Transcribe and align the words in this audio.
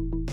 Hello, 0.00 0.08
and 0.12 0.29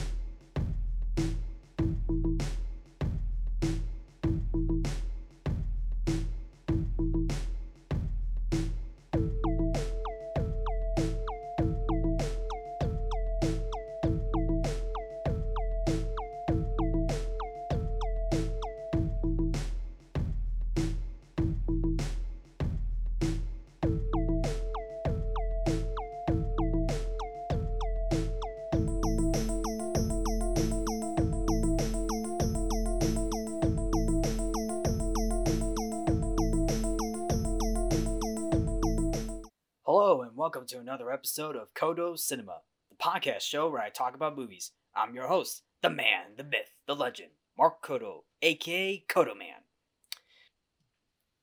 welcome 40.48 40.66
to 40.66 40.80
another 40.80 41.12
episode 41.12 41.58
of 41.58 41.74
Codo 41.74 42.18
Cinema, 42.18 42.62
the 42.90 42.96
podcast 42.96 43.42
show 43.42 43.70
where 43.70 43.82
I 43.82 43.90
talk 43.90 44.16
about 44.16 44.38
movies. 44.38 44.72
I'm 44.96 45.14
your 45.14 45.28
host, 45.28 45.64
the 45.82 45.90
man, 45.90 46.38
the 46.38 46.46
myth, 46.46 46.72
the 46.86 46.96
legend, 46.96 47.32
Mark 47.58 47.84
Codo, 47.84 48.24
aka 48.42 49.04
Codoman. 49.10 49.66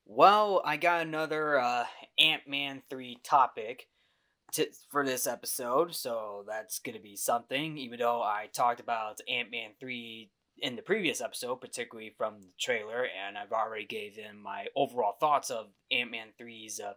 Well, 0.06 0.62
I 0.64 0.78
got 0.78 1.02
another 1.02 1.58
uh, 1.58 1.84
Ant 2.18 2.48
Man 2.48 2.80
3 2.88 3.18
topic 3.22 3.88
to, 4.54 4.68
for 4.90 5.04
this 5.04 5.26
episode, 5.26 5.94
so 5.94 6.42
that's 6.48 6.78
going 6.78 6.96
to 6.96 7.02
be 7.02 7.14
something, 7.14 7.76
even 7.76 7.98
though 7.98 8.22
I 8.22 8.48
talked 8.54 8.80
about 8.80 9.20
Ant 9.28 9.50
Man 9.50 9.72
3 9.78 10.30
in 10.62 10.76
the 10.76 10.82
previous 10.82 11.20
episode, 11.20 11.56
particularly 11.56 12.14
from 12.16 12.40
the 12.40 12.52
trailer, 12.58 13.04
and 13.04 13.36
I've 13.36 13.52
already 13.52 13.84
gave 13.84 14.16
them 14.16 14.40
my 14.42 14.68
overall 14.74 15.16
thoughts 15.20 15.50
of 15.50 15.66
Ant 15.92 16.10
Man 16.10 16.28
3's. 16.40 16.80
Uh, 16.80 16.94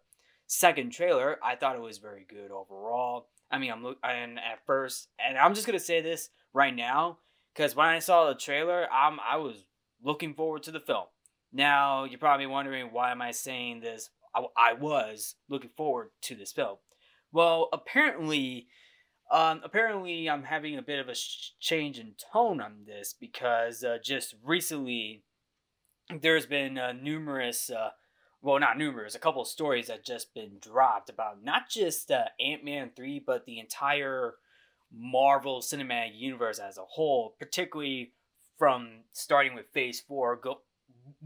second 0.47 0.91
trailer, 0.91 1.37
I 1.43 1.55
thought 1.55 1.75
it 1.75 1.81
was 1.81 1.97
very 1.99 2.25
good 2.27 2.51
overall. 2.51 3.27
I 3.51 3.59
mean, 3.59 3.71
I'm 3.71 3.83
look 3.83 3.97
and 4.03 4.39
at 4.39 4.65
first, 4.65 5.09
and 5.19 5.37
I'm 5.37 5.53
just 5.53 5.67
gonna 5.67 5.79
say 5.79 6.01
this 6.01 6.29
right 6.53 6.75
now 6.75 7.19
because 7.53 7.75
when 7.75 7.87
I 7.87 7.99
saw 7.99 8.27
the 8.27 8.35
trailer, 8.35 8.87
I'm 8.91 9.19
I 9.19 9.37
was 9.37 9.65
looking 10.03 10.33
forward 10.33 10.63
to 10.63 10.71
the 10.71 10.79
film. 10.79 11.05
Now 11.53 12.05
you're 12.05 12.19
probably 12.19 12.47
wondering 12.47 12.87
why 12.91 13.11
am 13.11 13.21
I 13.21 13.31
saying 13.31 13.81
this? 13.81 14.09
I, 14.35 14.45
I 14.57 14.73
was 14.73 15.35
looking 15.49 15.71
forward 15.75 16.09
to 16.23 16.35
this 16.35 16.51
film. 16.51 16.77
Well, 17.31 17.69
apparently, 17.73 18.67
um, 19.31 19.61
apparently 19.63 20.29
I'm 20.29 20.43
having 20.43 20.77
a 20.77 20.81
bit 20.81 20.99
of 20.99 21.09
a 21.09 21.15
sh- 21.15 21.51
change 21.59 21.99
in 21.99 22.13
tone 22.33 22.61
on 22.61 22.85
this 22.85 23.13
because 23.19 23.83
uh, 23.83 23.97
just 24.03 24.35
recently 24.43 25.23
there's 26.21 26.45
been 26.45 26.77
uh, 26.77 26.93
numerous. 26.93 27.69
Uh, 27.69 27.89
well, 28.41 28.59
not 28.59 28.77
numerous, 28.77 29.15
a 29.15 29.19
couple 29.19 29.41
of 29.41 29.47
stories 29.47 29.87
that 29.87 30.05
just 30.05 30.33
been 30.33 30.57
dropped 30.61 31.09
about 31.09 31.43
not 31.43 31.69
just 31.69 32.11
uh, 32.11 32.25
Ant 32.39 32.63
Man 32.63 32.91
3, 32.95 33.23
but 33.25 33.45
the 33.45 33.59
entire 33.59 34.35
Marvel 34.91 35.61
Cinematic 35.61 36.17
Universe 36.17 36.59
as 36.59 36.77
a 36.77 36.83
whole, 36.83 37.35
particularly 37.39 38.13
from 38.57 39.03
starting 39.13 39.55
with 39.55 39.69
Phase 39.73 40.01
4, 40.01 40.37
go, 40.37 40.61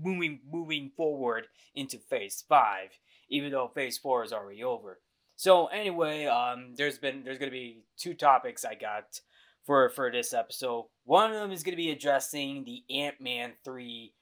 moving, 0.02 0.40
moving 0.50 0.92
forward 0.96 1.48
into 1.76 1.98
Phase 1.98 2.44
5, 2.48 2.90
even 3.30 3.52
though 3.52 3.72
Phase 3.74 3.98
4 3.98 4.24
is 4.24 4.34
already 4.34 4.64
over. 4.64 5.00
So 5.42 5.66
anyway, 5.68 6.26
um, 6.26 6.76
there's 6.76 7.00
been 7.00 7.24
there's 7.24 7.40
gonna 7.40 7.50
be 7.50 7.80
two 7.98 8.14
topics 8.14 8.64
I 8.64 8.76
got 8.76 9.22
for 9.66 9.90
for 9.90 10.12
this 10.12 10.36
episode. 10.36 10.86
One 11.04 11.32
of 11.32 11.36
them 11.36 11.52
is 11.52 11.64
gonna 11.64 11.78
be 11.78 11.90
addressing 11.90 12.64
the 12.64 12.84
Ant 12.96 13.20
Man 13.20 13.54
three 13.66 14.14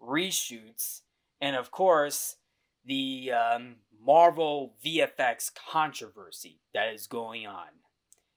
reshoots, 0.00 1.02
and 1.42 1.56
of 1.56 1.70
course 1.70 2.36
the 2.86 3.30
um, 3.32 3.76
Marvel 4.04 4.74
VFX 4.84 5.50
controversy 5.70 6.60
that 6.72 6.94
is 6.94 7.06
going 7.06 7.46
on. 7.46 7.68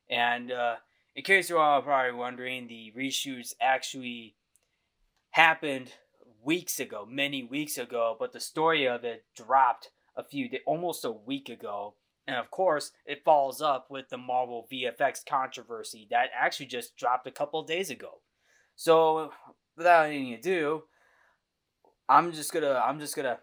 And 0.09 0.51
uh, 0.51 0.75
in 1.15 1.23
case 1.23 1.49
you're 1.49 1.59
all 1.59 1.81
probably 1.81 2.17
wondering, 2.17 2.67
the 2.67 2.91
reshoots 2.97 3.53
actually 3.61 4.35
happened 5.31 5.93
weeks 6.43 6.79
ago, 6.79 7.07
many 7.09 7.43
weeks 7.43 7.77
ago, 7.77 8.15
but 8.19 8.33
the 8.33 8.39
story 8.39 8.87
of 8.87 9.03
it 9.03 9.25
dropped 9.35 9.89
a 10.15 10.23
few 10.23 10.49
days, 10.49 10.61
almost 10.67 11.03
a 11.03 11.11
week 11.11 11.49
ago. 11.49 11.95
And 12.27 12.37
of 12.37 12.51
course, 12.51 12.91
it 13.05 13.23
follows 13.23 13.61
up 13.61 13.87
with 13.89 14.09
the 14.09 14.17
Marvel 14.17 14.67
VFX 14.71 15.25
controversy 15.25 16.07
that 16.09 16.29
actually 16.37 16.67
just 16.67 16.95
dropped 16.95 17.27
a 17.27 17.31
couple 17.31 17.63
days 17.63 17.89
ago. 17.89 18.21
So, 18.75 19.31
without 19.77 20.07
any 20.07 20.33
ado, 20.33 20.83
I'm 22.07 22.31
just 22.31 22.53
gonna 22.53 22.81
I'm 22.85 22.99
just 22.99 23.15
gonna 23.15 23.39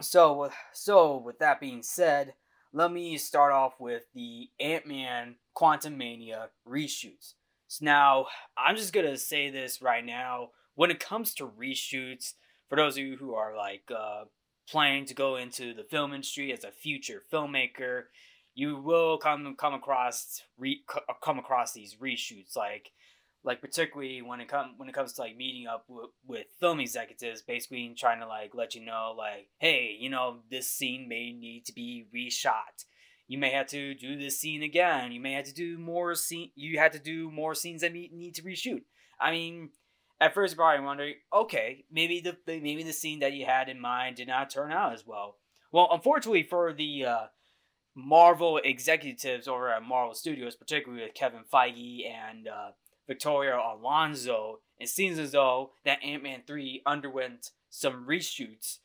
so, 0.00 0.50
so 0.72 1.16
with 1.18 1.38
that 1.40 1.60
being 1.60 1.82
said, 1.82 2.34
let 2.72 2.92
me 2.92 3.18
start 3.18 3.52
off 3.52 3.74
with 3.78 4.04
the 4.14 4.48
Ant 4.58 4.86
Man 4.86 5.36
Quantumania 5.56 6.48
reshoots. 6.66 7.34
So 7.68 7.84
now, 7.84 8.26
I'm 8.56 8.76
just 8.76 8.92
gonna 8.92 9.16
say 9.16 9.50
this 9.50 9.82
right 9.82 10.04
now. 10.04 10.50
When 10.74 10.90
it 10.90 11.00
comes 11.00 11.34
to 11.34 11.46
reshoots, 11.46 12.34
for 12.68 12.76
those 12.76 12.96
of 12.96 13.04
you 13.04 13.16
who 13.16 13.34
are 13.34 13.56
like 13.56 13.90
uh, 13.94 14.24
planning 14.68 15.04
to 15.06 15.14
go 15.14 15.36
into 15.36 15.74
the 15.74 15.84
film 15.84 16.12
industry 16.14 16.52
as 16.52 16.64
a 16.64 16.70
future 16.70 17.22
filmmaker, 17.32 18.04
you 18.54 18.76
will 18.76 19.18
come 19.18 19.54
come 19.56 19.74
across 19.74 20.42
re, 20.58 20.82
come 21.22 21.38
across 21.38 21.72
these 21.72 21.96
reshoots. 21.96 22.56
Like 22.56 22.92
like 23.44 23.60
particularly 23.60 24.20
when 24.22 24.40
it 24.40 24.48
comes 24.48 24.74
when 24.76 24.88
it 24.88 24.94
comes 24.94 25.12
to 25.14 25.22
like 25.22 25.36
meeting 25.36 25.66
up 25.66 25.84
with, 25.88 26.10
with 26.26 26.46
film 26.58 26.80
executives 26.80 27.42
basically 27.42 27.94
trying 27.96 28.20
to 28.20 28.26
like 28.26 28.54
let 28.54 28.74
you 28.74 28.84
know 28.84 29.14
like 29.16 29.48
hey 29.58 29.96
you 29.98 30.10
know 30.10 30.38
this 30.50 30.70
scene 30.70 31.08
may 31.08 31.32
need 31.32 31.64
to 31.64 31.72
be 31.72 32.06
reshot. 32.14 32.84
You 33.28 33.38
may 33.38 33.50
have 33.50 33.68
to 33.68 33.94
do 33.94 34.18
this 34.18 34.40
scene 34.40 34.62
again. 34.64 35.12
You 35.12 35.20
may 35.20 35.32
have 35.34 35.44
to 35.44 35.54
do 35.54 35.78
more 35.78 36.14
scene 36.14 36.50
you 36.54 36.78
had 36.78 36.92
to 36.92 36.98
do 36.98 37.30
more 37.30 37.54
scenes 37.54 37.80
that 37.80 37.92
need 37.92 38.34
to 38.34 38.42
reshoot. 38.42 38.82
I 39.20 39.30
mean 39.30 39.70
at 40.20 40.34
first 40.34 40.54
you're 40.54 40.64
probably 40.64 40.84
wondering 40.84 41.14
okay 41.32 41.84
maybe 41.90 42.20
the 42.20 42.36
maybe 42.46 42.82
the 42.82 42.92
scene 42.92 43.20
that 43.20 43.32
you 43.32 43.46
had 43.46 43.68
in 43.68 43.80
mind 43.80 44.16
did 44.16 44.28
not 44.28 44.50
turn 44.50 44.70
out 44.70 44.92
as 44.92 45.06
well. 45.06 45.36
Well 45.72 45.88
unfortunately 45.90 46.42
for 46.42 46.74
the 46.74 47.06
uh, 47.06 47.26
marvel 47.94 48.60
executives 48.62 49.48
over 49.48 49.70
at 49.70 49.82
marvel 49.82 50.14
studios 50.14 50.54
particularly 50.54 51.02
with 51.02 51.14
kevin 51.14 51.40
feige 51.52 52.02
and 52.06 52.46
uh, 52.46 52.70
Victoria 53.06 53.58
Alonso, 53.58 54.60
it 54.78 54.88
seems 54.88 55.18
as 55.18 55.32
though 55.32 55.72
that 55.84 56.02
Ant 56.02 56.22
Man 56.22 56.42
3 56.46 56.82
underwent 56.86 57.50
some 57.68 58.06
reshoots 58.06 58.78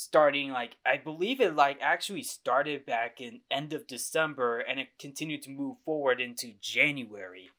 starting 0.00 0.50
like 0.50 0.76
I 0.86 0.96
believe 0.96 1.40
it 1.40 1.54
like 1.54 1.78
actually 1.82 2.22
started 2.22 2.86
back 2.86 3.20
in 3.20 3.40
end 3.50 3.74
of 3.74 3.86
December 3.86 4.60
and 4.60 4.80
it 4.80 4.88
continued 4.98 5.42
to 5.42 5.50
move 5.50 5.76
forward 5.84 6.20
into 6.20 6.52
January. 6.60 7.50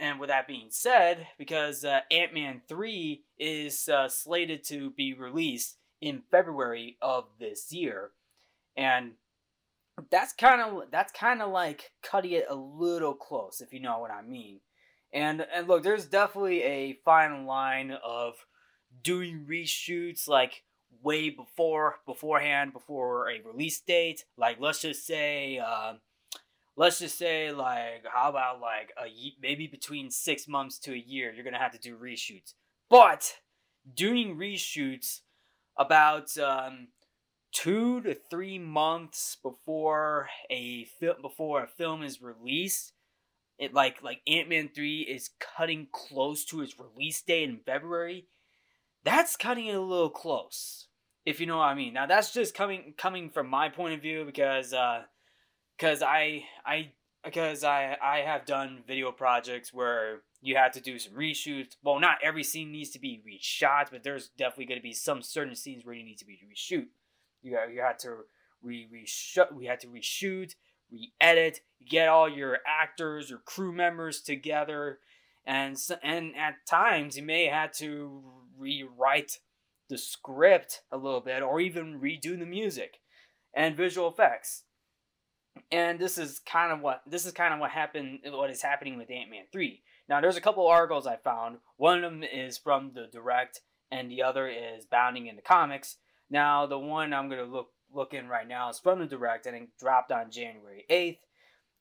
And 0.00 0.18
with 0.18 0.30
that 0.30 0.46
being 0.46 0.68
said, 0.70 1.26
because 1.36 1.84
uh, 1.84 2.00
Ant 2.10 2.32
Man 2.32 2.62
3 2.66 3.22
is 3.38 3.88
uh, 3.88 4.08
slated 4.08 4.64
to 4.68 4.90
be 4.90 5.12
released 5.12 5.76
in 6.00 6.22
February 6.30 6.96
of 7.02 7.24
this 7.38 7.70
year. 7.72 8.12
And 8.76 9.12
that's 10.10 10.32
kind 10.32 10.62
of 10.62 10.84
that's 10.90 11.12
kind 11.12 11.42
of 11.42 11.50
like 11.50 11.90
cutting 12.02 12.32
it 12.32 12.46
a 12.48 12.54
little 12.54 13.14
close 13.14 13.60
if 13.60 13.72
you 13.74 13.80
know 13.80 13.98
what 13.98 14.10
I 14.10 14.22
mean. 14.22 14.60
And 15.12 15.46
and 15.54 15.66
look, 15.66 15.82
there's 15.82 16.06
definitely 16.06 16.62
a 16.62 16.98
fine 17.04 17.46
line 17.46 17.92
of 18.04 18.34
doing 19.02 19.46
reshoots 19.48 20.28
like 20.28 20.64
way 21.02 21.30
before 21.30 21.96
beforehand 22.06 22.72
before 22.72 23.30
a 23.30 23.40
release 23.42 23.80
date. 23.80 24.24
Like 24.36 24.58
let's 24.60 24.82
just 24.82 25.06
say 25.06 25.58
uh, 25.58 25.94
let's 26.76 26.98
just 26.98 27.18
say 27.18 27.52
like 27.52 28.04
how 28.12 28.28
about 28.28 28.60
like 28.60 28.92
a 28.98 29.08
maybe 29.40 29.66
between 29.66 30.10
six 30.10 30.46
months 30.46 30.78
to 30.80 30.92
a 30.92 30.96
year 30.96 31.32
you're 31.32 31.44
gonna 31.44 31.58
have 31.58 31.72
to 31.72 31.78
do 31.78 31.96
reshoots. 31.96 32.54
But 32.90 33.36
doing 33.94 34.36
reshoots 34.36 35.20
about 35.76 36.36
um, 36.38 36.88
two 37.52 38.00
to 38.02 38.14
three 38.14 38.58
months 38.58 39.36
before 39.42 40.28
a 40.50 40.84
film 40.84 41.16
before 41.22 41.62
a 41.62 41.68
film 41.68 42.02
is 42.02 42.20
released 42.20 42.92
it 43.58 43.74
like 43.74 44.02
like 44.02 44.20
Ant-Man 44.26 44.70
3 44.74 45.00
is 45.02 45.30
cutting 45.56 45.88
close 45.92 46.44
to 46.46 46.60
its 46.62 46.78
release 46.78 47.20
date 47.22 47.48
in 47.48 47.58
February, 47.58 48.26
that's 49.04 49.36
cutting 49.36 49.66
it 49.66 49.74
a 49.74 49.80
little 49.80 50.10
close. 50.10 50.86
If 51.26 51.40
you 51.40 51.46
know 51.46 51.58
what 51.58 51.64
I 51.64 51.74
mean. 51.74 51.94
Now 51.94 52.06
that's 52.06 52.32
just 52.32 52.54
coming 52.54 52.94
coming 52.96 53.30
from 53.30 53.48
my 53.48 53.68
point 53.68 53.94
of 53.94 54.02
view 54.02 54.24
because 54.24 54.72
uh 54.72 55.02
cuz 55.78 56.02
I 56.02 56.44
I 56.64 56.92
because 57.24 57.64
I 57.64 57.96
I 58.02 58.18
have 58.18 58.46
done 58.46 58.82
video 58.86 59.12
projects 59.12 59.72
where 59.72 60.22
you 60.40 60.56
have 60.56 60.72
to 60.72 60.80
do 60.80 60.98
some 60.98 61.14
reshoots. 61.14 61.76
Well, 61.82 61.98
not 61.98 62.18
every 62.22 62.44
scene 62.44 62.70
needs 62.70 62.90
to 62.90 63.00
be 63.00 63.22
reshot, 63.26 63.90
but 63.90 64.04
there's 64.04 64.28
definitely 64.28 64.66
going 64.66 64.78
to 64.78 64.82
be 64.82 64.92
some 64.92 65.22
certain 65.22 65.56
scenes 65.56 65.84
where 65.84 65.94
you 65.94 66.04
need 66.04 66.18
to 66.18 66.24
be 66.24 66.38
reshoot. 66.44 66.86
You 67.42 67.58
you 67.72 67.80
had 67.80 67.98
to 68.00 68.24
re 68.62 68.86
reshoot. 68.92 69.52
We 69.52 69.66
had 69.66 69.80
to 69.80 69.88
reshoot, 69.88 70.54
re-edit, 70.90 71.60
get 71.88 72.08
all 72.08 72.28
your 72.28 72.58
actors 72.66 73.30
or 73.30 73.38
crew 73.38 73.72
members 73.72 74.20
together, 74.20 74.98
and 75.46 75.76
and 76.02 76.36
at 76.36 76.66
times 76.68 77.16
you 77.16 77.22
may 77.22 77.46
have 77.46 77.72
to 77.72 78.22
rewrite 78.58 79.38
the 79.88 79.98
script 79.98 80.82
a 80.92 80.96
little 80.96 81.20
bit 81.20 81.42
or 81.42 81.60
even 81.60 82.00
redo 82.00 82.38
the 82.38 82.46
music 82.46 82.98
and 83.54 83.76
visual 83.76 84.08
effects. 84.08 84.64
And 85.72 85.98
this 85.98 86.18
is 86.18 86.40
kind 86.40 86.72
of 86.72 86.80
what 86.80 87.02
this 87.06 87.26
is 87.26 87.32
kind 87.32 87.52
of 87.52 87.60
what 87.60 87.70
happened 87.70 88.20
what 88.26 88.50
is 88.50 88.62
happening 88.62 88.98
with 88.98 89.10
Ant-Man 89.10 89.44
3. 89.50 89.82
Now 90.08 90.20
there's 90.20 90.36
a 90.36 90.42
couple 90.42 90.66
articles 90.66 91.06
I 91.06 91.16
found. 91.16 91.58
One 91.76 92.04
of 92.04 92.12
them 92.12 92.22
is 92.22 92.58
from 92.58 92.92
the 92.94 93.06
direct 93.10 93.60
and 93.90 94.10
the 94.10 94.22
other 94.22 94.48
is 94.48 94.86
bounding 94.86 95.26
in 95.26 95.36
the 95.36 95.42
comics. 95.42 95.96
Now 96.30 96.66
the 96.66 96.78
one 96.78 97.12
I'm 97.12 97.28
going 97.28 97.44
to 97.44 97.50
look 97.50 97.68
look 97.92 98.14
in 98.14 98.28
right 98.28 98.46
now 98.46 98.68
is 98.70 98.78
from 98.78 98.98
the 99.00 99.06
direct 99.06 99.46
and 99.46 99.56
it 99.56 99.68
dropped 99.78 100.12
on 100.12 100.30
January 100.30 100.84
8th. 100.90 101.18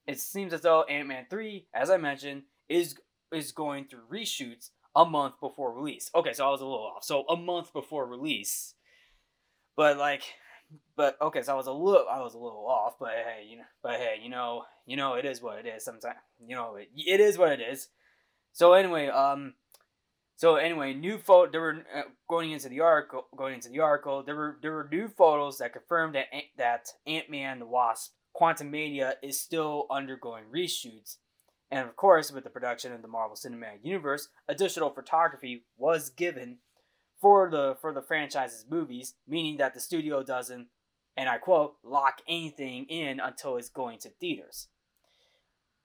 It 0.08 0.20
seems 0.20 0.54
as 0.54 0.62
though 0.62 0.84
Ant-Man 0.84 1.26
3, 1.30 1.68
as 1.74 1.90
I 1.90 1.98
mentioned, 1.98 2.44
is 2.70 2.96
is 3.32 3.52
going 3.52 3.86
through 3.86 4.08
reshoots 4.12 4.70
a 4.96 5.06
month 5.06 5.36
before 5.42 5.74
release. 5.74 6.10
Okay, 6.16 6.32
so 6.32 6.48
I 6.48 6.50
was 6.50 6.62
a 6.62 6.66
little 6.66 6.94
off. 6.96 7.04
So 7.04 7.26
a 7.28 7.36
month 7.36 7.74
before 7.74 8.06
release. 8.06 8.74
But 9.76 9.98
like 9.98 10.24
but 10.96 11.18
okay, 11.22 11.42
so 11.42 11.54
I 11.54 11.56
was 11.56 11.68
a 11.68 11.72
little 11.72 12.06
I 12.10 12.22
was 12.22 12.34
a 12.34 12.40
little 12.40 12.66
off, 12.68 12.96
but 13.00 13.10
hey, 13.10 13.46
you 13.50 13.58
know, 13.58 13.64
but 13.84 13.94
hey, 13.94 14.20
you 14.22 14.30
know, 14.30 14.64
you 14.86 14.98
know 14.98 15.14
it 15.14 15.26
is 15.26 15.42
what 15.42 15.60
it 15.60 15.66
is 15.66 15.84
sometimes. 15.84 16.18
You 16.46 16.56
know, 16.56 16.76
it, 16.76 16.90
it 16.96 17.20
is 17.20 17.38
what 17.38 17.52
it 17.52 17.62
is. 17.62 17.90
So 18.54 18.74
anyway, 18.74 19.08
um 19.08 19.54
so 20.38 20.56
anyway, 20.56 20.94
new 20.94 21.18
photo. 21.18 21.52
There 21.52 21.62
were 21.62 21.78
uh, 21.94 22.04
going 22.30 22.52
into 22.52 22.70
the 22.70 22.80
article. 22.80 23.26
Going 23.36 23.56
into 23.56 23.70
the 23.70 23.80
article, 23.80 24.22
there 24.24 24.36
were 24.36 24.58
there 24.62 24.72
were 24.72 24.88
new 24.90 25.08
photos 25.08 25.58
that 25.58 25.74
confirmed 25.74 26.14
that 26.14 26.28
that 26.58 26.90
Ant 27.08 27.30
Man 27.30 27.58
the 27.58 27.66
Wasp 27.66 28.14
Quantumania 28.40 29.14
is 29.24 29.42
still 29.42 29.88
undergoing 29.90 30.44
reshoots, 30.56 31.18
and 31.72 31.90
of 31.90 31.96
course, 31.96 32.32
with 32.32 32.44
the 32.44 32.52
production 32.52 32.94
of 32.94 33.02
the 33.02 33.08
Marvel 33.08 33.36
Cinematic 33.36 33.84
Universe, 33.84 34.30
additional 34.48 34.92
photography 34.92 35.66
was 35.76 36.12
given 36.12 36.60
for 37.20 37.50
the 37.50 37.76
for 37.82 37.92
the 37.92 38.04
franchise's 38.04 38.66
movies, 38.70 39.16
meaning 39.28 39.58
that 39.58 39.74
the 39.74 39.80
studio 39.80 40.22
doesn't, 40.22 40.68
and 41.18 41.28
I 41.28 41.40
quote, 41.40 41.78
lock 41.84 42.22
anything 42.28 42.86
in 42.90 43.20
until 43.20 43.58
it's 43.58 43.70
going 43.70 43.98
to 44.02 44.10
theaters. 44.10 44.68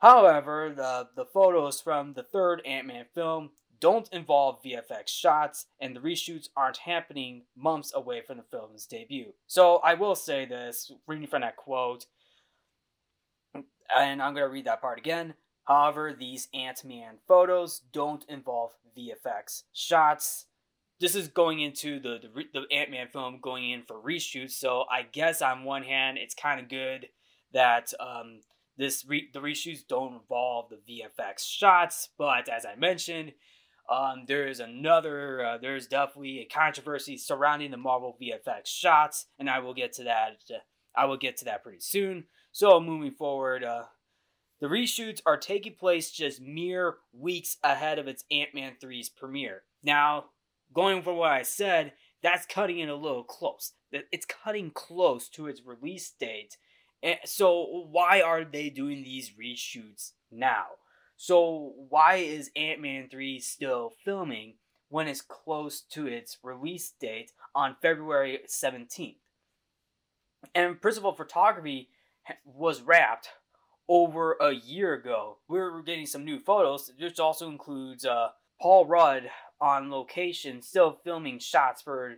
However, 0.00 0.74
the, 0.76 1.08
the 1.14 1.24
photos 1.24 1.80
from 1.80 2.14
the 2.14 2.24
third 2.24 2.60
Ant 2.66 2.88
Man 2.88 3.06
film 3.14 3.50
don't 3.82 4.08
involve 4.12 4.62
VFX 4.62 5.08
shots, 5.08 5.66
and 5.80 5.94
the 5.94 6.00
reshoots 6.00 6.48
aren't 6.56 6.76
happening 6.78 7.42
months 7.56 7.92
away 7.92 8.22
from 8.24 8.36
the 8.36 8.44
film's 8.44 8.86
debut. 8.86 9.32
So 9.48 9.78
I 9.78 9.94
will 9.94 10.14
say 10.14 10.46
this, 10.46 10.92
reading 11.08 11.26
from 11.26 11.40
that 11.40 11.56
quote, 11.56 12.06
and 13.54 14.22
I'm 14.22 14.34
going 14.34 14.46
to 14.46 14.52
read 14.52 14.66
that 14.66 14.80
part 14.80 14.98
again. 14.98 15.34
However, 15.64 16.14
these 16.16 16.46
Ant 16.54 16.84
Man 16.84 17.16
photos 17.26 17.80
don't 17.92 18.24
involve 18.28 18.70
VFX 18.96 19.64
shots. 19.72 20.46
This 21.00 21.16
is 21.16 21.26
going 21.26 21.60
into 21.60 21.98
the, 21.98 22.20
the, 22.22 22.44
the 22.54 22.74
Ant 22.74 22.92
Man 22.92 23.08
film 23.08 23.40
going 23.42 23.68
in 23.68 23.82
for 23.82 23.96
reshoots, 23.96 24.52
so 24.52 24.84
I 24.88 25.02
guess 25.02 25.42
on 25.42 25.64
one 25.64 25.82
hand, 25.82 26.18
it's 26.18 26.34
kind 26.34 26.60
of 26.60 26.68
good 26.68 27.08
that 27.52 27.92
um, 27.98 28.42
this 28.78 29.04
re- 29.08 29.28
the 29.34 29.40
reshoots 29.40 29.84
don't 29.86 30.14
involve 30.14 30.70
the 30.70 31.02
VFX 31.02 31.40
shots, 31.40 32.10
but 32.16 32.48
as 32.48 32.64
I 32.64 32.76
mentioned, 32.76 33.32
um, 33.90 34.24
there's 34.26 34.60
another, 34.60 35.44
uh, 35.44 35.58
there's 35.58 35.86
definitely 35.86 36.40
a 36.40 36.44
controversy 36.44 37.16
surrounding 37.16 37.70
the 37.70 37.76
Marvel 37.76 38.16
VFX 38.20 38.66
shots, 38.66 39.26
and 39.38 39.50
I 39.50 39.58
will 39.58 39.74
get 39.74 39.92
to 39.94 40.04
that. 40.04 40.38
Uh, 40.50 40.58
I 40.94 41.06
will 41.06 41.16
get 41.16 41.36
to 41.38 41.44
that 41.46 41.62
pretty 41.62 41.80
soon. 41.80 42.24
So 42.52 42.80
moving 42.80 43.10
forward, 43.10 43.64
uh, 43.64 43.84
the 44.60 44.68
reshoots 44.68 45.20
are 45.26 45.36
taking 45.36 45.74
place 45.74 46.10
just 46.10 46.40
mere 46.40 46.96
weeks 47.12 47.56
ahead 47.64 47.98
of 47.98 48.06
its 48.06 48.24
Ant-Man 48.30 48.74
3's 48.82 49.08
premiere. 49.08 49.62
Now, 49.82 50.26
going 50.72 51.02
from 51.02 51.16
what 51.16 51.32
I 51.32 51.42
said, 51.42 51.92
that's 52.22 52.46
cutting 52.46 52.78
it 52.78 52.88
a 52.88 52.94
little 52.94 53.24
close. 53.24 53.72
It's 53.90 54.26
cutting 54.26 54.70
close 54.70 55.28
to 55.30 55.48
its 55.48 55.62
release 55.64 56.10
date. 56.10 56.56
And 57.02 57.18
so 57.24 57.86
why 57.90 58.20
are 58.20 58.44
they 58.44 58.70
doing 58.70 59.02
these 59.02 59.30
reshoots 59.30 60.12
now? 60.30 60.66
So 61.22 61.74
why 61.88 62.16
is 62.16 62.50
Ant-Man 62.56 63.06
3 63.08 63.38
still 63.38 63.92
filming 64.04 64.54
when 64.88 65.06
it's 65.06 65.20
close 65.20 65.80
to 65.92 66.08
its 66.08 66.36
release 66.42 66.94
date 67.00 67.30
on 67.54 67.76
February 67.80 68.40
17th? 68.48 69.18
And 70.52 70.80
principal 70.80 71.12
photography 71.12 71.90
was 72.44 72.82
wrapped 72.82 73.28
over 73.88 74.32
a 74.40 74.50
year 74.50 74.94
ago. 74.94 75.38
We 75.46 75.60
are 75.60 75.80
getting 75.82 76.06
some 76.06 76.24
new 76.24 76.40
photos, 76.40 76.90
which 76.98 77.20
also 77.20 77.48
includes 77.48 78.04
uh, 78.04 78.30
Paul 78.60 78.86
Rudd 78.86 79.30
on 79.60 79.92
location, 79.92 80.60
still 80.60 80.98
filming 81.04 81.38
shots 81.38 81.82
for 81.82 82.16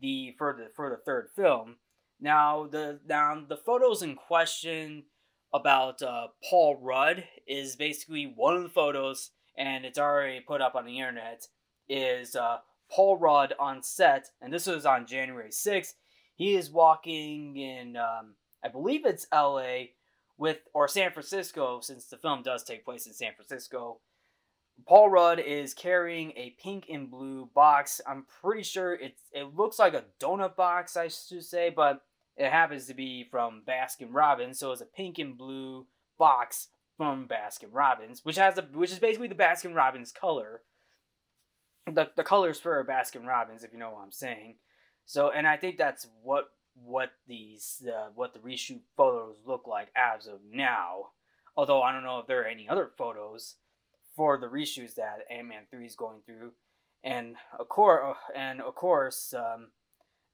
the 0.00 0.34
for 0.36 0.56
the 0.58 0.74
for 0.74 0.90
the 0.90 0.96
third 0.96 1.28
film. 1.36 1.76
Now 2.18 2.66
the 2.66 2.98
now 3.08 3.44
the 3.48 3.56
photos 3.56 4.02
in 4.02 4.16
question 4.16 5.04
about 5.52 6.02
uh, 6.02 6.28
Paul 6.48 6.78
Rudd 6.80 7.24
is 7.46 7.76
basically 7.76 8.24
one 8.24 8.56
of 8.56 8.62
the 8.62 8.68
photos, 8.68 9.30
and 9.56 9.84
it's 9.84 9.98
already 9.98 10.40
put 10.40 10.60
up 10.60 10.74
on 10.74 10.84
the 10.84 10.98
internet. 10.98 11.46
Is 11.88 12.36
uh, 12.36 12.58
Paul 12.90 13.18
Rudd 13.18 13.54
on 13.58 13.82
set, 13.82 14.30
and 14.40 14.52
this 14.52 14.66
was 14.66 14.86
on 14.86 15.06
January 15.06 15.50
6th. 15.50 15.94
He 16.36 16.54
is 16.54 16.70
walking 16.70 17.56
in, 17.56 17.96
um, 17.96 18.34
I 18.64 18.68
believe 18.68 19.04
it's 19.04 19.26
L.A. 19.32 19.92
with 20.38 20.58
or 20.72 20.88
San 20.88 21.12
Francisco, 21.12 21.80
since 21.80 22.06
the 22.06 22.16
film 22.16 22.42
does 22.42 22.62
take 22.62 22.84
place 22.84 23.06
in 23.06 23.12
San 23.12 23.32
Francisco. 23.34 23.98
Paul 24.86 25.10
Rudd 25.10 25.40
is 25.40 25.74
carrying 25.74 26.32
a 26.36 26.56
pink 26.62 26.86
and 26.88 27.10
blue 27.10 27.50
box. 27.54 28.00
I'm 28.06 28.24
pretty 28.40 28.62
sure 28.62 28.94
it's 28.94 29.22
it 29.32 29.54
looks 29.54 29.78
like 29.78 29.94
a 29.94 30.04
donut 30.18 30.56
box, 30.56 30.96
I 30.96 31.08
should 31.08 31.44
say, 31.44 31.70
but 31.70 32.02
it 32.36 32.50
happens 32.50 32.86
to 32.86 32.94
be 32.94 33.24
from 33.30 33.62
Baskin 33.66 34.12
Robbins, 34.12 34.58
so 34.58 34.72
it's 34.72 34.80
a 34.80 34.86
pink 34.86 35.18
and 35.18 35.36
blue 35.36 35.86
box 36.18 36.68
from 36.96 37.26
Baskin 37.28 37.70
Robbins, 37.72 38.24
which 38.24 38.36
has 38.36 38.58
a 38.58 38.62
which 38.62 38.92
is 38.92 38.98
basically 38.98 39.28
the 39.28 39.34
Baskin 39.34 39.74
Robbins 39.74 40.12
color. 40.12 40.62
The 41.86 42.10
the 42.16 42.22
colors 42.22 42.60
for 42.60 42.84
Baskin 42.84 43.26
Robbins, 43.26 43.64
if 43.64 43.72
you 43.72 43.78
know 43.78 43.90
what 43.90 44.02
I'm 44.04 44.12
saying. 44.12 44.56
So, 45.06 45.30
and 45.30 45.46
I 45.46 45.56
think 45.56 45.76
that's 45.76 46.06
what 46.22 46.50
what 46.74 47.10
these 47.26 47.82
uh, 47.86 48.10
what 48.14 48.32
the 48.32 48.40
reshoot 48.40 48.80
photos 48.96 49.36
look 49.44 49.66
like 49.66 49.88
as 49.96 50.26
of 50.26 50.40
now. 50.52 51.08
Although 51.56 51.82
I 51.82 51.92
don't 51.92 52.04
know 52.04 52.18
if 52.20 52.26
there 52.26 52.42
are 52.42 52.46
any 52.46 52.68
other 52.68 52.90
photos 52.96 53.56
for 54.14 54.38
the 54.38 54.46
reshoots 54.46 54.94
that 54.94 55.24
Ant 55.30 55.48
Man 55.48 55.62
three 55.70 55.86
is 55.86 55.96
going 55.96 56.20
through, 56.24 56.52
and 57.02 57.36
of 57.58 57.68
course, 57.68 58.16
and 58.36 58.60
of 58.60 58.74
course, 58.74 59.34
um, 59.34 59.68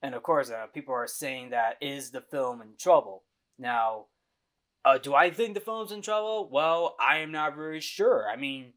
and 0.02 0.14
of 0.14 0.22
course, 0.22 0.50
uh, 0.50 0.66
people 0.72 0.94
are 0.94 1.06
saying 1.06 1.50
that 1.50 1.76
is 1.80 2.10
the 2.10 2.20
film 2.20 2.60
in 2.62 2.74
trouble. 2.78 3.24
Now, 3.58 4.06
uh, 4.84 4.98
do 4.98 5.14
I 5.14 5.30
think 5.30 5.54
the 5.54 5.60
film's 5.60 5.92
in 5.92 6.02
trouble? 6.02 6.48
Well, 6.50 6.96
I 7.00 7.18
am 7.18 7.32
not 7.32 7.56
very 7.56 7.80
sure. 7.80 8.26
I 8.30 8.36
mean, 8.36 8.72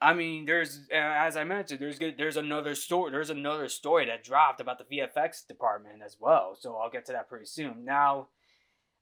I 0.00 0.12
mean, 0.12 0.44
there's 0.44 0.80
uh, 0.92 0.96
as 0.96 1.36
I 1.36 1.44
mentioned, 1.44 1.80
there's 1.80 1.98
there's 1.98 2.36
another 2.36 2.74
story, 2.74 3.10
there's 3.10 3.30
another 3.30 3.68
story 3.68 4.06
that 4.06 4.22
dropped 4.22 4.60
about 4.60 4.78
the 4.78 4.96
VFX 4.96 5.46
department 5.46 6.02
as 6.04 6.16
well. 6.20 6.56
So 6.58 6.76
I'll 6.76 6.90
get 6.90 7.06
to 7.06 7.12
that 7.12 7.28
pretty 7.28 7.46
soon. 7.46 7.84
Now, 7.84 8.28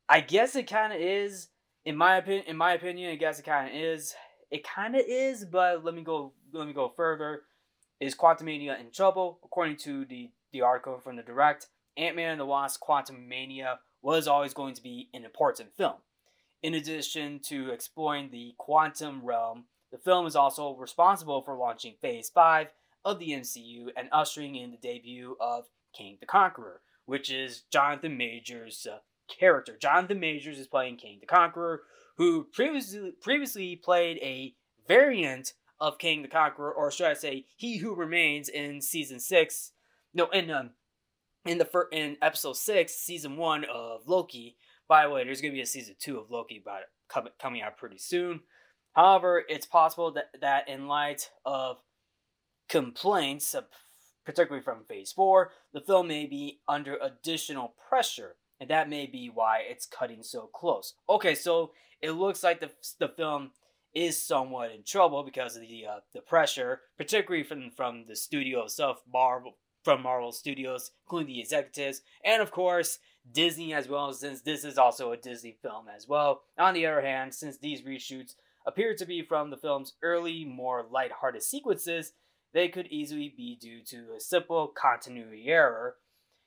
I 0.08 0.20
guess 0.20 0.54
it 0.56 0.70
kind 0.70 0.92
of 0.92 1.00
is, 1.00 1.48
in 1.84 1.96
my 1.96 2.16
opinion. 2.16 2.44
In 2.46 2.56
my 2.56 2.74
opinion, 2.74 3.10
I 3.10 3.16
guess 3.16 3.38
it 3.38 3.44
kind 3.44 3.68
of 3.68 3.74
is. 3.74 4.14
It 4.50 4.64
kind 4.64 4.94
of 4.94 5.02
is, 5.08 5.44
but 5.44 5.84
let 5.84 5.94
me 5.94 6.02
go. 6.02 6.34
Let 6.52 6.66
me 6.66 6.72
go 6.72 6.92
further. 6.94 7.42
Is 8.00 8.14
Quantumania 8.14 8.80
in 8.80 8.90
trouble? 8.90 9.40
According 9.44 9.76
to 9.78 10.04
the 10.04 10.30
the 10.52 10.62
article 10.62 10.98
from 10.98 11.16
the 11.16 11.22
direct, 11.22 11.68
Ant 11.96 12.16
Man 12.16 12.30
and 12.30 12.40
the 12.40 12.46
Wasp 12.46 12.80
Quantumania 12.80 13.78
was 14.00 14.26
always 14.26 14.54
going 14.54 14.74
to 14.74 14.82
be 14.82 15.08
an 15.14 15.24
important 15.24 15.74
film. 15.76 15.96
In 16.62 16.74
addition 16.74 17.40
to 17.48 17.70
exploring 17.70 18.30
the 18.30 18.54
quantum 18.58 19.20
realm, 19.24 19.64
the 19.90 19.98
film 19.98 20.26
is 20.26 20.36
also 20.36 20.74
responsible 20.76 21.42
for 21.42 21.56
launching 21.56 21.94
Phase 22.00 22.30
5 22.30 22.68
of 23.04 23.18
the 23.18 23.30
MCU 23.30 23.88
and 23.96 24.08
ushering 24.12 24.54
in 24.56 24.70
the 24.70 24.76
debut 24.76 25.36
of 25.40 25.64
Kang 25.96 26.16
the 26.20 26.26
Conqueror, 26.26 26.80
which 27.04 27.30
is 27.30 27.62
Jonathan 27.70 28.16
Majors' 28.16 28.86
uh, 28.90 28.98
character. 29.28 29.76
Jonathan 29.76 30.20
Majors 30.20 30.58
is 30.58 30.66
playing 30.66 30.96
Kang 30.96 31.18
the 31.20 31.26
Conqueror, 31.26 31.82
who 32.16 32.44
previously 32.44 33.12
previously 33.20 33.76
played 33.76 34.18
a 34.18 34.54
variant 34.86 35.54
of 35.80 35.98
Kang 35.98 36.22
the 36.22 36.28
Conqueror, 36.28 36.72
or 36.72 36.90
should 36.90 37.06
I 37.06 37.14
say, 37.14 37.46
He 37.56 37.78
Who 37.78 37.94
Remains 37.94 38.48
in 38.48 38.80
season 38.80 39.20
six 39.20 39.71
no, 40.14 40.28
in 40.30 40.50
um, 40.50 40.70
in 41.44 41.58
the 41.58 41.64
fir- 41.64 41.88
in 41.92 42.16
episode 42.22 42.56
six, 42.56 42.94
season 42.94 43.36
one 43.36 43.64
of 43.64 44.06
Loki. 44.06 44.56
By 44.88 45.04
the 45.04 45.10
way, 45.10 45.24
there's 45.24 45.40
gonna 45.40 45.52
be 45.54 45.60
a 45.60 45.66
season 45.66 45.96
two 45.98 46.18
of 46.18 46.30
Loki 46.30 46.60
about 46.62 46.82
com- 47.08 47.28
coming 47.40 47.62
out 47.62 47.78
pretty 47.78 47.98
soon. 47.98 48.40
However, 48.94 49.42
it's 49.48 49.66
possible 49.66 50.12
that 50.12 50.28
that 50.40 50.68
in 50.68 50.86
light 50.86 51.30
of 51.44 51.78
complaints, 52.68 53.54
particularly 54.24 54.62
from 54.62 54.84
Phase 54.84 55.12
Four, 55.12 55.50
the 55.72 55.80
film 55.80 56.08
may 56.08 56.26
be 56.26 56.60
under 56.68 56.96
additional 56.96 57.74
pressure. 57.88 58.36
and 58.60 58.70
that 58.70 58.88
may 58.88 59.06
be 59.06 59.28
why 59.32 59.58
it's 59.68 59.86
cutting 59.86 60.22
so 60.22 60.48
close. 60.54 60.94
Okay, 61.08 61.34
so 61.34 61.72
it 62.00 62.12
looks 62.12 62.42
like 62.42 62.60
the 62.60 62.70
the 63.00 63.08
film 63.08 63.50
is 63.94 64.24
somewhat 64.24 64.70
in 64.72 64.84
trouble 64.84 65.22
because 65.24 65.56
of 65.56 65.62
the 65.62 65.84
uh, 65.86 66.00
the 66.14 66.20
pressure, 66.20 66.80
particularly 66.96 67.42
from 67.44 67.70
from 67.70 68.04
the 68.06 68.16
studio 68.16 68.62
itself, 68.64 69.02
Marvel 69.12 69.54
from 69.82 70.02
Marvel 70.02 70.32
Studios, 70.32 70.92
including 71.04 71.34
the 71.34 71.40
executives, 71.40 72.02
and 72.24 72.40
of 72.40 72.50
course 72.50 72.98
Disney 73.30 73.72
as 73.72 73.88
well, 73.88 74.12
since 74.12 74.40
this 74.40 74.64
is 74.64 74.78
also 74.78 75.12
a 75.12 75.16
Disney 75.16 75.56
film 75.62 75.86
as 75.94 76.08
well. 76.08 76.42
On 76.58 76.74
the 76.74 76.86
other 76.86 77.02
hand, 77.02 77.34
since 77.34 77.58
these 77.58 77.82
reshoots 77.82 78.34
appear 78.66 78.94
to 78.94 79.06
be 79.06 79.22
from 79.22 79.50
the 79.50 79.56
film's 79.56 79.94
early, 80.02 80.44
more 80.44 80.86
light-hearted 80.90 81.42
sequences, 81.42 82.12
they 82.52 82.68
could 82.68 82.86
easily 82.88 83.32
be 83.34 83.56
due 83.56 83.80
to 83.82 84.14
a 84.16 84.20
simple 84.20 84.68
continuity 84.68 85.46
error. 85.48 85.96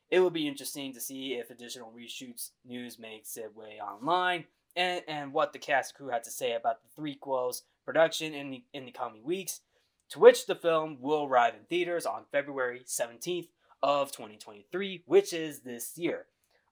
It 0.09 0.19
would 0.19 0.33
be 0.33 0.47
interesting 0.47 0.93
to 0.93 1.01
see 1.01 1.33
if 1.33 1.49
additional 1.49 1.91
reshoots 1.91 2.51
news 2.63 2.99
makes 2.99 3.35
its 3.37 3.55
way 3.55 3.79
online 3.81 4.45
and, 4.75 5.01
and 5.07 5.33
what 5.33 5.51
the 5.51 5.59
cast 5.59 5.95
crew 5.95 6.09
had 6.09 6.23
to 6.25 6.31
say 6.31 6.53
about 6.53 6.81
the 6.81 6.89
three 6.95 7.15
threequels 7.15 7.63
production 7.85 8.33
in 8.33 8.51
the, 8.51 8.63
in 8.73 8.85
the 8.85 8.91
coming 8.91 9.23
weeks, 9.23 9.61
to 10.09 10.19
which 10.19 10.45
the 10.45 10.55
film 10.55 10.97
will 11.01 11.25
arrive 11.25 11.53
in 11.55 11.65
theaters 11.65 12.05
on 12.05 12.25
February 12.31 12.81
17th 12.85 13.47
of 13.81 14.11
2023, 14.11 15.03
which 15.05 15.33
is 15.33 15.61
this 15.61 15.97
year. 15.97 16.25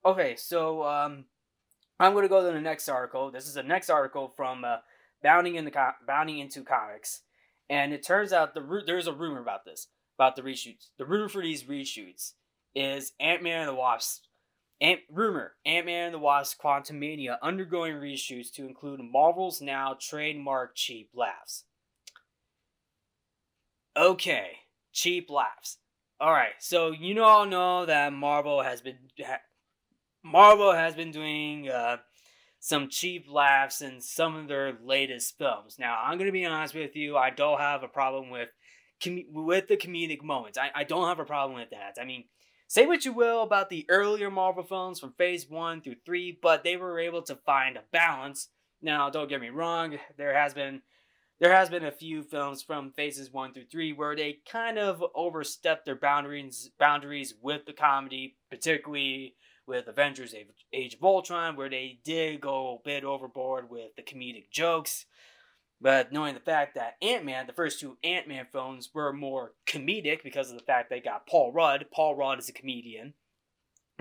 Okay, 0.06 0.36
so 0.36 0.84
um, 0.84 1.26
I'm 2.00 2.14
going 2.14 2.24
to 2.24 2.30
go 2.30 2.46
to 2.46 2.54
the 2.54 2.62
next 2.62 2.90
article. 2.90 3.32
This 3.32 3.48
is 3.48 3.54
the 3.54 3.64
next 3.64 3.90
article 3.90 4.34
from 4.36 4.64
uh, 4.66 4.78
Bounding, 5.22 5.56
in 5.56 5.66
the 5.66 5.94
Bounding 6.06 6.40
into 6.40 6.64
Comics, 6.64 7.22
and 7.70 7.94
it 7.94 8.04
turns 8.04 8.34
out 8.34 8.54
the 8.54 8.84
there's 8.86 9.08
a 9.08 9.14
rumor 9.14 9.42
about 9.42 9.66
this 9.66 9.88
about 10.16 10.36
the 10.36 10.42
reshoots. 10.42 10.90
The 10.98 11.06
rumor 11.06 11.30
for 11.30 11.42
these 11.42 11.64
reshoots 11.64 12.34
is 12.76 13.14
Ant 13.20 13.42
Man 13.42 13.62
and 13.62 13.70
the 13.70 13.76
Wasp 13.76 14.26
Ant 14.84 15.00
rumor: 15.10 15.54
Ant-Man 15.66 16.08
and 16.08 16.14
the 16.14 16.20
Wasp: 16.20 16.60
Quantumania 16.62 17.38
undergoing 17.42 17.96
reshoots 17.96 18.52
to 18.54 18.66
include 18.66 19.00
Marvel's 19.00 19.62
now 19.62 19.96
trademark 19.98 20.76
cheap 20.76 21.10
laughs. 21.14 21.64
Okay, 23.96 24.58
cheap 24.92 25.30
laughs. 25.30 25.78
All 26.20 26.32
right, 26.32 26.54
so 26.60 26.92
you 26.92 27.22
all 27.24 27.46
know 27.46 27.86
that 27.86 28.14
Marvel 28.14 28.62
has 28.62 28.82
been 28.82 28.98
ha, 29.20 29.38
Marvel 30.24 30.72
has 30.72 30.96
been 30.96 31.12
doing 31.12 31.70
uh, 31.70 31.98
some 32.60 32.90
cheap 32.90 33.26
laughs 33.30 33.82
in 33.82 34.02
some 34.02 34.36
of 34.36 34.48
their 34.48 34.78
latest 34.84 35.38
films. 35.38 35.78
Now, 35.78 36.02
I'm 36.04 36.18
gonna 36.18 36.32
be 36.32 36.46
honest 36.46 36.74
with 36.74 36.96
you, 36.96 37.18
I 37.18 37.30
don't 37.30 37.60
have 37.60 37.84
a 37.84 37.88
problem 37.88 38.30
with 38.30 38.50
com- 39.04 39.26
with 39.32 39.68
the 39.68 39.78
comedic 39.78 40.24
moments. 40.24 40.58
I, 40.58 40.72
I 40.74 40.84
don't 40.84 41.08
have 41.08 41.20
a 41.20 41.26
problem 41.26 41.60
with 41.60 41.72
that. 41.72 41.98
I 42.02 42.06
mean, 42.06 42.26
Say 42.74 42.88
what 42.88 43.06
you 43.06 43.14
will 43.14 43.44
about 43.44 43.70
the 43.70 43.86
earlier 43.88 44.32
Marvel 44.32 44.64
films 44.64 45.00
from 45.00 45.14
Phase 45.14 45.48
1 45.48 45.82
through 45.82 45.98
3, 46.08 46.40
but 46.42 46.64
they 46.64 46.76
were 46.76 47.00
able 47.00 47.22
to 47.22 47.36
find 47.36 47.78
a 47.78 47.84
balance. 47.92 48.50
Now, 48.82 49.12
don't 49.12 49.30
get 49.30 49.42
me 49.42 49.50
wrong, 49.50 50.00
there 50.18 50.34
has 50.34 50.56
been 50.56 50.82
there 51.44 51.54
has 51.54 51.70
been 51.70 51.84
a 51.84 51.92
few 51.92 52.24
films 52.24 52.64
from 52.64 52.94
phases 52.94 53.30
1 53.30 53.54
through 53.54 53.66
3 53.66 53.92
where 53.92 54.16
they 54.16 54.38
kind 54.50 54.80
of 54.80 55.04
overstepped 55.14 55.86
their 55.86 55.94
boundaries 55.94 56.70
boundaries 56.80 57.34
with 57.42 57.66
the 57.66 57.74
comedy, 57.74 58.38
particularly 58.50 59.36
with 59.68 59.90
Avengers 59.90 60.34
Age 60.72 60.94
of 60.94 61.04
Ultron 61.04 61.58
where 61.58 61.70
they 61.70 62.00
did 62.06 62.40
go 62.40 62.80
a 62.80 62.88
bit 62.88 63.04
overboard 63.04 63.70
with 63.70 63.94
the 63.98 64.02
comedic 64.02 64.52
jokes. 64.52 65.06
But 65.82 66.14
knowing 66.14 66.34
the 66.34 66.40
fact 66.40 66.76
that 66.76 66.96
Ant 67.02 67.26
Man, 67.26 67.46
the 67.46 67.52
first 67.52 67.78
two 67.78 67.98
Ant 68.06 68.26
Man 68.26 68.48
films, 68.50 68.92
were 68.94 69.12
more 69.12 69.52
comedic 69.68 70.24
because 70.24 70.50
of 70.50 70.58
the 70.58 70.64
fact 70.64 70.90
they 70.90 71.02
got 71.02 71.28
Paul 71.28 71.52
Rudd. 71.52 71.88
Paul 71.92 72.16
Rudd 72.16 72.40
is 72.40 72.48
a 72.48 72.54
comedian 72.54 73.16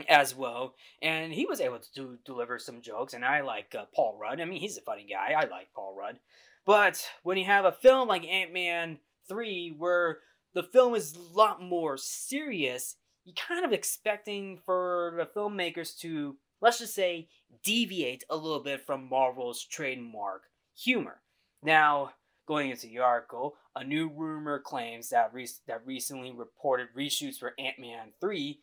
as 0.08 0.32
well, 0.32 0.76
and 1.02 1.32
he 1.32 1.44
was 1.44 1.60
able 1.60 1.80
to 1.80 1.92
do, 1.92 2.18
deliver 2.24 2.60
some 2.60 2.82
jokes. 2.82 3.14
And 3.14 3.24
I 3.24 3.40
like 3.40 3.74
uh, 3.76 3.86
Paul 3.92 4.16
Rudd. 4.16 4.40
I 4.40 4.44
mean, 4.44 4.60
he's 4.60 4.78
a 4.78 4.82
funny 4.82 5.08
guy. 5.10 5.32
I 5.36 5.46
like 5.46 5.70
Paul 5.74 5.96
Rudd. 5.98 6.20
But 6.64 7.04
when 7.22 7.38
you 7.38 7.44
have 7.44 7.64
a 7.64 7.72
film 7.72 8.08
like 8.08 8.24
Ant 8.26 8.52
Man 8.52 8.98
3, 9.28 9.74
where 9.76 10.18
the 10.54 10.62
film 10.62 10.94
is 10.94 11.16
a 11.16 11.36
lot 11.36 11.62
more 11.62 11.96
serious, 11.96 12.96
you're 13.24 13.34
kind 13.34 13.64
of 13.64 13.72
expecting 13.72 14.58
for 14.64 15.14
the 15.16 15.40
filmmakers 15.40 15.98
to, 16.00 16.36
let's 16.60 16.78
just 16.78 16.94
say, 16.94 17.28
deviate 17.64 18.24
a 18.30 18.36
little 18.36 18.62
bit 18.62 18.84
from 18.86 19.08
Marvel's 19.08 19.64
trademark 19.64 20.42
humor. 20.76 21.20
Now, 21.62 22.12
going 22.46 22.70
into 22.70 22.86
the 22.86 22.98
article, 22.98 23.56
a 23.74 23.84
new 23.84 24.08
rumor 24.08 24.58
claims 24.58 25.08
that 25.10 25.32
re- 25.32 25.48
that 25.66 25.86
recently 25.86 26.32
reported 26.32 26.88
reshoots 26.96 27.38
for 27.38 27.54
Ant 27.58 27.78
Man 27.78 28.12
3 28.20 28.58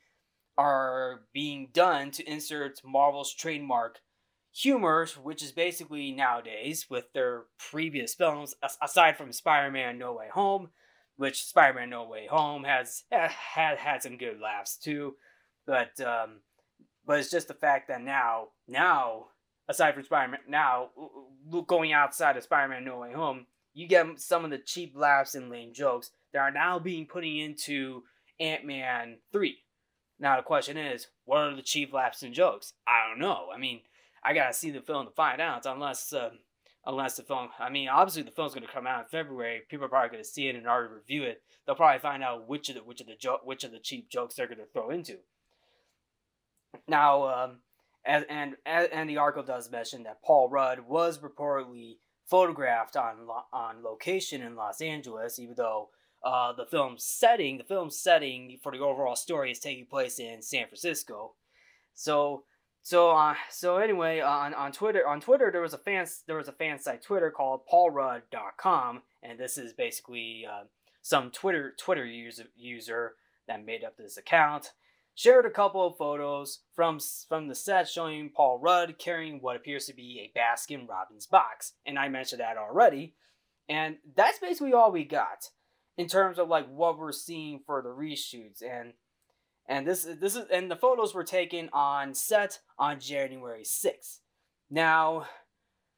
are 0.57 1.21
being 1.33 1.69
done 1.73 2.11
to 2.11 2.29
insert 2.29 2.81
Marvel's 2.83 3.33
trademark 3.33 3.99
humor, 4.51 5.07
which 5.21 5.43
is 5.43 5.51
basically 5.51 6.11
nowadays 6.11 6.87
with 6.89 7.11
their 7.13 7.43
previous 7.57 8.13
films, 8.13 8.55
aside 8.81 9.17
from 9.17 9.31
Spider 9.31 9.71
Man 9.71 9.97
No 9.97 10.13
Way 10.13 10.27
Home, 10.33 10.69
which 11.17 11.45
Spider 11.45 11.79
Man 11.79 11.89
No 11.89 12.07
Way 12.07 12.27
Home 12.27 12.63
has 12.63 13.03
had, 13.11 13.77
had 13.77 14.03
some 14.03 14.17
good 14.17 14.39
laughs 14.39 14.77
too. 14.77 15.15
But 15.65 15.99
um, 16.01 16.41
but 17.05 17.19
it's 17.19 17.31
just 17.31 17.47
the 17.47 17.53
fact 17.53 17.89
that 17.89 18.01
now 18.01 18.49
now 18.67 19.27
aside 19.69 19.93
from 19.93 20.03
Spider-Man, 20.03 20.39
now 20.49 20.89
going 21.67 21.93
outside 21.93 22.35
of 22.35 22.43
Spider-Man 22.43 22.83
No 22.83 22.97
Way 22.97 23.13
Home, 23.13 23.45
you 23.73 23.87
get 23.87 24.05
some 24.17 24.43
of 24.43 24.51
the 24.51 24.57
cheap 24.57 24.93
laughs 24.97 25.35
and 25.35 25.49
lame 25.49 25.73
jokes 25.73 26.11
that 26.33 26.39
are 26.39 26.51
now 26.51 26.79
being 26.79 27.05
put 27.05 27.23
into 27.23 28.03
Ant-Man 28.39 29.19
3. 29.31 29.57
Now 30.19 30.35
the 30.35 30.43
question 30.43 30.75
is, 30.75 31.07
what 31.23 31.37
are 31.37 31.55
the 31.55 31.61
cheap 31.61 31.93
laughs 31.93 32.23
and 32.23 32.33
jokes? 32.33 32.73
I 32.87 33.07
don't 33.07 33.19
know. 33.19 33.47
I 33.53 33.57
mean, 33.57 33.81
I 34.23 34.33
gotta 34.33 34.53
see 34.53 34.71
the 34.71 34.81
film 34.81 35.05
to 35.05 35.11
find 35.11 35.41
out. 35.41 35.65
Unless, 35.65 36.13
uh, 36.13 36.31
unless 36.85 37.17
the 37.17 37.23
film, 37.23 37.49
I 37.59 37.69
mean, 37.69 37.89
obviously 37.89 38.23
the 38.23 38.31
film's 38.31 38.53
gonna 38.53 38.67
come 38.67 38.87
out 38.87 39.01
in 39.01 39.07
February. 39.07 39.61
People 39.69 39.85
are 39.85 39.89
probably 39.89 40.09
gonna 40.09 40.23
see 40.23 40.47
it 40.47 40.55
and 40.55 40.67
already 40.67 40.93
review 40.93 41.23
it. 41.23 41.41
They'll 41.65 41.75
probably 41.75 41.99
find 41.99 42.23
out 42.23 42.47
which 42.47 42.69
of 42.69 42.75
the 42.75 42.83
which 42.83 43.01
of 43.01 43.07
the 43.07 43.15
jo- 43.15 43.41
which 43.43 43.63
of 43.63 43.71
the 43.71 43.79
cheap 43.79 44.09
jokes 44.09 44.35
they're 44.35 44.47
gonna 44.47 44.65
throw 44.71 44.89
into. 44.89 45.17
Now, 46.87 47.27
um, 47.27 47.59
and, 48.05 48.25
and 48.29 48.55
and 48.65 49.09
the 49.09 49.17
article 49.17 49.43
does 49.43 49.71
mention 49.71 50.03
that 50.03 50.21
Paul 50.23 50.49
Rudd 50.49 50.81
was 50.81 51.19
reportedly 51.19 51.97
photographed 52.27 52.95
on 52.95 53.27
on 53.51 53.83
location 53.83 54.41
in 54.41 54.55
Los 54.55 54.81
Angeles, 54.81 55.39
even 55.39 55.55
though 55.55 55.89
uh, 56.23 56.53
the 56.53 56.65
film's 56.65 57.03
setting, 57.03 57.57
the 57.57 57.63
film's 57.63 57.97
setting 57.97 58.59
for 58.61 58.71
the 58.71 58.79
overall 58.79 59.15
story 59.15 59.51
is 59.51 59.59
taking 59.59 59.85
place 59.85 60.19
in 60.19 60.41
San 60.41 60.67
Francisco. 60.67 61.33
So 61.93 62.43
so 62.81 63.11
uh, 63.11 63.35
so 63.49 63.77
anyway, 63.77 64.19
on, 64.19 64.53
on 64.53 64.71
Twitter 64.71 65.07
on 65.07 65.21
Twitter 65.21 65.51
there 65.51 65.61
was 65.61 65.73
a 65.73 65.77
fan 65.77 66.05
there 66.27 66.37
was 66.37 66.47
a 66.47 66.53
fan 66.53 66.79
site 66.79 67.01
Twitter 67.01 67.31
called 67.31 67.61
paulrudd.com 67.71 69.01
and 69.23 69.39
this 69.39 69.57
is 69.57 69.73
basically 69.73 70.45
uh, 70.49 70.63
some 71.01 71.31
Twitter 71.31 71.73
Twitter 71.77 72.05
user 72.05 72.45
user 72.55 73.13
that 73.47 73.65
made 73.65 73.83
up 73.83 73.97
this 73.97 74.17
account 74.17 74.71
shared 75.19 75.45
a 75.45 75.49
couple 75.49 75.85
of 75.85 75.97
photos 75.97 76.59
from 76.73 76.97
from 77.27 77.49
the 77.49 77.55
set 77.55 77.89
showing 77.89 78.29
Paul 78.29 78.57
Rudd 78.57 78.97
carrying 78.97 79.41
what 79.41 79.57
appears 79.57 79.85
to 79.87 79.93
be 79.93 80.21
a 80.21 80.39
Baskin 80.39 80.87
Robbins 80.87 81.25
box, 81.25 81.73
and 81.85 81.99
I 81.99 82.07
mentioned 82.07 82.39
that 82.39 82.55
already. 82.55 83.15
And 83.67 83.97
that's 84.15 84.39
basically 84.39 84.71
all 84.71 84.93
we 84.93 85.03
got 85.03 85.49
in 85.97 86.07
terms 86.07 86.39
of 86.39 86.47
like 86.47 86.67
what 86.69 86.97
we're 86.97 87.11
seeing 87.11 87.59
for 87.65 87.81
the 87.81 87.89
reshoots 87.89 88.63
and 88.63 88.93
and 89.69 89.87
this 89.87 90.05
this 90.19 90.35
is 90.35 90.45
and 90.51 90.69
the 90.69 90.75
photos 90.75 91.13
were 91.13 91.23
taken 91.23 91.69
on 91.71 92.13
set 92.15 92.59
on 92.77 92.99
January 92.99 93.63
6th. 93.63 94.19
Now 94.69 95.27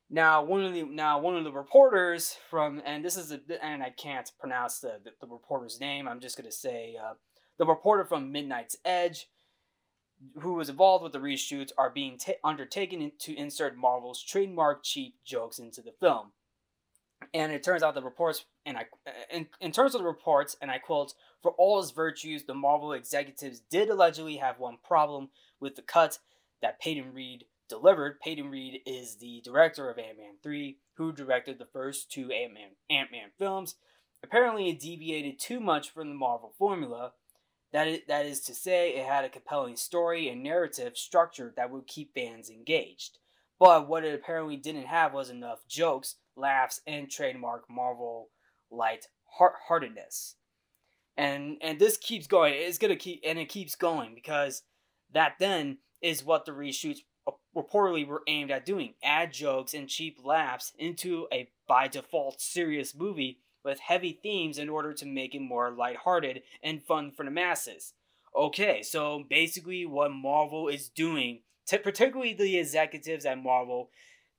now 0.10 0.44
one 0.44 0.66
of 0.66 0.74
the 0.74 0.84
now 0.84 1.20
one 1.20 1.38
of 1.38 1.46
the 1.46 1.54
reporters 1.54 2.36
from 2.50 2.82
and 2.86 3.04
this 3.04 3.16
is 3.16 3.32
a 3.32 3.40
and 3.63 3.82
I 3.82 3.90
can't 3.90 4.30
pronounce 4.40 4.80
the 4.80 5.00
the, 5.04 5.12
the 5.22 5.28
reporter's 5.28 5.80
name. 5.80 6.08
I'm 6.08 6.20
just 6.20 6.38
gonna 6.38 6.51
say 6.51 6.98
uh, 7.01 7.13
the 7.58 7.66
reporter 7.66 8.04
from 8.04 8.32
Midnight's 8.32 8.75
Edge, 8.84 9.30
who 10.42 10.54
was 10.54 10.68
involved 10.68 11.04
with 11.04 11.13
the 11.13 11.20
reshoots, 11.20 11.72
are 11.78 11.90
being 11.90 12.20
undertaken 12.44 13.13
to 13.20 13.38
insert 13.38 13.78
Marvel's 13.78 14.22
trademark 14.22 14.84
cheap 14.84 15.16
jokes 15.24 15.60
into 15.60 15.82
the 15.82 15.94
film. 15.98 16.34
And 17.34 17.51
it 17.51 17.63
turns 17.63 17.84
out 17.84 17.96
the 17.96 18.01
reports, 18.01 18.46
and 18.66 18.78
I, 18.78 18.86
in, 19.32 19.48
in 19.60 19.72
terms 19.72 19.96
of 19.96 20.01
the 20.01 20.08
reports, 20.08 20.58
and 20.62 20.70
I 20.70 20.80
quote, 20.80 21.13
for 21.42 21.51
all 21.51 21.82
his 21.82 21.92
virtues, 21.92 22.44
the 22.44 22.54
Marvel 22.54 22.94
executives 22.94 23.62
did 23.70 23.90
allegedly 23.90 24.38
have 24.38 24.60
one 24.60 24.78
problem 24.86 25.30
with 25.60 25.75
the 25.75 25.82
cut 25.82 26.20
that 26.62 26.80
Peyton 26.80 27.13
Reed 27.13 27.46
delivered. 27.70 28.20
Peyton 28.20 28.50
Reed 28.50 28.82
is 28.86 29.16
the 29.16 29.42
director 29.44 29.90
of 29.90 29.98
Ant 29.98 30.18
Man 30.18 30.36
3, 30.44 30.78
who 30.96 31.12
directed 31.12 31.58
the 31.58 31.66
first 31.66 32.12
two 32.12 32.32
Ant 32.32 32.54
Man 32.54 32.70
Ant 32.90 33.12
Man 33.12 33.30
films. 33.38 33.75
Apparently, 34.24 34.70
it 34.70 34.80
deviated 34.80 35.40
too 35.40 35.60
much 35.60 35.90
from 35.90 36.10
the 36.10 36.16
Marvel 36.16 36.54
formula, 36.58 37.13
that 37.72 37.88
is, 37.88 38.00
that 38.08 38.25
is 38.25 38.42
to 38.42 38.54
say, 38.54 38.92
it 38.92 39.06
had 39.06 39.24
a 39.24 39.30
compelling 39.30 39.78
story 39.78 40.28
and 40.28 40.44
narrative 40.44 40.98
structure 40.98 41.54
that 41.56 41.72
would 41.72 41.88
keep 41.88 42.13
fans 42.13 42.50
engaged. 42.50 43.18
But 43.60 43.88
what 43.88 44.04
it 44.04 44.13
apparently 44.13 44.58
didn't 44.58 44.88
have 44.88 45.13
was 45.13 45.30
enough 45.30 45.68
jokes, 45.68 46.16
laughs, 46.36 46.82
and 46.88 47.10
trademark 47.10 47.70
Marvel 47.70 48.30
light 48.70 49.08
heartedness. 49.38 50.36
And 51.18 51.58
and 51.62 51.80
this 51.80 51.98
keeps 51.98 52.28
going. 52.28 52.54
It's 52.56 52.78
gonna 52.78 52.96
keep 52.96 53.22
and 53.26 53.40
it 53.40 53.50
keeps 53.50 53.76
going 53.76 54.16
because 54.16 54.64
that 55.14 55.36
then 55.40 55.80
is 56.02 56.24
what 56.24 56.46
the 56.46 56.52
reshoots 56.52 57.00
reportedly 57.56 58.08
were 58.08 58.24
aimed 58.28 58.50
at 58.50 58.66
doing 58.66 58.94
add 59.04 59.32
jokes 59.34 59.74
and 59.74 59.88
cheap 59.88 60.18
laughs 60.24 60.72
into 60.78 61.28
a 61.32 61.50
by 61.68 61.88
default 61.88 62.42
serious 62.42 62.96
movie 62.96 63.40
with 63.64 63.80
heavy 63.80 64.20
themes 64.24 64.58
in 64.58 64.70
order 64.70 64.94
to 64.94 65.06
make 65.06 65.36
it 65.36 65.42
more 65.42 65.70
lighthearted 65.70 66.42
and 66.64 66.84
fun 66.84 67.12
for 67.12 67.24
the 67.26 67.32
masses. 67.32 67.94
Okay, 68.36 68.82
so 68.82 69.24
basically, 69.30 69.86
what 69.86 70.12
Marvel 70.12 70.68
is 70.68 70.90
doing, 70.90 71.42
particularly 71.70 72.34
the 72.34 72.58
executives 72.58 73.26
at 73.26 73.44
Marvel, 73.44 73.90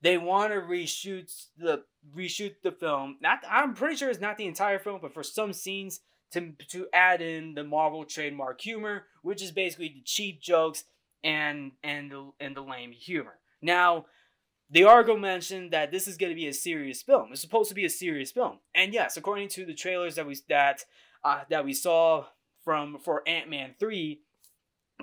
they 0.03 0.19
want 0.19 0.53
to 0.53 0.61
reshoot 0.61 1.47
the 1.57 1.85
reshoot 2.17 2.57
the 2.63 2.73
film. 2.73 3.17
Not, 3.21 3.39
I'm 3.49 3.75
pretty 3.75 3.97
sure 3.97 4.11
it's 4.11 4.21
not 4.21 4.37
the 4.37 4.47
entire 4.47 4.79
film, 4.79 4.99
but 5.01 5.15
for 5.15 5.23
some 5.23 5.53
scenes 5.53 6.01
to 6.33 6.53
to 6.69 6.87
add 6.93 7.23
in 7.23 7.55
the 7.55 7.65
Marvel 7.65 8.05
trademark 8.05 8.61
humor, 8.61 9.05
which 9.23 9.43
is 9.43 9.53
basically 9.53 9.89
the 9.89 10.03
cheap 10.05 10.41
jokes 10.41 10.85
and 11.23 11.73
and 11.83 12.11
the, 12.11 12.33
and 12.41 12.57
the 12.57 12.63
lame 12.63 12.93
humor. 12.93 13.39
Now, 13.61 14.07
the 14.71 14.85
Argo 14.85 15.17
mentioned 15.17 15.71
that 15.71 15.93
this 15.93 16.09
is 16.09 16.17
going 16.17 16.31
to 16.31 16.37
be 16.37 16.49
a 16.49 16.53
serious 16.53 17.03
film. 17.03 17.29
It's 17.31 17.41
supposed 17.41 17.69
to 17.69 17.75
be 17.75 17.85
a 17.85 17.91
serious 17.91 18.33
film, 18.33 18.59
and 18.75 18.93
yes, 18.93 19.17
according 19.17 19.49
to 19.51 19.65
the 19.65 19.75
trailers 19.75 20.17
that 20.17 20.27
we 20.27 20.37
that 20.49 20.85
uh, 21.23 21.43
that 21.49 21.65
we 21.65 21.75
saw 21.75 22.27
from 22.65 22.99
for 22.99 23.23
Ant 23.29 23.49
Man 23.49 23.75
three, 23.79 24.21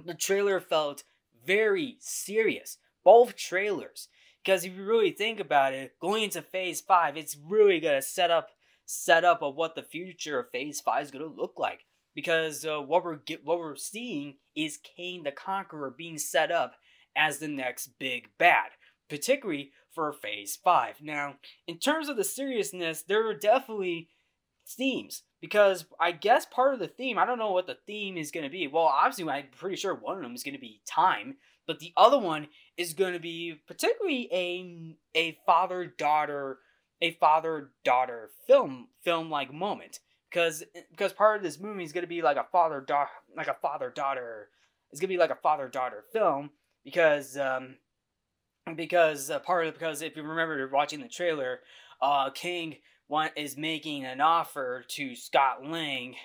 the 0.04 0.14
trailer 0.14 0.60
felt 0.60 1.04
very 1.46 1.96
serious. 2.00 2.78
Both 3.04 3.36
trailers, 3.38 4.10
because 4.44 4.66
if 4.66 4.76
you 4.76 4.84
really 4.84 5.12
think 5.12 5.40
about 5.40 5.74
it, 5.74 5.96
going 6.00 6.24
into 6.24 6.42
Phase 6.42 6.82
five, 6.82 7.18
it's 7.18 7.38
really 7.38 7.80
gonna 7.80 8.02
set 8.02 8.32
up 8.32 8.50
set 8.86 9.24
up 9.24 9.42
of 9.42 9.56
what 9.56 9.76
the 9.76 9.84
future 9.84 10.40
of 10.40 10.50
Phase 10.52 10.82
five 10.82 11.04
is 11.04 11.12
gonna 11.12 11.26
look 11.26 11.54
like. 11.58 11.86
Because 12.16 12.66
uh, 12.66 12.80
what 12.82 13.04
we're 13.04 13.18
get, 13.18 13.46
what 13.46 13.60
we're 13.60 13.76
seeing 13.76 14.36
is 14.56 14.80
Kang 14.98 15.24
the 15.24 15.32
Conqueror 15.32 15.94
being 15.96 16.18
set 16.18 16.52
up 16.52 16.76
as 17.16 17.38
the 17.38 17.48
next 17.48 18.00
big 18.00 18.30
bad 18.38 18.72
particularly 19.10 19.72
for 19.92 20.14
Phase 20.14 20.58
5. 20.64 21.02
Now, 21.02 21.36
in 21.68 21.80
terms 21.80 22.08
of 22.08 22.16
the 22.16 22.24
seriousness, 22.24 23.02
there 23.02 23.28
are 23.28 23.34
definitely 23.34 24.10
themes 24.68 25.24
because 25.42 25.86
I 26.00 26.12
guess 26.12 26.46
part 26.46 26.76
of 26.76 26.80
the 26.80 26.88
theme, 26.88 27.18
I 27.18 27.26
don't 27.26 27.40
know 27.40 27.52
what 27.52 27.68
the 27.68 27.78
theme 27.88 28.18
is 28.18 28.32
going 28.32 28.44
to 28.44 28.52
be. 28.52 28.68
Well, 28.68 28.84
obviously, 28.84 29.30
I'm 29.30 29.48
pretty 29.58 29.76
sure 29.76 29.96
one 29.96 30.18
of 30.18 30.22
them 30.22 30.36
is 30.36 30.44
going 30.44 30.54
to 30.54 30.62
be 30.62 30.82
time, 30.86 31.38
but 31.70 31.78
the 31.78 31.94
other 31.96 32.18
one 32.18 32.48
is 32.78 32.96
going 32.96 33.14
to 33.14 33.20
be 33.20 33.54
particularly 33.68 34.28
a 34.34 34.98
a 35.14 35.38
father 35.46 35.86
daughter 35.86 36.58
a 37.00 37.12
father 37.12 37.70
daughter 37.84 38.32
film 38.48 38.88
film 39.04 39.30
like 39.30 39.54
moment. 39.54 40.00
Because 40.32 40.64
because 40.90 41.14
part 41.14 41.38
of 41.38 41.44
this 41.44 41.60
movie 41.60 41.84
is 41.84 41.92
going 41.94 42.02
to 42.02 42.08
be 42.08 42.24
like 42.24 42.38
a 42.38 42.48
father 42.52 42.82
daughter 42.82 43.12
like 43.38 43.48
a 43.48 43.54
father 43.54 43.92
daughter 43.96 44.50
it's 44.90 45.00
going 45.00 45.10
to 45.10 45.14
be 45.14 45.20
like 45.20 45.30
a 45.30 45.36
father 45.36 45.68
daughter 45.68 46.04
film 46.12 46.50
because 46.84 47.38
um 47.38 47.76
because 48.76 49.30
uh, 49.30 49.38
part 49.38 49.68
of 49.68 49.76
because 49.76 50.02
if 50.02 50.16
you 50.16 50.24
remember 50.24 50.68
watching 50.74 51.02
the 51.02 51.08
trailer, 51.08 51.60
uh, 52.02 52.32
Kang 52.32 52.78
want, 53.08 53.34
is 53.36 53.58
making 53.58 54.06
an 54.06 54.22
offer 54.22 54.84
to 54.88 55.16
Scott 55.16 55.64
Lang 55.64 56.16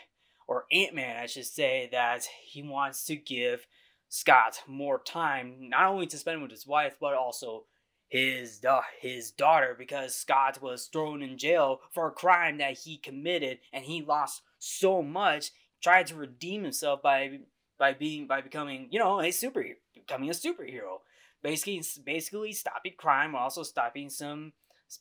or 0.48 0.64
Ant 0.72 0.94
Man, 0.94 1.18
I 1.18 1.26
should 1.26 1.44
say, 1.44 1.90
that 1.92 2.24
he 2.46 2.62
wants 2.62 3.04
to 3.06 3.16
give 3.16 3.66
Scott 4.14 4.62
more 4.66 5.00
time, 5.00 5.56
not 5.68 5.86
only 5.86 6.06
to 6.06 6.18
spend 6.18 6.42
with 6.42 6.50
his 6.50 6.66
wife, 6.66 6.96
but 7.00 7.14
also 7.14 7.64
his 8.08 8.64
uh, 8.64 8.82
his 9.00 9.30
daughter, 9.30 9.74
because 9.76 10.14
Scott 10.14 10.62
was 10.62 10.86
thrown 10.86 11.22
in 11.22 11.36
jail 11.36 11.80
for 11.92 12.08
a 12.08 12.12
crime 12.12 12.58
that 12.58 12.78
he 12.78 12.96
committed, 12.96 13.58
and 13.72 13.84
he 13.84 14.02
lost 14.02 14.42
so 14.58 15.02
much. 15.02 15.50
Tried 15.82 16.06
to 16.06 16.14
redeem 16.14 16.62
himself 16.62 17.02
by 17.02 17.40
by 17.78 17.92
being 17.92 18.26
by 18.26 18.40
becoming, 18.40 18.88
you 18.90 18.98
know, 18.98 19.20
a 19.20 19.24
superhero, 19.24 19.74
becoming 19.94 20.30
a 20.30 20.32
superhero 20.32 21.00
basically 21.44 21.82
basically 22.04 22.52
stopping 22.52 22.94
crime 22.96 23.32
while 23.32 23.44
also 23.44 23.62
stopping 23.62 24.08
some 24.08 24.52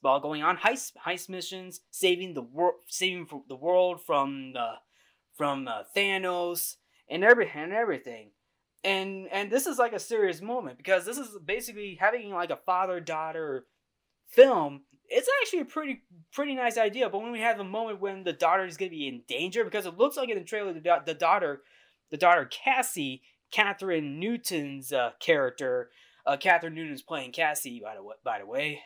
while 0.02 0.20
going 0.20 0.44
on 0.44 0.58
heist 0.58 0.92
heist 1.06 1.30
missions, 1.30 1.82
saving 1.90 2.34
the 2.34 2.42
world, 2.42 2.76
saving 2.88 3.28
the 3.48 3.56
world 3.56 4.02
from 4.06 4.54
the 4.54 4.74
from 5.36 5.68
uh, 5.68 5.84
Thanos 5.96 6.76
and 7.10 7.24
every 7.24 7.50
and 7.56 7.74
everything. 7.74 8.32
And 8.84 9.28
and 9.32 9.50
this 9.50 9.66
is 9.66 9.78
like 9.78 9.94
a 9.94 10.00
serious 10.00 10.42
moment 10.42 10.78
because 10.78 11.06
this 11.06 11.18
is 11.18 11.38
basically 11.46 11.98
having 12.00 12.32
like 12.32 12.50
a 12.50 12.58
father 12.58 13.00
daughter 13.00 13.66
film. 14.28 14.82
It's 15.08 15.30
actually 15.42 15.62
a 15.62 15.66
pretty 15.66 16.02
pretty 16.34 16.56
nice 16.56 16.78
idea. 16.78 17.10
But 17.10 17.22
when 17.22 17.32
we 17.32 17.40
have 17.40 17.60
a 17.60 17.64
moment 17.64 18.02
when 18.02 18.24
the 18.24 18.34
daughter 18.34 18.66
is 18.66 18.78
gonna 18.78 18.92
be 18.92 19.08
in 19.08 19.24
danger 19.28 19.64
because 19.64 19.86
it 19.86 19.98
looks 19.98 20.18
like 20.18 20.30
in 20.30 20.38
the 20.38 20.44
trailer 20.44 20.74
the, 20.74 21.02
the 21.06 21.14
daughter 21.14 21.62
the 22.12 22.18
daughter 22.18 22.46
Cassie 22.46 23.22
Kathryn 23.54 24.18
Newton's 24.18 24.92
uh, 24.92 25.12
character 25.20 25.90
uh, 26.26 26.38
Kathryn 26.38 26.74
Newton's 26.74 27.02
playing 27.02 27.32
Cassie, 27.32 27.82
by 27.84 27.96
the 27.96 28.04
way, 28.04 28.16
by 28.24 28.40
the 28.40 28.46
way, 28.46 28.82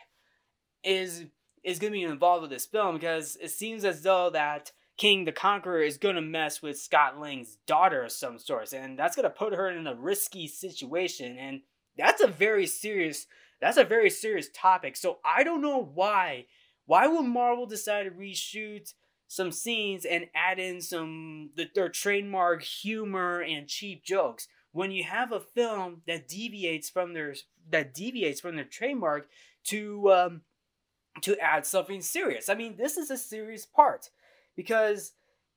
is 0.83 1.25
is 1.63 1.79
going 1.79 1.91
to 1.91 1.99
be 1.99 2.03
involved 2.03 2.43
with 2.43 2.51
this 2.51 2.65
film 2.65 2.95
because 2.95 3.37
it 3.41 3.49
seems 3.49 3.83
as 3.83 4.01
though 4.01 4.29
that 4.29 4.71
Kang 4.97 5.25
the 5.25 5.31
Conqueror 5.31 5.81
is 5.81 5.97
going 5.97 6.15
to 6.15 6.21
mess 6.21 6.61
with 6.61 6.79
Scott 6.79 7.19
Lang's 7.19 7.57
daughter 7.67 8.03
of 8.03 8.11
some 8.11 8.39
sort, 8.39 8.73
and 8.73 8.97
that's 8.97 9.15
going 9.15 9.23
to 9.23 9.29
put 9.29 9.53
her 9.53 9.69
in 9.69 9.85
a 9.85 9.95
risky 9.95 10.47
situation, 10.47 11.37
and 11.37 11.61
that's 11.97 12.21
a 12.21 12.27
very 12.27 12.65
serious 12.65 13.27
that's 13.59 13.77
a 13.77 13.83
very 13.83 14.09
serious 14.09 14.49
topic. 14.53 14.95
So 14.95 15.19
I 15.23 15.43
don't 15.43 15.61
know 15.61 15.81
why 15.81 16.45
why 16.85 17.07
would 17.07 17.25
Marvel 17.25 17.65
decide 17.65 18.03
to 18.03 18.11
reshoot 18.11 18.93
some 19.27 19.51
scenes 19.51 20.05
and 20.05 20.27
add 20.33 20.57
in 20.57 20.81
some 20.81 21.51
the, 21.55 21.69
their 21.75 21.89
trademark 21.89 22.63
humor 22.63 23.41
and 23.41 23.67
cheap 23.67 24.03
jokes 24.03 24.47
when 24.71 24.91
you 24.91 25.03
have 25.03 25.31
a 25.31 25.39
film 25.39 26.01
that 26.07 26.27
deviates 26.27 26.89
from 26.89 27.13
their 27.13 27.35
that 27.69 27.93
deviates 27.93 28.39
from 28.39 28.55
their 28.55 28.65
trademark 28.65 29.27
to 29.65 30.11
um, 30.11 30.41
to 31.21 31.37
add 31.39 31.65
something 31.65 32.01
serious. 32.01 32.49
I 32.49 32.55
mean, 32.55 32.77
this 32.77 32.97
is 32.97 33.11
a 33.11 33.17
serious 33.17 33.65
part 33.65 34.09
because 34.57 35.13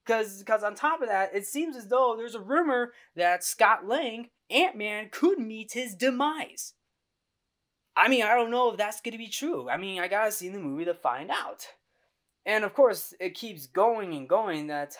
because 0.06 0.38
because 0.38 0.62
on 0.62 0.76
top 0.76 1.02
of 1.02 1.08
that, 1.08 1.34
it 1.34 1.46
seems 1.46 1.76
as 1.76 1.88
though 1.88 2.14
there's 2.16 2.36
a 2.36 2.40
rumor 2.40 2.92
that 3.16 3.42
Scott 3.42 3.86
Lang, 3.86 4.28
Ant 4.48 4.76
Man, 4.76 5.08
could 5.10 5.38
meet 5.40 5.72
his 5.72 5.96
demise. 5.96 6.74
I 7.96 8.08
mean, 8.08 8.22
I 8.22 8.34
don't 8.34 8.52
know 8.52 8.70
if 8.70 8.76
that's 8.76 9.00
going 9.00 9.12
to 9.12 9.18
be 9.18 9.28
true. 9.28 9.68
I 9.68 9.76
mean, 9.76 10.00
I 10.00 10.06
gotta 10.06 10.30
see 10.30 10.48
the 10.48 10.60
movie 10.60 10.84
to 10.84 10.94
find 10.94 11.30
out. 11.30 11.66
And 12.46 12.64
of 12.64 12.72
course, 12.72 13.12
it 13.18 13.34
keeps 13.34 13.66
going 13.66 14.14
and 14.14 14.28
going 14.28 14.68
that 14.68 14.96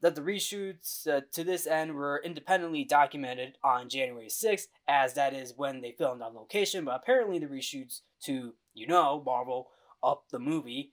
that 0.00 0.14
the 0.14 0.20
reshoots 0.20 1.08
uh, 1.08 1.22
to 1.32 1.42
this 1.42 1.66
end 1.66 1.94
were 1.94 2.20
independently 2.22 2.84
documented 2.84 3.56
on 3.64 3.88
January 3.88 4.28
6th, 4.28 4.66
as 4.86 5.14
that 5.14 5.32
is 5.32 5.54
when 5.56 5.80
they 5.80 5.92
filmed 5.92 6.20
on 6.20 6.34
location, 6.34 6.84
but 6.84 6.96
apparently 6.96 7.38
the 7.38 7.46
reshoots 7.46 8.02
to, 8.22 8.52
you 8.74 8.86
know, 8.86 9.22
Marvel 9.24 9.68
Up 10.02 10.24
the 10.30 10.38
Movie 10.38 10.92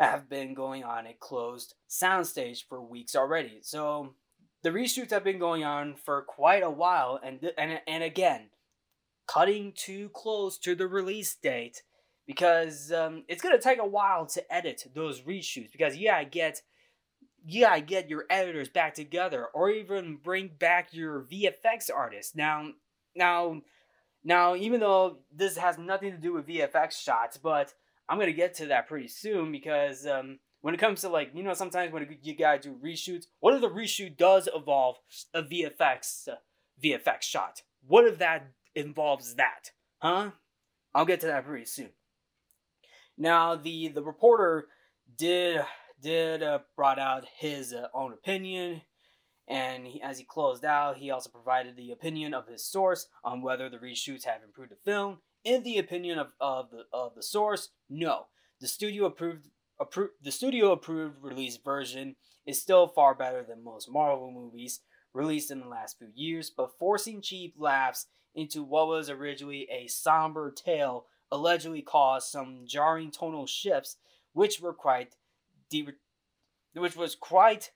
have 0.00 0.28
been 0.28 0.54
going 0.54 0.82
on 0.82 1.06
a 1.06 1.14
closed 1.18 1.74
soundstage 1.88 2.64
for 2.68 2.80
weeks 2.80 3.14
already. 3.14 3.58
So 3.62 4.14
the 4.62 4.70
reshoots 4.70 5.10
have 5.10 5.24
been 5.24 5.38
going 5.38 5.64
on 5.64 5.94
for 5.94 6.22
quite 6.22 6.62
a 6.62 6.70
while, 6.70 7.20
and, 7.22 7.52
and, 7.56 7.80
and 7.86 8.02
again, 8.02 8.48
cutting 9.26 9.72
too 9.76 10.08
close 10.10 10.58
to 10.58 10.74
the 10.74 10.88
release 10.88 11.34
date 11.34 11.82
because 12.26 12.92
um, 12.92 13.24
it's 13.28 13.42
to 13.42 13.58
take 13.58 13.78
a 13.78 13.86
while 13.86 14.26
to 14.26 14.52
edit 14.52 14.84
those 14.94 15.22
reshoots 15.22 15.72
because 15.72 15.96
yeah 15.96 16.16
i 16.16 16.22
get 16.22 16.62
you 17.44 17.62
gotta 17.62 17.80
get 17.80 18.08
your 18.08 18.24
editors 18.30 18.68
back 18.68 18.94
together 18.94 19.46
or 19.54 19.70
even 19.70 20.16
bring 20.16 20.48
back 20.58 20.92
your 20.92 21.22
VFX 21.22 21.90
artists. 21.94 22.34
Now, 22.34 22.70
now, 23.14 23.62
now, 24.22 24.54
even 24.56 24.80
though 24.80 25.18
this 25.34 25.56
has 25.56 25.78
nothing 25.78 26.12
to 26.12 26.18
do 26.18 26.32
with 26.32 26.46
VFX 26.46 26.92
shots, 27.02 27.38
but 27.38 27.74
I'm 28.10 28.18
gonna 28.18 28.32
get 28.32 28.54
to 28.54 28.66
that 28.66 28.88
pretty 28.88 29.06
soon 29.06 29.52
because 29.52 30.04
um, 30.04 30.40
when 30.62 30.74
it 30.74 30.80
comes 30.80 31.02
to 31.02 31.08
like 31.08 31.30
you 31.32 31.44
know 31.44 31.54
sometimes 31.54 31.92
when 31.92 32.18
you 32.22 32.36
gotta 32.36 32.58
do 32.58 32.76
reshoots, 32.84 33.26
what 33.38 33.54
if 33.54 33.60
the 33.60 33.70
reshoot 33.70 34.16
does 34.16 34.48
evolve 34.52 34.96
a 35.32 35.44
VFX 35.44 36.28
uh, 36.28 36.34
VFX 36.84 37.22
shot? 37.22 37.62
What 37.86 38.06
if 38.06 38.18
that 38.18 38.50
involves 38.74 39.36
that? 39.36 39.70
Huh? 39.98 40.32
I'll 40.92 41.04
get 41.04 41.20
to 41.20 41.28
that 41.28 41.46
pretty 41.46 41.66
soon. 41.66 41.90
Now 43.16 43.54
the 43.54 43.88
the 43.88 44.02
reporter 44.02 44.66
did 45.16 45.62
did 46.02 46.42
uh, 46.42 46.58
brought 46.74 46.98
out 46.98 47.26
his 47.38 47.72
uh, 47.72 47.86
own 47.94 48.12
opinion, 48.12 48.82
and 49.46 49.86
he, 49.86 50.02
as 50.02 50.18
he 50.18 50.24
closed 50.24 50.64
out, 50.64 50.96
he 50.96 51.12
also 51.12 51.30
provided 51.30 51.76
the 51.76 51.92
opinion 51.92 52.34
of 52.34 52.48
his 52.48 52.64
source 52.64 53.06
on 53.22 53.40
whether 53.40 53.68
the 53.68 53.78
reshoots 53.78 54.24
have 54.24 54.42
improved 54.42 54.72
the 54.72 54.76
film. 54.84 55.18
In 55.44 55.62
the 55.62 55.78
opinion 55.78 56.18
of, 56.18 56.32
of 56.40 56.70
the 56.70 56.84
of 56.92 57.14
the 57.14 57.22
source, 57.22 57.70
no. 57.88 58.26
The 58.60 58.68
studio 58.68 59.06
approved 59.06 59.48
approved 59.80 60.12
the 60.22 60.32
studio 60.32 60.72
approved 60.72 61.22
release 61.22 61.56
version 61.56 62.16
is 62.46 62.60
still 62.60 62.88
far 62.88 63.14
better 63.14 63.42
than 63.42 63.64
most 63.64 63.90
Marvel 63.90 64.30
movies 64.30 64.80
released 65.14 65.50
in 65.50 65.60
the 65.60 65.66
last 65.66 65.98
few 65.98 66.08
years, 66.14 66.50
but 66.50 66.78
forcing 66.78 67.20
cheap 67.20 67.54
laughs 67.58 68.06
into 68.34 68.62
what 68.62 68.86
was 68.86 69.10
originally 69.10 69.66
a 69.70 69.86
somber 69.88 70.50
tale 70.50 71.06
allegedly 71.32 71.82
caused 71.82 72.28
some 72.28 72.64
jarring 72.66 73.10
tonal 73.10 73.46
shifts, 73.46 73.96
which 74.32 74.60
were 74.60 74.74
quite 74.74 75.16
de- 75.68 75.88
which 76.74 76.96
was 76.96 77.14
quite, 77.14 77.70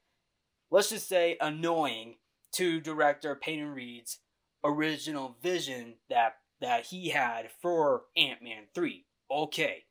let's 0.71 0.91
just 0.91 1.09
say, 1.09 1.37
annoying 1.41 2.17
to 2.53 2.81
director 2.81 3.35
Peyton 3.35 3.69
Reed's 3.69 4.19
original 4.63 5.37
vision 5.43 5.95
that 6.09 6.37
that 6.65 6.87
he 6.87 7.11
had 7.11 7.51
for 7.61 8.05
Ant-Man 8.17 8.65
3. 8.75 9.05
Okay. 9.31 9.85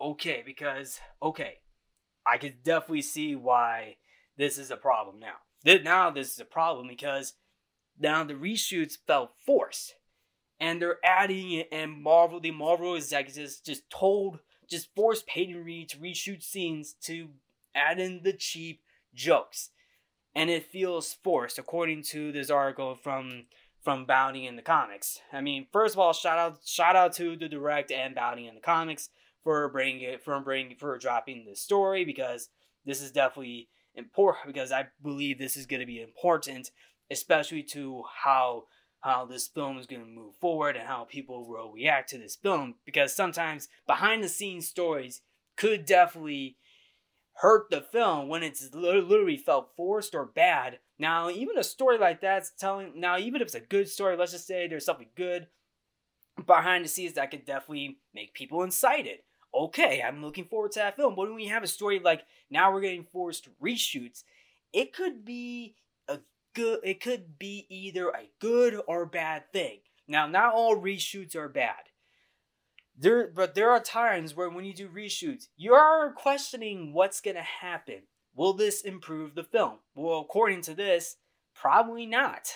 Okay, 0.00 0.42
because 0.46 1.00
okay. 1.20 1.58
I 2.24 2.38
could 2.38 2.62
definitely 2.62 3.02
see 3.02 3.34
why 3.34 3.96
this 4.38 4.56
is 4.56 4.70
a 4.70 4.76
problem 4.76 5.18
now. 5.18 5.80
Now 5.82 6.10
this 6.10 6.32
is 6.32 6.38
a 6.38 6.44
problem 6.44 6.86
because 6.86 7.34
now 7.98 8.22
the 8.22 8.34
reshoots 8.34 8.96
felt 9.04 9.32
forced. 9.44 9.96
And 10.60 10.80
they're 10.80 10.98
adding 11.04 11.50
it 11.50 11.68
and 11.72 12.00
Marvel 12.00 12.38
the 12.38 12.52
Marvel 12.52 12.94
executives 12.94 13.58
just 13.58 13.90
told 13.90 14.38
just 14.70 14.94
forced 14.94 15.26
Peyton 15.26 15.64
Reed 15.64 15.88
to 15.88 15.98
reshoot 15.98 16.44
scenes 16.44 16.94
to 17.02 17.30
add 17.74 17.98
in 17.98 18.20
the 18.22 18.32
cheap 18.32 18.82
jokes. 19.12 19.70
And 20.36 20.48
it 20.48 20.70
feels 20.70 21.12
forced, 21.12 21.58
according 21.58 22.04
to 22.04 22.30
this 22.30 22.48
article 22.48 22.94
from 22.94 23.46
from 23.82 24.06
Bounty 24.06 24.46
in 24.46 24.56
the 24.56 24.62
comics. 24.62 25.20
I 25.32 25.40
mean, 25.40 25.66
first 25.72 25.94
of 25.94 25.98
all, 25.98 26.12
shout 26.12 26.38
out 26.38 26.58
shout 26.64 26.96
out 26.96 27.12
to 27.14 27.36
the 27.36 27.48
direct 27.48 27.90
and 27.90 28.14
Bounty 28.14 28.46
in 28.46 28.54
the 28.54 28.60
comics 28.60 29.10
for 29.42 29.68
bringing 29.68 30.02
it 30.02 30.22
for 30.22 30.38
bringing 30.40 30.76
for 30.76 30.96
dropping 30.98 31.44
this 31.44 31.60
story 31.60 32.04
because 32.04 32.48
this 32.84 33.02
is 33.02 33.10
definitely 33.10 33.68
important 33.94 34.46
because 34.46 34.72
I 34.72 34.86
believe 35.02 35.38
this 35.38 35.56
is 35.56 35.66
going 35.66 35.80
to 35.80 35.86
be 35.86 36.00
important, 36.00 36.70
especially 37.10 37.62
to 37.64 38.04
how 38.24 38.64
how 39.00 39.24
this 39.24 39.48
film 39.48 39.78
is 39.78 39.86
going 39.86 40.02
to 40.02 40.06
move 40.06 40.36
forward 40.40 40.76
and 40.76 40.86
how 40.86 41.04
people 41.04 41.48
will 41.48 41.72
react 41.72 42.08
to 42.10 42.18
this 42.18 42.36
film 42.36 42.76
because 42.86 43.12
sometimes 43.12 43.68
behind 43.86 44.22
the 44.22 44.28
scenes 44.28 44.68
stories 44.68 45.22
could 45.56 45.84
definitely 45.84 46.56
hurt 47.34 47.70
the 47.70 47.80
film 47.80 48.28
when 48.28 48.42
it's 48.42 48.74
literally 48.74 49.36
felt 49.36 49.74
forced 49.76 50.14
or 50.14 50.26
bad. 50.26 50.78
Now, 50.98 51.30
even 51.30 51.58
a 51.58 51.64
story 51.64 51.98
like 51.98 52.20
that's 52.20 52.50
telling 52.50 53.00
now 53.00 53.18
even 53.18 53.40
if 53.40 53.46
it's 53.46 53.54
a 53.54 53.60
good 53.60 53.88
story, 53.88 54.16
let's 54.16 54.32
just 54.32 54.46
say 54.46 54.66
there's 54.66 54.84
something 54.84 55.08
good 55.16 55.48
behind 56.46 56.84
the 56.84 56.88
scenes 56.88 57.14
that 57.14 57.30
could 57.30 57.44
definitely 57.44 57.98
make 58.14 58.34
people 58.34 58.62
incited. 58.62 59.18
Okay, 59.54 60.02
I'm 60.02 60.22
looking 60.22 60.46
forward 60.46 60.72
to 60.72 60.78
that 60.80 60.96
film. 60.96 61.14
But 61.14 61.26
when 61.26 61.34
we 61.34 61.46
have 61.46 61.62
a 61.62 61.68
story 61.68 61.98
like 61.98 62.22
now 62.50 62.72
we're 62.72 62.80
getting 62.80 63.04
forced 63.04 63.48
reshoots, 63.60 64.24
it 64.72 64.94
could 64.94 65.24
be 65.24 65.76
a 66.08 66.20
good 66.54 66.80
it 66.84 67.00
could 67.00 67.38
be 67.38 67.66
either 67.68 68.08
a 68.08 68.28
good 68.40 68.80
or 68.86 69.06
bad 69.06 69.52
thing. 69.52 69.80
Now, 70.08 70.26
not 70.26 70.54
all 70.54 70.76
reshoots 70.76 71.36
are 71.36 71.48
bad. 71.48 71.91
There, 73.02 73.26
but 73.26 73.56
there 73.56 73.72
are 73.72 73.80
times 73.80 74.36
where 74.36 74.48
when 74.48 74.64
you 74.64 74.72
do 74.72 74.88
reshoots, 74.88 75.48
you 75.56 75.74
are 75.74 76.12
questioning 76.12 76.92
what's 76.92 77.20
gonna 77.20 77.42
happen. 77.42 78.02
Will 78.32 78.52
this 78.52 78.82
improve 78.82 79.34
the 79.34 79.42
film? 79.42 79.78
Well, 79.96 80.20
according 80.20 80.60
to 80.62 80.74
this, 80.74 81.16
probably 81.52 82.06
not, 82.06 82.46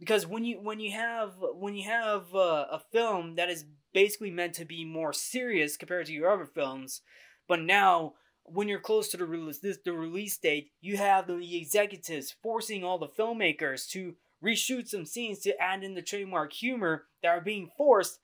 because 0.00 0.26
when 0.26 0.44
you 0.44 0.60
when 0.60 0.80
you 0.80 0.90
have 0.90 1.34
when 1.54 1.76
you 1.76 1.84
have 1.84 2.34
uh, 2.34 2.66
a 2.68 2.80
film 2.90 3.36
that 3.36 3.48
is 3.48 3.64
basically 3.94 4.32
meant 4.32 4.54
to 4.54 4.64
be 4.64 4.84
more 4.84 5.12
serious 5.12 5.76
compared 5.76 6.06
to 6.06 6.12
your 6.12 6.32
other 6.32 6.46
films, 6.46 7.02
but 7.46 7.60
now 7.60 8.14
when 8.42 8.66
you're 8.66 8.80
close 8.80 9.08
to 9.10 9.16
the 9.16 9.24
release 9.24 9.60
this 9.60 9.78
the 9.84 9.92
release 9.92 10.36
date, 10.36 10.72
you 10.80 10.96
have 10.96 11.28
the 11.28 11.56
executives 11.56 12.34
forcing 12.42 12.82
all 12.82 12.98
the 12.98 13.06
filmmakers 13.06 13.88
to 13.90 14.16
reshoot 14.44 14.88
some 14.88 15.06
scenes 15.06 15.38
to 15.38 15.56
add 15.62 15.84
in 15.84 15.94
the 15.94 16.02
trademark 16.02 16.52
humor 16.52 17.04
that 17.22 17.28
are 17.28 17.40
being 17.40 17.70
forced 17.76 18.18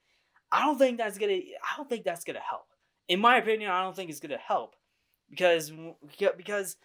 I 0.52 0.60
don't 0.60 0.78
think 0.78 0.98
that's 0.98 1.18
gonna. 1.18 1.32
I 1.32 1.76
don't 1.76 1.88
think 1.88 2.04
that's 2.04 2.24
gonna 2.24 2.38
help. 2.38 2.66
In 3.08 3.20
my 3.20 3.38
opinion, 3.38 3.70
I 3.70 3.82
don't 3.82 3.96
think 3.96 4.10
it's 4.10 4.20
gonna 4.20 4.36
help 4.36 4.76
because 5.30 5.72
because 6.36 6.76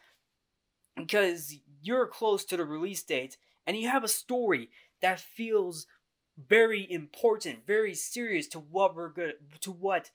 because 0.96 1.56
you're 1.82 2.08
close 2.08 2.46
to 2.46 2.58
the 2.58 2.66
release 2.66 3.04
date 3.04 3.38
and 3.68 3.78
you 3.78 3.90
have 3.90 4.04
a 4.04 4.08
story 4.08 4.70
that 5.02 5.20
feels 5.20 5.86
very 6.38 6.90
important, 6.90 7.68
very 7.68 7.94
serious 7.94 8.48
to 8.48 8.60
what 8.60 8.96
we're 8.96 9.10
good 9.12 9.34
to 9.62 9.72
what 9.72 10.12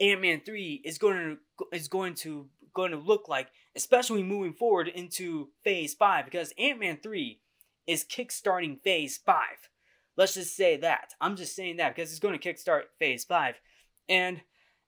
Ant-Man 0.00 0.42
3 0.44 0.82
is 0.84 0.98
going 0.98 1.38
to 1.58 1.66
is 1.72 1.88
going 1.88 2.14
to 2.16 2.48
going 2.74 2.90
to 2.92 2.96
look 2.96 3.28
like, 3.28 3.48
especially 3.74 4.22
moving 4.22 4.52
forward 4.52 4.88
into 4.88 5.48
phase 5.64 5.94
5 5.94 6.24
because 6.26 6.52
Ant-Man 6.58 6.98
3 7.02 7.40
is 7.86 8.04
kickstarting 8.04 8.80
phase 8.82 9.18
5. 9.18 9.44
Let's 10.20 10.34
just 10.34 10.54
say 10.54 10.76
that. 10.76 11.14
I'm 11.18 11.34
just 11.34 11.56
saying 11.56 11.78
that 11.78 11.96
because 11.96 12.10
it's 12.10 12.20
going 12.20 12.38
to 12.38 12.52
kickstart 12.52 12.82
Phase 12.98 13.24
Five, 13.24 13.54
and 14.06 14.38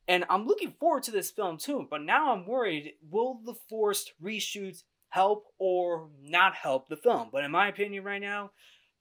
and 0.07 0.27
I'm 0.29 0.47
looking 0.47 0.75
forward 0.79 1.05
to 1.05 1.11
this 1.11 1.31
film 1.31 1.57
too. 1.57 1.87
But 1.90 2.03
now 2.03 2.35
I'm 2.35 2.47
worried: 2.47 2.92
will 3.11 3.40
the 3.42 3.55
forced 3.71 4.12
reshoots 4.23 4.83
help 5.09 5.47
or 5.59 6.11
not 6.23 6.55
help 6.55 6.87
the 6.87 6.99
film? 6.99 7.31
But 7.33 7.45
in 7.45 7.51
my 7.51 7.68
opinion, 7.68 8.05
right 8.05 8.21
now, 8.21 8.51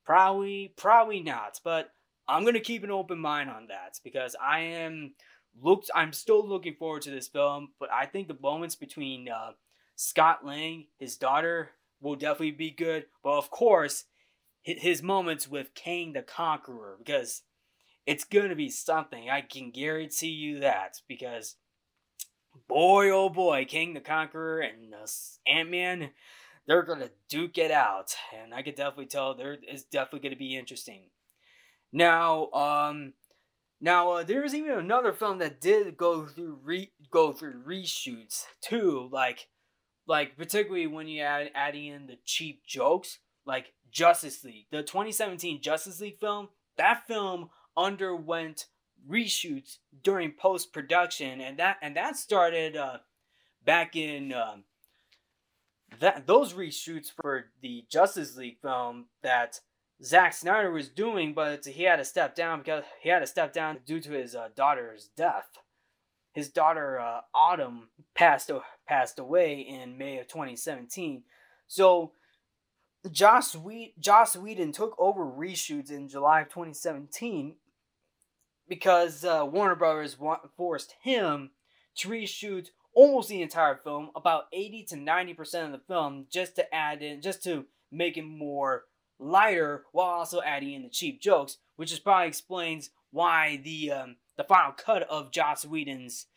probably 0.05 0.73
probably 0.77 1.19
not. 1.19 1.59
But 1.65 1.91
I'm 2.29 2.45
gonna 2.45 2.61
keep 2.61 2.85
an 2.85 2.91
open 2.91 3.19
mind 3.19 3.49
on 3.49 3.67
that 3.67 3.99
because 4.01 4.33
I 4.41 4.59
am 4.61 5.15
looked. 5.61 5.91
I'm 5.93 6.13
still 6.13 6.47
looking 6.47 6.75
forward 6.75 7.01
to 7.01 7.11
this 7.11 7.27
film, 7.27 7.73
but 7.77 7.91
I 7.91 8.05
think 8.05 8.29
the 8.29 8.37
moments 8.41 8.75
between 8.75 9.27
uh, 9.27 9.51
Scott 9.97 10.45
Lang, 10.45 10.85
his 10.97 11.17
daughter, 11.17 11.71
will 11.99 12.15
definitely 12.15 12.51
be 12.51 12.71
good. 12.71 13.07
But 13.21 13.37
of 13.37 13.51
course, 13.51 14.05
his 14.63 15.01
moments 15.01 15.47
with 15.47 15.73
Kang 15.73 16.13
the 16.13 16.21
Conqueror 16.21 16.97
because 16.99 17.43
it's 18.05 18.23
going 18.23 18.49
to 18.49 18.55
be 18.55 18.69
something. 18.69 19.29
I 19.29 19.41
can 19.41 19.71
guarantee 19.71 20.29
you 20.29 20.59
that 20.59 20.97
because 21.07 21.55
boy, 22.67 23.09
oh 23.09 23.29
boy, 23.29 23.65
Kang 23.65 23.93
the 23.93 23.99
Conqueror 23.99 24.61
and 24.61 24.93
Ant 25.47 25.69
Man, 25.69 26.11
they're 26.67 26.83
going 26.83 26.99
to 26.99 27.11
duke 27.29 27.57
it 27.57 27.71
out. 27.71 28.15
And 28.39 28.53
I 28.53 28.61
can 28.61 28.75
definitely 28.75 29.07
tell 29.07 29.33
there 29.33 29.57
is 29.71 29.83
definitely 29.83 30.19
going 30.19 30.35
to 30.35 30.39
be 30.39 30.57
interesting. 30.57 31.03
Now, 31.91 32.49
um, 32.51 33.13
now 33.79 34.11
uh, 34.11 34.23
there's 34.23 34.53
even 34.53 34.77
another 34.77 35.11
film 35.11 35.39
that 35.39 35.59
did 35.59 35.97
go 35.97 36.25
through 36.25 36.59
re- 36.63 36.93
go 37.09 37.31
through 37.33 37.63
reshoots 37.67 38.45
too, 38.61 39.09
like 39.11 39.47
like 40.07 40.37
particularly 40.37 40.87
when 40.87 41.07
you 41.07 41.21
add 41.21 41.51
adding 41.53 41.87
in 41.87 42.07
the 42.07 42.17
cheap 42.25 42.65
jokes, 42.65 43.19
like 43.45 43.73
Justice 43.91 44.43
League. 44.43 44.67
The 44.71 44.83
2017 44.83 45.61
Justice 45.61 46.01
League 46.01 46.19
film, 46.19 46.49
that 46.77 47.05
film 47.07 47.49
underwent 47.75 48.67
reshoots 49.09 49.77
during 50.03 50.31
post 50.31 50.73
production, 50.73 51.41
and 51.41 51.57
that 51.59 51.77
and 51.81 51.95
that 51.95 52.15
started 52.15 52.75
uh, 52.75 52.97
back 53.65 53.95
in 53.95 54.33
um, 54.33 54.63
that 55.99 56.27
those 56.27 56.53
reshoots 56.53 57.11
for 57.11 57.45
the 57.61 57.85
Justice 57.89 58.37
League 58.37 58.59
film 58.61 59.05
that 59.23 59.59
Zack 60.03 60.33
Snyder 60.33 60.71
was 60.71 60.89
doing, 60.89 61.33
but 61.33 61.65
he 61.65 61.83
had 61.83 61.97
to 61.97 62.05
step 62.05 62.35
down 62.35 62.59
because 62.59 62.83
he 63.01 63.09
had 63.09 63.19
to 63.19 63.27
step 63.27 63.53
down 63.53 63.79
due 63.85 63.99
to 63.99 64.11
his 64.11 64.35
uh, 64.35 64.49
daughter's 64.55 65.09
death. 65.15 65.49
His 66.33 66.49
daughter 66.49 66.99
uh, 66.99 67.21
Autumn 67.35 67.89
passed 68.15 68.49
passed 68.87 69.19
away 69.19 69.59
in 69.59 69.97
May 69.97 70.17
of 70.17 70.27
2017. 70.27 71.23
So 71.67 72.13
Joss, 73.09 73.55
we- 73.55 73.93
Joss 73.99 74.35
Whedon 74.35 74.71
took 74.71 74.95
over 74.99 75.25
reshoots 75.25 75.89
in 75.89 76.07
July 76.07 76.41
of 76.41 76.49
2017 76.49 77.55
because 78.67 79.25
uh, 79.25 79.45
Warner 79.49 79.75
Brothers 79.75 80.19
wa- 80.19 80.39
forced 80.55 80.95
him 81.01 81.51
to 81.95 82.09
reshoot 82.09 82.67
almost 82.93 83.29
the 83.29 83.41
entire 83.41 83.75
film, 83.75 84.11
about 84.15 84.43
80 84.53 84.83
to 84.89 84.95
90% 84.95 85.65
of 85.65 85.71
the 85.71 85.81
film, 85.87 86.27
just 86.29 86.55
to 86.57 86.73
add 86.73 87.01
in, 87.01 87.21
just 87.21 87.43
to 87.43 87.65
make 87.91 88.17
it 88.17 88.23
more 88.23 88.83
lighter 89.19 89.85
while 89.91 90.07
also 90.07 90.41
adding 90.41 90.73
in 90.73 90.83
the 90.83 90.89
cheap 90.89 91.21
jokes, 91.21 91.57
which 91.75 91.91
is 91.91 91.99
probably 91.99 92.27
explains 92.27 92.91
why 93.11 93.59
the 93.63 93.91
um, 93.91 94.15
the 94.37 94.43
final 94.43 94.71
cut 94.71 95.03
of 95.03 95.31
Joss 95.31 95.65
Whedon's 95.65 96.27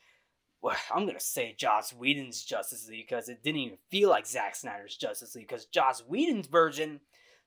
well, 0.64 0.76
I'm 0.94 1.06
gonna 1.06 1.20
say 1.20 1.54
Joss 1.56 1.92
Whedon's 1.92 2.42
Justice 2.42 2.88
League 2.88 3.06
because 3.06 3.28
it 3.28 3.44
didn't 3.44 3.60
even 3.60 3.78
feel 3.90 4.08
like 4.08 4.26
Zack 4.26 4.56
Snyder's 4.56 4.96
Justice 4.96 5.36
League 5.36 5.46
because 5.46 5.66
Joss 5.66 6.00
Whedon's 6.00 6.48
version 6.48 7.00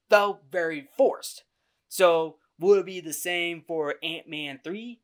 felt 0.09 0.43
very 0.49 0.87
forced. 0.95 1.43
So 1.89 2.37
will 2.59 2.79
it 2.79 2.85
be 2.85 3.01
the 3.01 3.13
same 3.13 3.63
for 3.67 3.95
Ant 4.01 4.29
Man 4.29 4.59
three? 4.63 5.01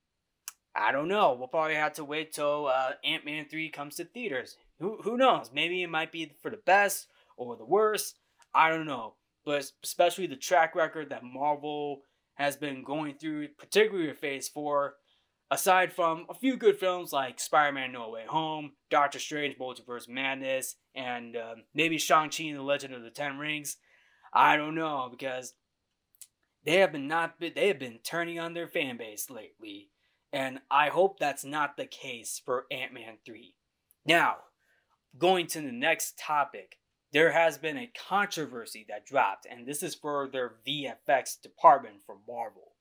I 0.76 0.92
don't 0.92 1.08
know. 1.08 1.36
We'll 1.38 1.48
probably 1.48 1.76
have 1.76 1.94
to 1.94 2.06
wait 2.06 2.34
till 2.34 2.68
uh, 2.68 2.92
Ant 3.04 3.26
Man 3.26 3.48
three 3.50 3.70
comes 3.70 3.96
to 3.96 4.06
theaters. 4.06 4.56
Who 4.80 5.02
who 5.02 5.18
knows? 5.18 5.50
Maybe 5.54 5.84
it 5.84 5.90
might 5.90 6.12
be 6.12 6.32
for 6.42 6.52
the 6.52 6.58
best 6.58 7.08
or 7.36 7.58
the 7.58 7.66
worst. 7.66 8.20
I 8.54 8.70
don't 8.70 8.86
know. 8.86 9.16
But 9.46 9.70
especially 9.84 10.28
the 10.28 10.38
track 10.38 10.74
record 10.74 11.10
that 11.10 11.24
Marvel 11.24 12.02
has 12.36 12.56
been 12.56 12.84
going 12.84 13.16
through, 13.16 13.50
particularly 13.58 14.08
with 14.08 14.18
Phase 14.18 14.48
four 14.48 14.96
aside 15.54 15.94
from 15.94 16.26
a 16.30 16.34
few 16.34 16.58
good 16.58 16.78
films 16.78 17.14
like 17.14 17.40
Spider-Man: 17.40 17.92
No 17.92 18.10
Way 18.10 18.24
Home, 18.28 18.72
Doctor 18.90 19.20
Strange: 19.20 19.58
Multiverse 19.58 20.10
Madness, 20.10 20.76
and 20.96 21.38
um, 21.38 21.64
maybe 21.74 21.98
Shang-Chi 21.98 22.46
and 22.46 22.58
the 22.58 22.64
Legend 22.64 22.94
of 22.94 23.04
the 23.04 23.12
Ten 23.12 23.38
Rings, 23.38 23.78
I 24.34 24.58
don't 24.58 24.76
know 24.76 25.08
because 25.12 25.54
they 26.66 26.78
have 26.78 26.92
been 26.92 27.08
not 27.08 27.36
they 27.40 27.68
have 27.68 27.80
been 27.80 28.00
turning 28.04 28.40
on 28.40 28.54
their 28.54 28.68
fan 28.68 28.98
base 28.98 29.30
lately, 29.30 29.92
and 30.32 30.60
I 30.72 30.90
hope 30.90 31.20
that's 31.20 31.46
not 31.46 31.78
the 31.78 31.86
case 31.86 32.42
for 32.44 32.66
Ant-Man 32.72 33.18
three. 33.24 33.56
Now, 34.06 34.38
going 35.18 35.48
to 35.48 35.62
the 35.62 35.72
next 35.72 36.18
topic, 36.18 36.78
there 37.12 37.32
has 37.32 37.60
been 37.60 37.78
a 37.78 37.92
controversy 38.10 38.86
that 38.90 39.06
dropped, 39.06 39.46
and 39.46 39.68
this 39.68 39.84
is 39.84 39.94
for 39.94 40.28
their 40.32 40.56
VFX 40.68 41.40
department 41.42 41.98
for 42.06 42.18
Marvel. 42.28 42.74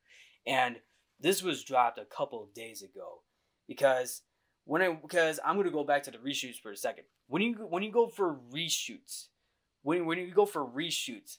And 0.47 0.79
this 1.23 1.43
was 1.43 1.63
dropped 1.63 1.99
a 1.99 2.05
couple 2.05 2.43
of 2.43 2.53
days 2.53 2.83
ago 2.83 3.23
because 3.69 4.23
when 4.65 4.83
I 4.83 4.93
because 4.93 5.41
I'm 5.45 5.57
gonna 5.57 5.71
go 5.71 5.85
back 5.85 6.03
to 6.05 6.11
the 6.11 6.19
reshoots 6.19 6.61
for 6.61 6.71
a 6.71 6.77
second. 6.77 7.05
When 7.29 7.43
you 7.43 7.55
when 7.55 7.83
you 7.83 7.91
go 7.91 8.09
for 8.09 8.39
reshoots, 8.53 9.29
when 9.83 10.07
when 10.07 10.19
you 10.19 10.33
go 10.33 10.47
for 10.47 10.65
reshoots, 10.65 11.39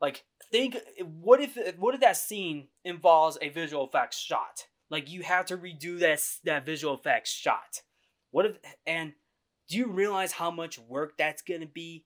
like 0.00 0.24
think 0.50 0.76
what 1.00 1.40
if 1.40 1.56
what 1.78 1.94
if 1.94 2.00
that 2.00 2.16
scene 2.16 2.68
involves 2.84 3.38
a 3.40 3.48
visual 3.48 3.86
effects 3.86 4.18
shot? 4.18 4.66
Like 4.90 5.10
you 5.10 5.22
have 5.22 5.46
to 5.46 5.56
redo 5.56 5.98
that 6.00 6.20
that 6.44 6.66
visual 6.66 6.94
effects 6.94 7.30
shot. 7.30 7.82
What 8.30 8.46
if 8.46 8.56
and 8.86 9.12
do 9.68 9.78
you 9.78 9.86
realize 9.86 10.32
how 10.32 10.50
much 10.50 10.78
work 10.78 11.16
that's 11.16 11.42
gonna 11.42 11.66
be? 11.66 12.04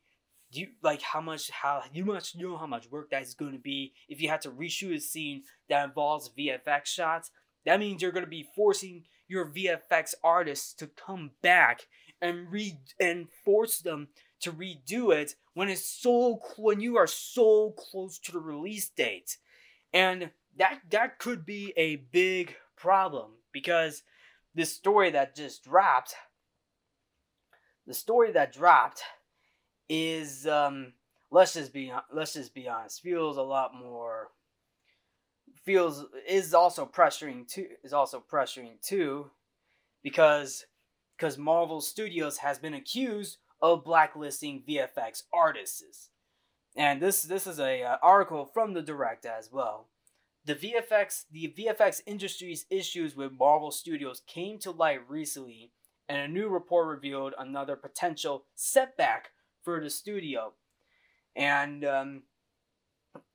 Do 0.52 0.60
you 0.60 0.68
like 0.82 1.02
how 1.02 1.20
much 1.20 1.50
how 1.50 1.82
you 1.92 2.04
must 2.04 2.36
know 2.36 2.56
how 2.56 2.66
much 2.66 2.90
work 2.90 3.10
that's 3.10 3.34
gonna 3.34 3.58
be 3.58 3.92
if 4.08 4.20
you 4.20 4.28
have 4.28 4.40
to 4.40 4.50
reshoot 4.50 4.96
a 4.96 5.00
scene 5.00 5.42
that 5.68 5.84
involves 5.84 6.30
VFX 6.30 6.86
shots? 6.86 7.30
That 7.64 7.80
means 7.80 8.00
you're 8.00 8.12
gonna 8.12 8.26
be 8.26 8.48
forcing 8.54 9.04
your 9.28 9.46
VFX 9.46 10.14
artists 10.22 10.72
to 10.74 10.86
come 10.86 11.32
back 11.42 11.86
and 12.22 12.50
read 12.50 12.78
and 13.00 13.28
force 13.44 13.78
them 13.78 14.08
to 14.40 14.52
redo 14.52 15.14
it 15.14 15.34
when 15.54 15.68
it's 15.68 15.84
so 15.84 16.40
when 16.56 16.80
you 16.80 16.96
are 16.96 17.06
so 17.06 17.72
close 17.72 18.18
to 18.20 18.32
the 18.32 18.38
release 18.38 18.88
date. 18.88 19.38
And 19.92 20.30
that 20.56 20.80
that 20.90 21.18
could 21.18 21.44
be 21.44 21.72
a 21.76 21.96
big 21.96 22.56
problem 22.76 23.32
because 23.52 24.02
this 24.54 24.72
story 24.72 25.10
that 25.10 25.34
just 25.34 25.64
dropped 25.64 26.14
the 27.86 27.94
story 27.94 28.32
that 28.32 28.52
dropped 28.52 29.02
is 29.88 30.46
um 30.46 30.92
let's 31.30 31.54
just 31.54 31.72
be 31.72 31.92
let's 32.12 32.34
just 32.34 32.54
be 32.54 32.68
honest 32.68 33.02
feels 33.02 33.36
a 33.36 33.42
lot 33.42 33.74
more 33.74 34.28
feels 35.64 36.04
is 36.28 36.54
also 36.54 36.86
pressuring 36.86 37.46
too 37.46 37.66
is 37.82 37.92
also 37.92 38.22
pressuring 38.30 38.80
too 38.82 39.30
because 40.02 40.66
because 41.16 41.38
Marvel 41.38 41.80
Studios 41.80 42.38
has 42.38 42.58
been 42.58 42.74
accused 42.74 43.38
of 43.60 43.84
blacklisting 43.84 44.62
VFX 44.68 45.24
artists. 45.32 46.10
And 46.76 47.00
this 47.00 47.22
this 47.22 47.46
is 47.46 47.58
a 47.58 47.82
uh, 47.82 47.96
article 48.02 48.44
from 48.44 48.74
the 48.74 48.82
director 48.82 49.32
as 49.36 49.50
well. 49.50 49.88
The 50.44 50.54
VFX 50.54 51.24
the 51.30 51.54
VFX 51.58 52.02
industry's 52.06 52.66
issues 52.70 53.16
with 53.16 53.32
Marvel 53.32 53.70
Studios 53.70 54.22
came 54.26 54.58
to 54.60 54.70
light 54.70 55.00
recently, 55.08 55.72
and 56.08 56.18
a 56.18 56.28
new 56.28 56.48
report 56.48 56.86
revealed 56.86 57.34
another 57.38 57.76
potential 57.76 58.44
setback 58.54 59.30
for 59.66 59.80
the 59.80 59.90
studio. 59.90 60.52
And 61.34 61.84
um, 61.84 62.22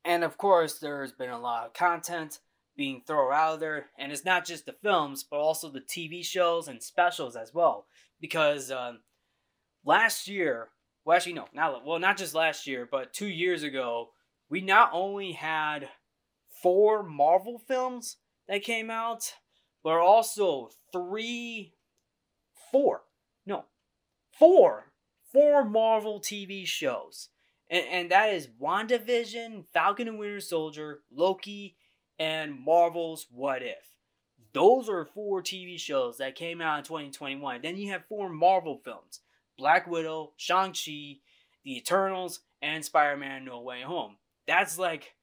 and 0.03 0.23
of 0.23 0.37
course, 0.37 0.79
there's 0.79 1.11
been 1.11 1.29
a 1.29 1.39
lot 1.39 1.67
of 1.67 1.73
content 1.73 2.39
being 2.77 3.01
thrown 3.05 3.33
out 3.33 3.59
there, 3.59 3.87
and 3.99 4.11
it's 4.11 4.25
not 4.25 4.45
just 4.45 4.65
the 4.65 4.75
films, 4.81 5.23
but 5.29 5.37
also 5.37 5.69
the 5.69 5.81
TV 5.81 6.25
shows 6.25 6.69
and 6.69 6.81
specials 6.81 7.35
as 7.35 7.53
well. 7.53 7.85
Because 8.19 8.71
um, 8.71 9.01
last 9.85 10.27
year, 10.27 10.69
well, 11.03 11.17
actually, 11.17 11.33
no, 11.33 11.45
not 11.53 11.85
well, 11.85 11.99
not 11.99 12.17
just 12.17 12.33
last 12.33 12.65
year, 12.65 12.87
but 12.89 13.13
two 13.13 13.27
years 13.27 13.61
ago, 13.61 14.11
we 14.49 14.61
not 14.61 14.89
only 14.93 15.33
had 15.33 15.89
four 16.63 17.03
Marvel 17.03 17.59
films 17.67 18.15
that 18.47 18.63
came 18.63 18.89
out, 18.89 19.33
but 19.83 19.99
also 19.99 20.69
three, 20.93 21.73
four, 22.71 23.01
no, 23.45 23.65
four, 24.39 24.90
four 25.31 25.65
Marvel 25.65 26.19
TV 26.19 26.65
shows 26.65 27.29
and, 27.71 27.85
and 27.89 28.11
that 28.11 28.33
is 28.33 28.49
WandaVision, 28.61 29.63
Falcon 29.73 30.09
and 30.09 30.19
Winter 30.19 30.41
Soldier, 30.41 30.99
Loki, 31.09 31.77
and 32.19 32.59
Marvel's 32.59 33.25
What 33.31 33.63
If. 33.63 33.95
Those 34.53 34.89
are 34.89 35.05
four 35.05 35.41
TV 35.41 35.79
shows 35.79 36.17
that 36.17 36.35
came 36.35 36.61
out 36.61 36.79
in 36.79 36.83
2021. 36.83 37.61
Then 37.61 37.77
you 37.77 37.89
have 37.91 38.05
four 38.07 38.29
Marvel 38.29 38.81
films 38.83 39.21
Black 39.57 39.87
Widow, 39.87 40.33
Shang-Chi, 40.35 41.19
The 41.63 41.77
Eternals, 41.77 42.41
and 42.61 42.83
Spider 42.83 43.15
Man 43.15 43.45
No 43.45 43.61
Way 43.61 43.81
Home. 43.81 44.17
That's 44.45 44.77
like, 44.77 45.13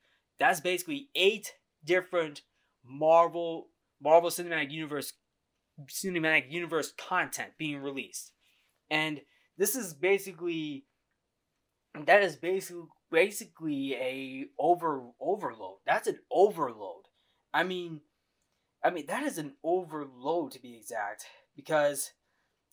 that's 0.41 0.61
basically 0.61 1.11
eight 1.15 1.53
different 1.85 2.41
Marvel 2.83 3.69
Marvel 4.01 4.31
Cinematic 4.31 4.71
Universe 4.71 5.13
cinematic 5.89 6.51
universe 6.51 6.93
content 6.97 7.51
being 7.59 7.83
released. 7.83 8.33
And 8.91 9.21
this 9.59 9.75
is 9.75 9.93
basically 9.93 10.87
that 12.07 12.23
is 12.23 12.37
basically 12.37 12.87
basically 13.11 13.95
a 13.95 14.47
over 14.59 15.03
overload. 15.21 15.79
That's 15.87 16.07
an 16.07 16.21
overload. 16.31 17.05
I 17.53 17.65
mean, 17.65 18.01
I 18.83 18.91
mean 18.91 19.07
that 19.09 19.25
is 19.25 19.37
an 19.37 19.55
overload 19.63 20.53
to 20.53 20.61
be 20.61 20.77
exact 20.77 21.27
because 21.57 22.13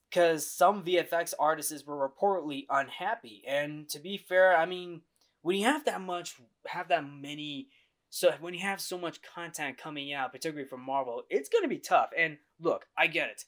because 0.10 0.50
some 0.50 0.84
VFX 0.84 1.34
artists 1.40 1.86
were 1.86 2.10
reportedly 2.10 2.66
unhappy. 2.70 3.44
And 3.48 3.90
to 3.90 4.00
be 4.00 4.18
fair, 4.18 4.56
I 4.56 4.66
mean, 4.66 5.02
when 5.42 5.58
you 5.58 5.66
have 5.66 5.86
that 5.86 6.00
much, 6.00 6.36
have 6.68 6.88
that 6.88 7.06
many, 7.06 7.68
so 8.10 8.32
when 8.40 8.54
you 8.54 8.62
have 8.62 8.80
so 8.80 8.98
much 8.98 9.20
content 9.22 9.78
coming 9.78 10.14
out, 10.14 10.32
particularly 10.32 10.70
from 10.70 10.86
Marvel, 10.86 11.24
it's 11.30 11.50
gonna 11.50 11.68
be 11.68 11.80
tough. 11.80 12.12
And 12.18 12.38
look, 12.62 12.86
I 12.98 13.08
get 13.08 13.30
it. 13.30 13.44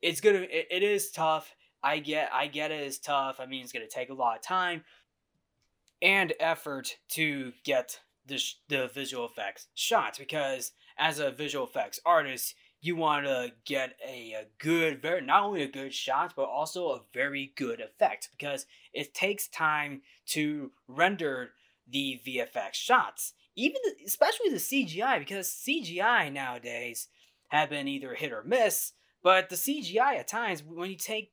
It's 0.00 0.20
gonna, 0.20 0.42
it, 0.42 0.68
it 0.70 0.82
is 0.82 1.10
tough. 1.10 1.54
I 1.82 1.98
get, 1.98 2.30
I 2.32 2.46
get 2.46 2.70
it. 2.70 2.80
It's 2.80 2.98
tough. 2.98 3.40
I 3.40 3.46
mean, 3.46 3.62
it's 3.62 3.72
gonna 3.72 3.86
take 3.86 4.10
a 4.10 4.14
lot 4.14 4.36
of 4.36 4.42
time 4.42 4.84
and 6.02 6.32
effort 6.40 6.96
to 7.10 7.52
get 7.64 8.00
the, 8.26 8.38
sh- 8.38 8.56
the 8.68 8.88
visual 8.88 9.24
effects 9.24 9.68
shots 9.74 10.18
because 10.18 10.72
as 10.98 11.18
a 11.18 11.30
visual 11.30 11.66
effects 11.66 12.00
artist 12.04 12.54
you 12.80 12.96
want 12.96 13.24
to 13.24 13.52
get 13.64 13.94
a, 14.06 14.32
a, 14.32 14.44
good 14.58 15.00
very 15.00 15.22
not 15.22 15.44
only 15.44 15.62
a 15.62 15.68
good 15.68 15.94
shot 15.94 16.34
but 16.36 16.48
also 16.48 16.88
a 16.88 17.02
very 17.14 17.52
good 17.56 17.80
effect 17.80 18.28
because 18.36 18.66
it 18.92 19.14
takes 19.14 19.48
time 19.48 20.02
to 20.26 20.70
render 20.88 21.50
the 21.88 22.20
vfx 22.26 22.74
shots 22.74 23.34
even 23.56 23.80
the, 23.84 24.04
especially 24.04 24.50
the 24.50 24.56
cgi 24.56 25.18
because 25.18 25.48
cgi 25.48 26.32
nowadays 26.32 27.08
have 27.48 27.70
been 27.70 27.88
either 27.88 28.14
hit 28.14 28.32
or 28.32 28.42
miss 28.44 28.92
but 29.22 29.48
the 29.48 29.56
cgi 29.56 29.98
at 29.98 30.28
times 30.28 30.62
when 30.62 30.90
you 30.90 30.96
take 30.96 31.32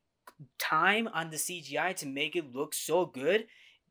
time 0.58 1.08
on 1.14 1.30
the 1.30 1.38
cgi 1.38 1.96
to 1.96 2.06
make 2.06 2.36
it 2.36 2.54
look 2.54 2.74
so 2.74 3.06
good 3.06 3.46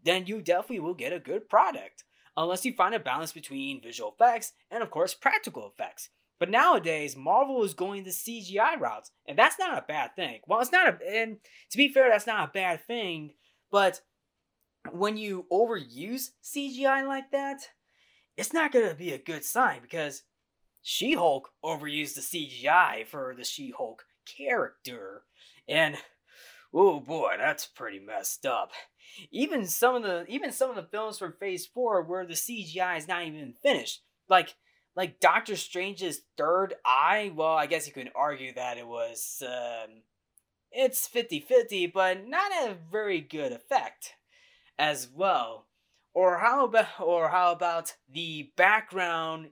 then 0.05 0.27
you 0.27 0.41
definitely 0.41 0.81
will 0.81 0.95
get 0.95 1.13
a 1.13 1.19
good 1.19 1.49
product. 1.49 2.05
Unless 2.37 2.65
you 2.65 2.73
find 2.73 2.95
a 2.95 3.01
balance 3.01 3.33
between 3.33 3.83
visual 3.83 4.15
effects 4.19 4.53
and, 4.71 4.83
of 4.83 4.91
course, 4.91 5.15
practical 5.15 5.67
effects. 5.67 6.11
But 6.39 6.51
nowadays, 6.51 7.17
Marvel 7.17 7.65
is 7.65 7.75
going 7.75 8.05
the 8.05 8.11
CGI 8.11 8.79
routes, 8.79 9.11
and 9.27 9.37
that's 9.37 9.59
not 9.59 9.77
a 9.77 9.85
bad 9.87 10.15
thing. 10.15 10.41
Well, 10.47 10.61
it's 10.61 10.71
not 10.71 10.87
a, 10.87 10.99
and 11.21 11.39
to 11.71 11.77
be 11.77 11.89
fair, 11.89 12.09
that's 12.09 12.29
not 12.29 12.49
a 12.49 12.53
bad 12.53 12.87
thing, 12.87 13.33
but 13.73 14.03
when 14.93 15.17
you 15.17 15.47
overuse 15.53 16.31
CGI 16.45 17.05
like 17.05 17.33
that, 17.33 17.63
it's 18.37 18.53
not 18.53 18.71
to 18.73 18.95
be 18.95 19.13
a 19.13 19.19
good 19.19 19.45
sign 19.45 19.81
because 19.83 20.23
She 20.81 21.15
Hulk 21.15 21.51
overused 21.65 22.15
the 22.15 22.21
CGI 22.21 23.05
for 23.05 23.35
the 23.37 23.45
She 23.45 23.75
Hulk 23.77 24.05
character. 24.25 25.23
And 25.69 25.97
oh 26.73 27.01
boy, 27.01 27.35
that's 27.39 27.67
pretty 27.67 27.99
messed 27.99 28.47
up. 28.47 28.73
Even 29.31 29.67
some 29.67 29.97
of 29.97 30.03
the 30.03 30.25
even 30.29 30.53
some 30.53 30.71
of 30.71 30.77
the 30.77 30.83
films 30.83 31.19
from 31.19 31.33
Phase 31.33 31.67
Four 31.67 32.03
where 32.03 32.27
the 32.27 32.35
CGI 32.35 32.99
is 32.99 33.09
not 33.09 33.25
even 33.25 33.55
finished, 33.63 34.03
like 34.29 34.55
like 34.95 35.21
Doctor 35.21 35.57
Strange's 35.57 36.23
third 36.37 36.75
eye. 36.85 37.33
Well, 37.35 37.55
I 37.55 37.67
guess 37.67 37.87
you 37.87 37.93
could 37.93 38.11
argue 38.15 38.53
that 38.55 38.79
it 38.79 38.87
was 38.87 39.43
um, 39.47 40.03
it's 40.73 41.09
50-50, 41.09 41.93
but 41.93 42.27
not 42.27 42.51
a 42.53 42.77
very 42.91 43.21
good 43.21 43.53
effect 43.53 44.15
as 44.79 45.09
well. 45.13 45.67
Or 46.15 46.39
how 46.39 46.65
about 46.65 47.01
or 47.01 47.29
how 47.29 47.53
about 47.53 47.95
the 48.13 48.51
background 48.57 49.51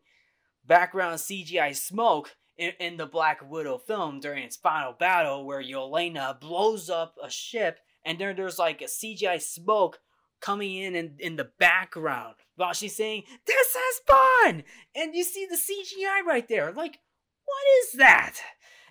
background 0.66 1.18
CGI 1.18 1.76
smoke 1.76 2.36
in, 2.58 2.72
in 2.80 2.96
the 2.96 3.06
Black 3.06 3.48
Widow 3.48 3.78
film 3.78 4.20
during 4.20 4.44
its 4.44 4.56
final 4.56 4.92
battle 4.92 5.44
where 5.44 5.62
Yelena 5.62 6.38
blows 6.40 6.88
up 6.90 7.16
a 7.22 7.30
ship 7.30 7.80
and 8.04 8.18
then 8.18 8.36
there's 8.36 8.58
like 8.58 8.80
a 8.80 8.84
CGI 8.84 9.40
smoke 9.40 10.00
coming 10.40 10.74
in 10.76 10.94
in, 10.94 11.16
in 11.18 11.36
the 11.36 11.50
background 11.58 12.36
while 12.56 12.72
she's 12.72 12.96
saying, 12.96 13.24
This 13.46 13.68
is 13.68 14.00
fun! 14.06 14.64
And 14.94 15.14
you 15.14 15.24
see 15.24 15.46
the 15.46 15.56
CGI 15.56 16.24
right 16.26 16.48
there. 16.48 16.72
Like, 16.72 17.00
what 17.44 17.64
is 17.82 17.92
that? 17.98 18.36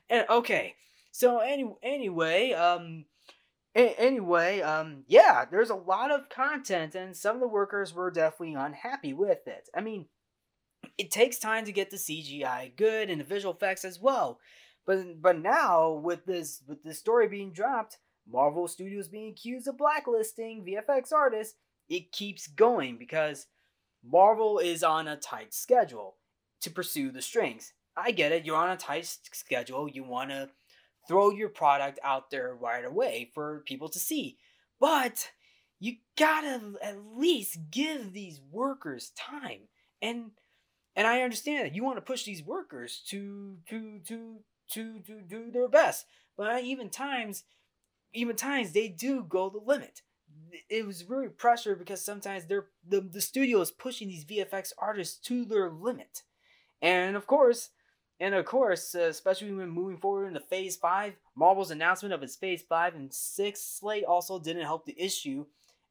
And 0.09 0.25
okay, 0.29 0.75
so 1.11 1.39
any, 1.39 1.65
anyway, 1.81 2.51
um, 2.51 3.05
anyway, 3.73 4.61
um, 4.61 5.03
yeah, 5.07 5.45
there's 5.49 5.69
a 5.69 5.75
lot 5.75 6.11
of 6.11 6.29
content, 6.29 6.95
and 6.95 7.15
some 7.15 7.37
of 7.37 7.41
the 7.41 7.47
workers 7.47 7.93
were 7.93 8.11
definitely 8.11 8.55
unhappy 8.55 9.13
with 9.13 9.47
it. 9.47 9.69
I 9.75 9.81
mean, 9.81 10.07
it 10.97 11.11
takes 11.11 11.39
time 11.39 11.65
to 11.65 11.71
get 11.71 11.91
the 11.91 11.97
CGI 11.97 12.75
good 12.75 13.09
and 13.09 13.19
the 13.19 13.25
visual 13.25 13.53
effects 13.53 13.85
as 13.85 13.99
well. 13.99 14.39
But 14.85 15.21
but 15.21 15.39
now 15.39 15.91
with 15.91 16.25
this 16.25 16.61
with 16.67 16.83
this 16.83 16.99
story 16.99 17.27
being 17.27 17.51
dropped, 17.51 17.97
Marvel 18.27 18.67
Studios 18.67 19.07
being 19.07 19.29
accused 19.31 19.67
of 19.67 19.77
blacklisting 19.77 20.63
VFX 20.65 21.11
artists, 21.11 21.55
it 21.89 22.11
keeps 22.11 22.47
going 22.47 22.97
because 22.97 23.47
Marvel 24.03 24.59
is 24.59 24.83
on 24.83 25.07
a 25.07 25.17
tight 25.17 25.53
schedule 25.53 26.17
to 26.61 26.69
pursue 26.69 27.11
the 27.11 27.21
strings. 27.21 27.73
I 27.97 28.11
get 28.11 28.31
it, 28.31 28.45
you're 28.45 28.57
on 28.57 28.71
a 28.71 28.77
tight 28.77 29.05
schedule, 29.31 29.87
you 29.87 30.03
want 30.03 30.29
to 30.29 30.49
throw 31.07 31.31
your 31.31 31.49
product 31.49 31.99
out 32.03 32.29
there 32.29 32.55
right 32.55 32.83
away 32.83 33.31
for 33.33 33.63
people 33.65 33.89
to 33.89 33.99
see. 33.99 34.37
But 34.79 35.29
you 35.79 35.97
gotta 36.17 36.73
at 36.81 36.97
least 37.15 37.59
give 37.71 38.13
these 38.13 38.41
workers 38.51 39.11
time. 39.17 39.67
And 40.01 40.31
and 40.95 41.07
I 41.07 41.21
understand 41.21 41.65
that 41.65 41.75
you 41.75 41.83
want 41.83 41.97
to 41.97 42.01
push 42.01 42.23
these 42.23 42.43
workers 42.43 43.01
to 43.07 43.57
to 43.69 43.99
to 44.07 44.39
to 44.71 44.99
to 44.99 45.21
do 45.21 45.51
their 45.51 45.67
best. 45.67 46.05
But 46.37 46.63
even 46.63 46.89
times 46.89 47.43
even 48.13 48.35
times 48.35 48.71
they 48.71 48.87
do 48.87 49.23
go 49.23 49.49
the 49.49 49.59
limit. 49.59 50.01
It 50.69 50.85
was 50.85 51.09
really 51.09 51.27
pressure 51.27 51.75
because 51.75 52.03
sometimes 52.03 52.45
they're 52.45 52.67
the, 52.87 53.01
the 53.01 53.21
studio 53.21 53.61
is 53.61 53.71
pushing 53.71 54.07
these 54.07 54.25
VFX 54.25 54.71
artists 54.77 55.17
to 55.27 55.45
their 55.45 55.69
limit. 55.69 56.23
And 56.81 57.15
of 57.15 57.27
course, 57.27 57.69
and 58.19 58.33
of 58.33 58.45
course, 58.45 58.95
uh, 58.95 59.01
especially 59.01 59.51
when 59.51 59.69
moving 59.69 59.97
forward 59.97 60.27
into 60.27 60.39
Phase 60.39 60.77
5, 60.77 61.13
Marvel's 61.35 61.71
announcement 61.71 62.13
of 62.13 62.23
its 62.23 62.35
Phase 62.35 62.63
5 62.67 62.95
and 62.95 63.13
6 63.13 63.61
slate 63.61 64.05
also 64.05 64.39
didn't 64.39 64.63
help 64.63 64.85
the 64.85 64.95
issue 64.97 65.45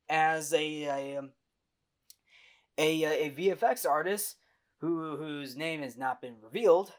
as 0.08 0.52
a, 0.52 0.84
a, 0.84 1.18
um, 1.18 1.30
a, 2.78 3.04
a, 3.04 3.30
VFX 3.30 3.88
artist 3.88 4.36
who, 4.80 5.16
whose 5.16 5.56
name 5.56 5.82
has 5.82 5.96
not 5.96 6.20
been 6.20 6.36
revealed 6.42 6.92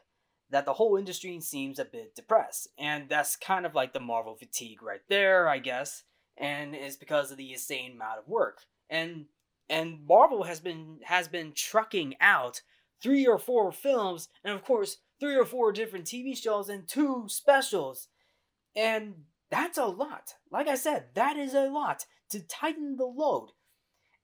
that 0.50 0.64
the 0.64 0.74
whole 0.74 0.96
industry 0.96 1.40
seems 1.40 1.78
a 1.78 1.84
bit 1.84 2.14
depressed. 2.14 2.68
And 2.78 3.08
that's 3.08 3.36
kind 3.36 3.66
of 3.66 3.74
like 3.74 3.92
the 3.92 4.00
Marvel 4.00 4.36
fatigue 4.36 4.82
right 4.82 5.00
there, 5.08 5.48
I 5.48 5.58
guess. 5.58 6.04
And 6.36 6.74
it's 6.74 6.96
because 6.96 7.30
of 7.30 7.36
the 7.36 7.52
insane 7.52 7.92
amount 7.92 8.18
of 8.18 8.28
work. 8.28 8.62
And 8.88 9.26
and 9.68 10.06
Marvel 10.06 10.44
has 10.44 10.60
been 10.60 10.98
has 11.04 11.26
been 11.26 11.52
trucking 11.52 12.14
out 12.20 12.62
three 13.02 13.26
or 13.26 13.38
four 13.38 13.72
films, 13.72 14.28
and 14.44 14.54
of 14.54 14.64
course, 14.64 14.98
three 15.18 15.36
or 15.36 15.44
four 15.44 15.72
different 15.72 16.04
TV 16.04 16.36
shows 16.36 16.68
and 16.68 16.86
two 16.86 17.24
specials. 17.28 18.08
And 18.76 19.24
that's 19.50 19.78
a 19.78 19.86
lot. 19.86 20.34
Like 20.50 20.68
I 20.68 20.76
said, 20.76 21.06
that 21.14 21.36
is 21.36 21.54
a 21.54 21.68
lot 21.68 22.06
to 22.30 22.40
tighten 22.40 22.96
the 22.96 23.06
load. 23.06 23.52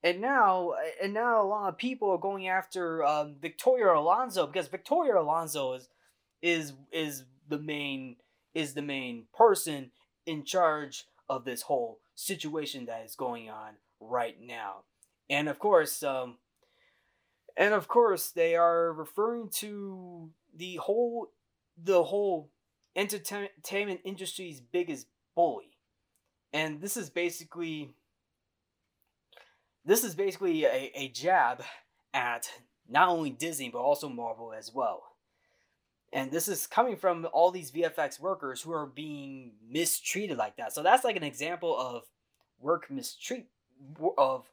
And 0.03 0.19
now, 0.19 0.73
and 1.01 1.13
now 1.13 1.41
a 1.41 1.47
lot 1.47 1.69
of 1.69 1.77
people 1.77 2.11
are 2.11 2.17
going 2.17 2.47
after 2.47 3.03
um, 3.05 3.35
Victoria 3.41 3.93
Alonso 3.93 4.45
because 4.45 4.67
Victoria 4.67 5.17
Alonso 5.17 5.73
is 5.73 5.87
is 6.41 6.73
is 6.91 7.23
the 7.47 7.57
main 7.57 8.17
is 8.53 8.73
the 8.73 8.81
main 8.81 9.27
person 9.33 9.91
in 10.25 10.43
charge 10.43 11.05
of 11.29 11.45
this 11.45 11.63
whole 11.63 11.99
situation 12.15 12.85
that 12.85 13.05
is 13.05 13.15
going 13.15 13.49
on 13.49 13.75
right 14.01 14.35
now. 14.41 14.83
And 15.29 15.47
of 15.47 15.57
course, 15.57 16.03
um, 16.03 16.37
and 17.55 17.73
of 17.73 17.87
course, 17.87 18.29
they 18.29 18.55
are 18.55 18.91
referring 18.91 19.49
to 19.55 20.31
the 20.53 20.75
whole 20.75 21.31
the 21.81 22.03
whole 22.03 22.49
entertainment 22.95 24.01
industry's 24.03 24.59
biggest 24.59 25.07
bully. 25.35 25.77
And 26.51 26.81
this 26.81 26.97
is 26.97 27.09
basically 27.09 27.95
this 29.85 30.03
is 30.03 30.15
basically 30.15 30.65
a, 30.65 30.91
a 30.95 31.09
jab 31.09 31.63
at 32.13 32.49
not 32.89 33.09
only 33.09 33.29
Disney 33.29 33.69
but 33.69 33.79
also 33.79 34.09
Marvel 34.09 34.53
as 34.53 34.73
well. 34.73 35.03
And 36.11 36.31
this 36.31 36.47
is 36.47 36.67
coming 36.67 36.95
from 36.95 37.27
all 37.33 37.49
these 37.49 37.71
VFX 37.71 38.19
workers 38.19 38.61
who 38.61 38.71
are 38.71 38.85
being 38.85 39.53
mistreated 39.67 40.37
like 40.37 40.57
that. 40.57 40.71
So 40.71 40.83
that's 40.83 41.03
like 41.03 41.15
an 41.15 41.23
example 41.23 41.75
of 41.77 42.03
work 42.59 42.89
mistreat 42.89 43.47
of 44.17 44.49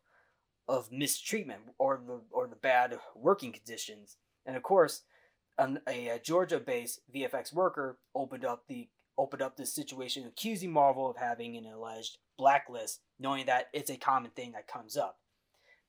of 0.68 0.90
mistreatment 0.92 1.62
or 1.78 2.00
the 2.06 2.20
or 2.30 2.46
the 2.46 2.56
bad 2.56 2.98
working 3.14 3.52
conditions. 3.52 4.16
And 4.46 4.56
of 4.56 4.62
course, 4.62 5.02
an, 5.58 5.80
a, 5.86 6.08
a 6.08 6.18
Georgia-based 6.18 7.00
VFX 7.14 7.52
worker 7.52 7.98
opened 8.14 8.44
up 8.44 8.64
the 8.68 8.88
opened 9.18 9.42
up 9.42 9.56
this 9.56 9.74
situation, 9.74 10.26
accusing 10.26 10.72
Marvel 10.72 11.10
of 11.10 11.18
having 11.18 11.56
an 11.56 11.66
alleged 11.66 12.16
blacklist, 12.40 13.00
knowing 13.18 13.46
that 13.46 13.66
it's 13.72 13.90
a 13.90 13.96
common 13.96 14.30
thing 14.30 14.52
that 14.52 14.66
comes 14.66 14.96
up. 14.96 15.18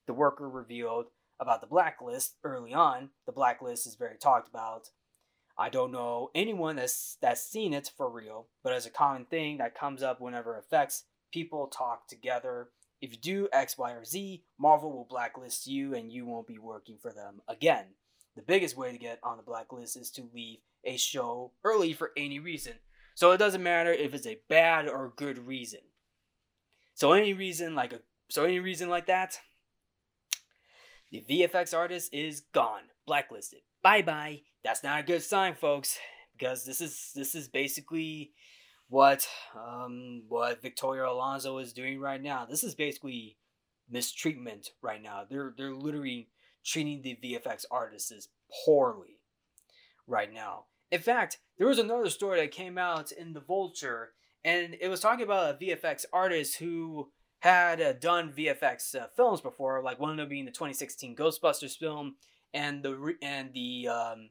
The 0.05 0.13
worker 0.13 0.49
revealed 0.49 1.05
about 1.39 1.61
the 1.61 1.67
blacklist 1.67 2.35
early 2.43 2.73
on. 2.73 3.09
The 3.25 3.31
blacklist 3.31 3.87
is 3.87 3.95
very 3.95 4.17
talked 4.17 4.49
about. 4.49 4.89
I 5.57 5.69
don't 5.69 5.91
know 5.91 6.29
anyone 6.35 6.75
that's 6.75 7.17
that's 7.21 7.41
seen 7.41 7.73
it 7.73 7.91
for 7.95 8.09
real, 8.09 8.47
but 8.63 8.73
as 8.73 8.85
a 8.85 8.91
common 8.91 9.25
thing 9.25 9.57
that 9.57 9.79
comes 9.79 10.03
up 10.03 10.19
whenever 10.19 10.57
effects 10.57 11.05
people 11.31 11.67
talk 11.67 12.07
together 12.07 12.69
if 13.01 13.11
you 13.11 13.17
do 13.17 13.49
X, 13.51 13.77
Y, 13.77 13.91
or 13.91 14.05
Z, 14.05 14.43
Marvel 14.59 14.91
will 14.91 15.07
blacklist 15.09 15.65
you 15.65 15.95
and 15.95 16.11
you 16.11 16.25
won't 16.25 16.47
be 16.47 16.59
working 16.59 16.97
for 17.01 17.11
them 17.11 17.41
again. 17.47 17.85
The 18.35 18.43
biggest 18.43 18.77
way 18.77 18.91
to 18.91 18.97
get 18.97 19.19
on 19.23 19.37
the 19.37 19.43
blacklist 19.43 19.97
is 19.97 20.11
to 20.11 20.29
leave 20.33 20.59
a 20.85 20.97
show 20.97 21.51
early 21.63 21.93
for 21.93 22.11
any 22.15 22.39
reason. 22.39 22.73
So 23.15 23.31
it 23.31 23.37
doesn't 23.37 23.63
matter 23.63 23.91
if 23.91 24.13
it's 24.13 24.27
a 24.27 24.39
bad 24.47 24.87
or 24.87 25.13
good 25.15 25.39
reason. 25.47 25.81
So 26.93 27.13
any 27.13 27.33
reason 27.33 27.75
like 27.75 27.93
a 27.93 27.99
so 28.29 28.45
any 28.45 28.59
reason 28.59 28.89
like 28.89 29.07
that, 29.07 29.39
the 31.11 31.23
VFX 31.29 31.75
artist 31.75 32.13
is 32.13 32.41
gone, 32.53 32.83
blacklisted. 33.05 33.59
Bye 33.83 34.01
bye. 34.01 34.41
That's 34.63 34.83
not 34.83 34.99
a 34.99 35.03
good 35.03 35.23
sign, 35.23 35.55
folks, 35.55 35.97
because 36.37 36.65
this 36.65 36.81
is 36.81 37.11
this 37.15 37.35
is 37.35 37.47
basically 37.47 38.31
what 38.89 39.27
um, 39.55 40.23
what 40.27 40.61
Victoria 40.61 41.07
Alonso 41.07 41.57
is 41.57 41.73
doing 41.73 41.99
right 41.99 42.21
now. 42.21 42.45
This 42.45 42.63
is 42.63 42.75
basically 42.75 43.37
mistreatment 43.89 44.69
right 44.81 45.01
now. 45.01 45.23
They're 45.29 45.53
they're 45.57 45.73
literally 45.73 46.29
treating 46.63 47.01
the 47.01 47.17
VFX 47.23 47.65
artists 47.71 48.27
poorly 48.65 49.19
right 50.07 50.31
now. 50.31 50.65
In 50.91 50.99
fact, 50.99 51.39
there 51.57 51.67
was 51.67 51.79
another 51.79 52.09
story 52.09 52.41
that 52.41 52.51
came 52.51 52.77
out 52.77 53.11
in 53.11 53.33
the 53.33 53.39
Vulture, 53.39 54.11
and 54.43 54.75
it 54.79 54.87
was 54.87 54.99
talking 54.99 55.23
about 55.23 55.55
a 55.55 55.65
VFX 55.65 56.05
artist 56.11 56.57
who 56.57 57.09
had 57.39 57.81
uh, 57.81 57.93
done 57.93 58.31
VFX 58.31 58.95
uh, 58.95 59.07
films 59.15 59.41
before, 59.41 59.81
like 59.83 59.99
one 59.99 60.11
of 60.11 60.17
them 60.17 60.29
being 60.29 60.45
the 60.45 60.51
2016 60.51 61.15
Ghostbusters 61.15 61.77
film, 61.77 62.15
and 62.53 62.83
the 62.83 63.15
and 63.21 63.53
the 63.53 63.87
um, 63.87 64.29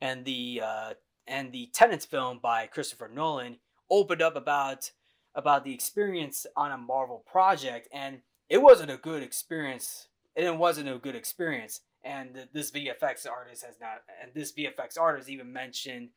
and 0.00 0.24
the 0.24 0.62
uh, 0.64 0.94
and 1.26 1.52
the 1.52 1.70
Tenet 1.72 2.02
film 2.02 2.38
by 2.42 2.66
Christopher 2.66 3.10
Nolan 3.12 3.58
opened 3.90 4.22
up 4.22 4.36
about 4.36 4.90
about 5.34 5.64
the 5.64 5.74
experience 5.74 6.46
on 6.56 6.72
a 6.72 6.78
Marvel 6.78 7.24
project, 7.26 7.88
and 7.92 8.20
it 8.48 8.62
wasn't 8.62 8.90
a 8.90 8.96
good 8.96 9.22
experience. 9.22 10.08
And 10.36 10.46
it 10.46 10.56
wasn't 10.56 10.88
a 10.88 10.98
good 10.98 11.14
experience. 11.14 11.82
And 12.02 12.48
this 12.52 12.72
VFX 12.72 13.24
artist 13.30 13.64
has 13.64 13.76
not, 13.80 14.02
and 14.20 14.32
this 14.34 14.52
VFX 14.52 14.98
artist 14.98 15.28
even 15.28 15.52
mentioned 15.52 16.08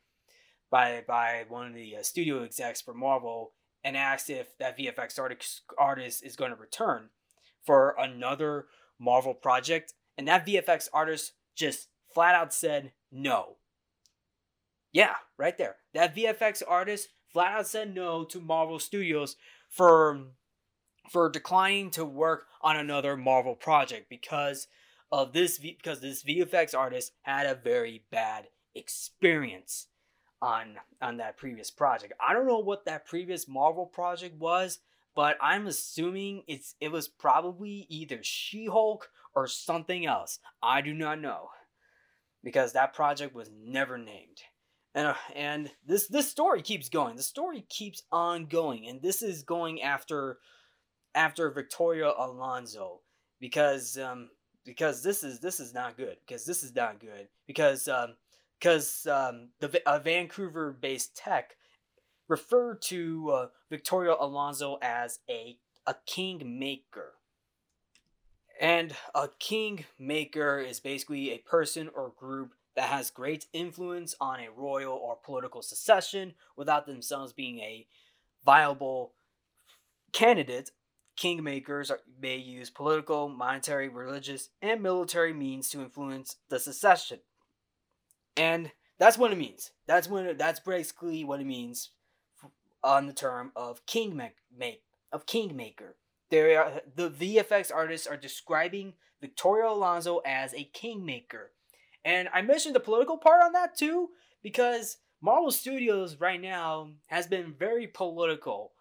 by 0.69 1.03
by 1.07 1.45
one 1.47 1.67
of 1.67 1.73
the 1.73 1.97
uh, 1.97 2.03
studio 2.03 2.43
execs 2.43 2.81
for 2.81 2.93
Marvel, 2.93 3.53
and 3.83 3.95
asked 3.95 4.29
if 4.29 4.57
that 4.57 4.77
VFX 4.77 5.19
artist 5.19 5.61
artist 5.77 6.23
is 6.23 6.35
going 6.35 6.51
to 6.51 6.57
return 6.57 7.09
for 7.65 7.95
another 7.99 8.65
Marvel 8.99 9.33
project, 9.33 9.93
and 10.17 10.27
that 10.27 10.45
VFX 10.45 10.87
artist 10.93 11.33
just 11.55 11.87
flat 12.13 12.35
out 12.35 12.53
said 12.53 12.91
no. 13.11 13.57
Yeah, 14.91 15.15
right 15.37 15.57
there. 15.57 15.75
That 15.93 16.15
VFX 16.15 16.63
artist 16.67 17.09
flat 17.31 17.53
out 17.53 17.67
said 17.67 17.93
no 17.93 18.23
to 18.25 18.39
Marvel 18.39 18.79
Studios 18.79 19.35
for 19.69 20.27
for 21.09 21.29
declining 21.29 21.91
to 21.91 22.03
work 22.05 22.45
on 22.61 22.75
another 22.75 23.15
Marvel 23.15 23.55
project 23.55 24.09
because 24.09 24.67
of 25.11 25.33
this 25.33 25.57
because 25.57 26.01
this 26.01 26.23
VFX 26.23 26.75
artist 26.77 27.13
had 27.21 27.45
a 27.45 27.55
very 27.55 28.03
bad 28.11 28.47
experience 28.75 29.87
on 30.41 30.75
on 31.01 31.17
that 31.17 31.37
previous 31.37 31.71
project. 31.71 32.13
I 32.25 32.33
don't 32.33 32.47
know 32.47 32.59
what 32.59 32.85
that 32.85 33.05
previous 33.05 33.47
Marvel 33.47 33.85
project 33.85 34.39
was, 34.39 34.79
but 35.15 35.37
I'm 35.41 35.67
assuming 35.67 36.43
it's 36.47 36.75
it 36.79 36.91
was 36.91 37.07
probably 37.07 37.85
either 37.89 38.19
She-Hulk 38.21 39.09
or 39.35 39.47
something 39.47 40.05
else. 40.05 40.39
I 40.61 40.81
do 40.81 40.93
not 40.93 41.21
know 41.21 41.49
because 42.43 42.73
that 42.73 42.93
project 42.93 43.35
was 43.35 43.49
never 43.51 43.97
named 43.97 44.41
and 44.97 45.07
uh, 45.07 45.13
and 45.35 45.71
this 45.85 46.07
this 46.07 46.29
story 46.29 46.63
keeps 46.63 46.89
going. 46.89 47.15
The 47.15 47.23
story 47.23 47.65
keeps 47.69 48.01
on 48.11 48.47
going, 48.47 48.87
and 48.87 48.99
this 48.99 49.21
is 49.21 49.43
going 49.43 49.83
after 49.83 50.39
after 51.13 51.51
Victoria 51.51 52.11
Alonso 52.17 53.01
because 53.39 53.97
um 53.99 54.29
because 54.65 55.03
this 55.03 55.23
is 55.23 55.39
this 55.39 55.59
is 55.59 55.71
not 55.73 55.97
good 55.97 56.17
because 56.25 56.45
this 56.45 56.63
is 56.63 56.73
not 56.75 56.99
good 56.99 57.27
because 57.45 57.87
um 57.87 58.15
because 58.59 59.05
um 59.07 59.49
the 59.59 59.81
a 59.85 59.99
Vancouver 59.99 60.71
based 60.71 61.15
tech 61.15 61.55
referred 62.27 62.81
to 62.81 63.29
uh, 63.31 63.47
Victoria 63.69 64.15
Alonso 64.19 64.77
as 64.81 65.19
a 65.29 65.57
a 65.85 65.95
king 66.05 66.59
maker. 66.59 67.13
And 68.59 68.95
a 69.13 69.29
king 69.39 69.85
maker 69.99 70.57
is 70.59 70.79
basically 70.79 71.31
a 71.31 71.37
person 71.37 71.89
or 71.93 72.11
group 72.17 72.53
that 72.75 72.89
has 72.89 73.09
great 73.11 73.45
influence 73.53 74.15
on 74.19 74.39
a 74.39 74.51
royal 74.51 74.93
or 74.93 75.15
political 75.15 75.61
succession 75.61 76.33
without 76.55 76.85
themselves 76.85 77.33
being 77.33 77.59
a 77.59 77.87
viable 78.43 79.13
candidate 80.11 80.71
kingmakers 81.17 81.91
may 82.21 82.37
use 82.37 82.69
political, 82.69 83.27
monetary, 83.27 83.89
religious, 83.89 84.49
and 84.61 84.81
military 84.81 85.33
means 85.33 85.69
to 85.69 85.81
influence 85.81 86.37
the 86.49 86.59
succession. 86.59 87.19
And 88.37 88.71
that's 88.99 89.17
what 89.17 89.31
it 89.31 89.37
means. 89.37 89.71
That's 89.87 90.07
when 90.07 90.37
that's 90.37 90.59
basically 90.59 91.23
what 91.23 91.41
it 91.41 91.45
means 91.45 91.91
on 92.83 93.07
the 93.07 93.13
term 93.13 93.51
of 93.55 93.85
king 93.85 94.15
make 94.15 94.83
of 95.11 95.25
kingmaker. 95.25 95.95
There 96.29 96.61
are 96.61 96.81
the 96.95 97.09
VFX 97.09 97.73
artists 97.73 98.07
are 98.07 98.17
describing 98.17 98.93
Victoria 99.21 99.69
Alonso 99.69 100.21
as 100.25 100.53
a 100.53 100.69
kingmaker. 100.73 101.51
And 102.05 102.29
I 102.33 102.41
mentioned 102.41 102.75
the 102.75 102.79
political 102.79 103.17
part 103.17 103.41
on 103.43 103.53
that 103.53 103.77
too 103.77 104.09
because 104.43 104.97
Marvel 105.21 105.51
Studios 105.51 106.17
right 106.19 106.39
now 106.39 106.91
has 107.07 107.27
been 107.27 107.53
very 107.57 107.87
political, 107.87 108.73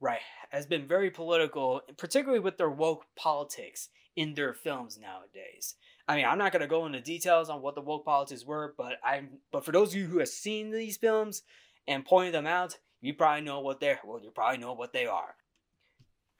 right? 0.00 0.20
Has 0.50 0.66
been 0.66 0.86
very 0.86 1.10
political, 1.10 1.80
particularly 1.96 2.40
with 2.40 2.58
their 2.58 2.70
woke 2.70 3.06
politics 3.16 3.88
in 4.16 4.34
their 4.34 4.52
films 4.52 4.98
nowadays. 5.00 5.76
I 6.08 6.16
mean, 6.16 6.24
I'm 6.24 6.38
not 6.38 6.52
gonna 6.52 6.66
go 6.66 6.86
into 6.86 7.00
details 7.00 7.50
on 7.50 7.60
what 7.60 7.74
the 7.74 7.82
woke 7.82 8.06
politics 8.06 8.44
were, 8.44 8.74
but 8.78 8.94
I'm 9.04 9.28
but 9.52 9.64
for 9.64 9.72
those 9.72 9.90
of 9.90 10.00
you 10.00 10.06
who 10.06 10.18
have 10.18 10.28
seen 10.28 10.70
these 10.70 10.96
films 10.96 11.42
and 11.86 12.04
pointed 12.04 12.34
them 12.34 12.46
out, 12.46 12.78
you 13.02 13.12
probably 13.12 13.42
know 13.42 13.60
what 13.60 13.78
they're 13.78 14.00
well, 14.04 14.20
you 14.20 14.30
probably 14.30 14.58
know 14.58 14.72
what 14.72 14.94
they 14.94 15.06
are. 15.06 15.34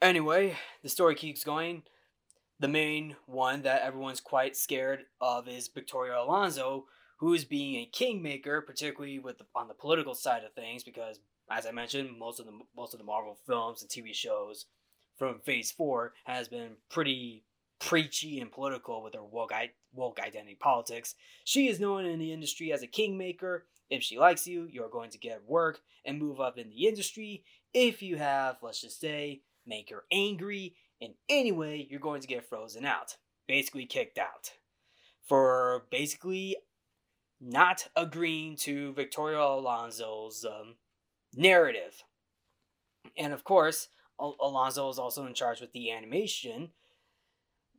Anyway, 0.01 0.55
the 0.81 0.89
story 0.89 1.13
keeps 1.13 1.43
going. 1.43 1.83
The 2.59 2.67
main 2.67 3.15
one 3.25 3.61
that 3.61 3.83
everyone's 3.83 4.19
quite 4.19 4.57
scared 4.57 5.01
of 5.21 5.47
is 5.47 5.67
Victoria 5.67 6.19
Alonso, 6.19 6.85
who 7.19 7.33
is 7.33 7.45
being 7.45 7.75
a 7.75 7.85
kingmaker, 7.85 8.61
particularly 8.61 9.19
with 9.19 9.37
the, 9.37 9.45
on 9.55 9.67
the 9.67 9.73
political 9.73 10.15
side 10.15 10.43
of 10.43 10.53
things, 10.53 10.83
because 10.83 11.19
as 11.51 11.65
I 11.65 11.71
mentioned, 11.71 12.17
most 12.17 12.39
of 12.39 12.45
the 12.45 12.57
most 12.75 12.93
of 12.93 12.99
the 12.99 13.05
Marvel 13.05 13.37
films 13.45 13.81
and 13.81 13.89
TV 13.89 14.13
shows 14.13 14.65
from 15.17 15.39
Phase 15.39 15.71
Four 15.71 16.13
has 16.25 16.47
been 16.47 16.77
pretty 16.89 17.43
preachy 17.79 18.39
and 18.39 18.51
political 18.51 19.01
with 19.01 19.13
her 19.13 19.23
woke, 19.23 19.53
woke 19.93 20.19
identity 20.19 20.57
politics. 20.59 21.15
She 21.43 21.67
is 21.67 21.79
known 21.79 22.05
in 22.05 22.19
the 22.19 22.33
industry 22.33 22.71
as 22.71 22.83
a 22.83 22.87
kingmaker. 22.87 23.65
If 23.89 24.03
she 24.03 24.19
likes 24.19 24.45
you, 24.47 24.67
you're 24.69 24.89
going 24.89 25.09
to 25.11 25.17
get 25.17 25.47
work 25.47 25.81
and 26.05 26.19
move 26.19 26.39
up 26.39 26.57
in 26.57 26.69
the 26.69 26.87
industry. 26.87 27.43
If 27.73 28.01
you 28.01 28.17
have, 28.17 28.57
let's 28.61 28.81
just 28.81 28.99
say, 28.99 29.41
make 29.65 29.89
her 29.89 30.03
angry 30.11 30.75
in 30.99 31.13
any 31.29 31.51
way, 31.51 31.87
you're 31.89 31.99
going 31.99 32.21
to 32.21 32.27
get 32.27 32.47
frozen 32.47 32.85
out. 32.85 33.15
Basically, 33.47 33.85
kicked 33.85 34.17
out. 34.17 34.51
For 35.27 35.85
basically 35.91 36.57
not 37.39 37.87
agreeing 37.95 38.57
to 38.57 38.93
Victoria 38.93 39.39
Alonso's 39.39 40.45
um, 40.45 40.75
narrative. 41.35 42.03
And 43.17 43.33
of 43.33 43.43
course, 43.43 43.89
Al- 44.19 44.35
Alonso 44.41 44.89
is 44.89 44.99
also 44.99 45.25
in 45.25 45.33
charge 45.33 45.61
with 45.61 45.71
the 45.71 45.91
animation, 45.91 46.71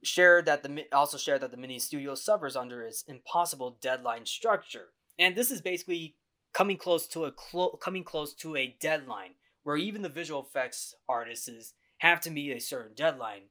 shared 0.03 0.46
that 0.46 0.62
the 0.62 0.84
also 0.92 1.18
shared 1.18 1.40
that 1.42 1.51
the 1.51 1.57
mini 1.57 1.78
studio 1.78 2.14
suffers 2.14 2.57
under 2.57 2.82
its 2.82 3.03
impossible 3.03 3.78
deadline 3.80 4.26
structure, 4.26 4.88
and 5.18 5.34
this 5.34 5.51
is 5.51 5.61
basically 5.61 6.16
coming 6.53 6.76
close 6.76 7.07
to 7.09 7.24
a 7.24 7.32
clo- 7.32 7.78
coming 7.82 8.05
close 8.05 8.34
to 8.34 8.57
a 8.57 8.76
deadline 8.80 9.32
where 9.62 9.76
even 9.76 10.03
the 10.03 10.09
visual 10.09 10.42
effects 10.42 10.94
artists 11.09 11.74
have 11.98 12.20
to 12.20 12.30
meet 12.30 12.53
a 12.53 12.61
certain 12.61 12.94
deadline, 12.94 13.42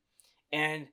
and 0.51 0.87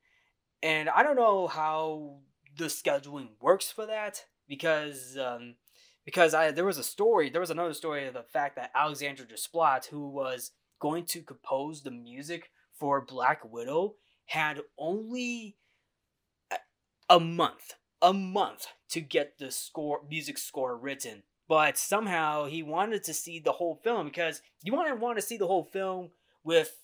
and 0.62 0.88
I 0.88 1.02
don't 1.02 1.16
know 1.16 1.46
how 1.46 2.18
the 2.56 2.66
scheduling 2.66 3.28
works 3.40 3.70
for 3.70 3.86
that 3.86 4.24
because 4.48 5.16
um, 5.18 5.56
because 6.04 6.34
I 6.34 6.50
there 6.50 6.64
was 6.64 6.78
a 6.78 6.84
story 6.84 7.30
there 7.30 7.40
was 7.40 7.50
another 7.50 7.74
story 7.74 8.06
of 8.06 8.14
the 8.14 8.22
fact 8.22 8.56
that 8.56 8.70
Alexandre 8.74 9.24
Desplat 9.24 9.86
who 9.86 10.08
was 10.08 10.52
going 10.78 11.04
to 11.06 11.22
compose 11.22 11.82
the 11.82 11.90
music 11.90 12.50
for 12.78 13.00
Black 13.00 13.40
Widow 13.50 13.94
had 14.26 14.60
only 14.78 15.56
a 17.08 17.20
month, 17.20 17.74
a 18.02 18.12
month 18.12 18.66
to 18.90 19.00
get 19.00 19.38
the 19.38 19.50
score, 19.50 20.00
music 20.08 20.38
score 20.38 20.76
written. 20.76 21.22
But 21.48 21.78
somehow 21.78 22.46
he 22.46 22.62
wanted 22.62 23.04
to 23.04 23.14
see 23.14 23.38
the 23.38 23.52
whole 23.52 23.80
film 23.82 24.06
because 24.06 24.42
you 24.62 24.72
want 24.72 24.88
to 24.88 24.96
want 24.96 25.16
to 25.18 25.22
see 25.22 25.36
the 25.36 25.46
whole 25.46 25.64
film 25.64 26.10
with 26.42 26.74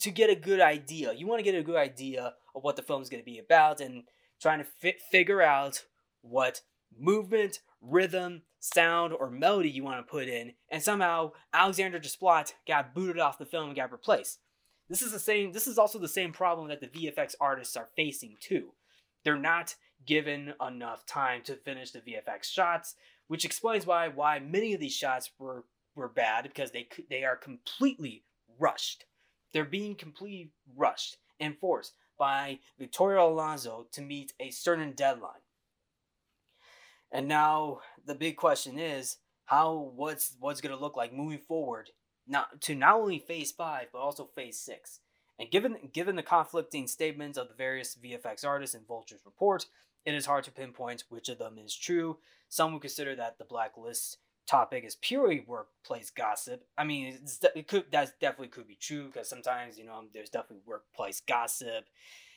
to 0.00 0.10
get 0.10 0.30
a 0.30 0.34
good 0.34 0.60
idea. 0.60 1.12
You 1.12 1.26
want 1.26 1.40
to 1.40 1.50
get 1.50 1.58
a 1.58 1.62
good 1.62 1.76
idea 1.76 2.34
of 2.54 2.62
what 2.62 2.76
the 2.76 2.82
film 2.82 3.02
is 3.02 3.10
going 3.10 3.22
to 3.22 3.30
be 3.30 3.38
about 3.38 3.80
and 3.80 4.04
trying 4.40 4.58
to 4.58 4.64
fit, 4.64 5.00
figure 5.10 5.42
out 5.42 5.84
what 6.22 6.62
movement, 6.96 7.60
rhythm, 7.80 8.42
sound, 8.60 9.12
or 9.12 9.30
melody 9.30 9.68
you 9.68 9.84
want 9.84 10.04
to 10.04 10.10
put 10.10 10.28
in. 10.28 10.54
And 10.70 10.82
somehow 10.82 11.32
Alexandre 11.52 11.98
Desplat 11.98 12.52
got 12.66 12.94
booted 12.94 13.18
off 13.18 13.38
the 13.38 13.46
film 13.46 13.68
and 13.68 13.76
got 13.76 13.92
replaced. 13.92 14.38
This 14.88 15.02
is 15.02 15.12
the 15.12 15.18
same. 15.18 15.52
This 15.52 15.66
is 15.66 15.78
also 15.78 15.98
the 15.98 16.08
same 16.08 16.32
problem 16.32 16.68
that 16.68 16.80
the 16.80 16.88
VFX 16.88 17.34
artists 17.40 17.76
are 17.76 17.88
facing 17.96 18.36
too. 18.40 18.72
They're 19.24 19.36
not 19.36 19.74
given 20.06 20.54
enough 20.66 21.04
time 21.04 21.42
to 21.42 21.56
finish 21.56 21.90
the 21.90 22.00
VFX 22.00 22.44
shots, 22.44 22.94
which 23.26 23.44
explains 23.44 23.86
why 23.86 24.08
why 24.08 24.38
many 24.38 24.72
of 24.72 24.80
these 24.80 24.94
shots 24.94 25.30
were 25.38 25.64
were 25.94 26.08
bad 26.08 26.44
because 26.44 26.70
they 26.70 26.88
they 27.10 27.24
are 27.24 27.36
completely 27.36 28.24
rushed. 28.58 29.04
They're 29.52 29.64
being 29.64 29.94
completely 29.94 30.52
rushed 30.76 31.18
and 31.40 31.58
forced 31.58 31.94
by 32.18 32.58
Victoria 32.78 33.22
Alonso 33.22 33.86
to 33.92 34.02
meet 34.02 34.32
a 34.40 34.50
certain 34.50 34.92
deadline. 34.92 35.42
And 37.10 37.28
now 37.28 37.80
the 38.04 38.14
big 38.14 38.36
question 38.36 38.78
is 38.78 39.18
how 39.44 39.92
what's 39.94 40.36
what's 40.40 40.60
going 40.60 40.74
to 40.74 40.80
look 40.80 40.96
like 40.96 41.12
moving 41.12 41.38
forward 41.38 41.90
not 42.28 42.60
to 42.62 42.74
not 42.74 42.96
only 42.96 43.18
phase 43.18 43.52
5 43.52 43.88
but 43.92 43.98
also 43.98 44.28
phase 44.34 44.58
6 44.60 45.00
and 45.38 45.50
given 45.50 45.76
given 45.92 46.16
the 46.16 46.22
conflicting 46.22 46.86
statements 46.86 47.38
of 47.38 47.48
the 47.48 47.54
various 47.54 47.96
vfx 47.96 48.44
artists 48.44 48.74
in 48.74 48.82
vulture's 48.86 49.24
report 49.24 49.66
it 50.08 50.14
is 50.14 50.24
hard 50.24 50.44
to 50.44 50.50
pinpoint 50.50 51.04
which 51.10 51.28
of 51.28 51.38
them 51.38 51.58
is 51.58 51.76
true. 51.76 52.18
Some 52.48 52.72
would 52.72 52.80
consider 52.80 53.14
that 53.16 53.36
the 53.36 53.44
blacklist 53.44 54.16
topic 54.46 54.84
is 54.84 54.96
purely 54.96 55.44
workplace 55.46 56.08
gossip. 56.10 56.64
I 56.78 56.84
mean 56.84 57.18
it 57.54 57.68
could 57.68 57.84
that 57.92 58.18
definitely 58.18 58.48
could 58.48 58.66
be 58.66 58.78
true 58.80 59.08
because 59.08 59.28
sometimes 59.28 59.78
you 59.78 59.84
know 59.84 59.96
um, 59.96 60.08
there's 60.14 60.30
definitely 60.30 60.62
workplace 60.64 61.20
gossip 61.20 61.84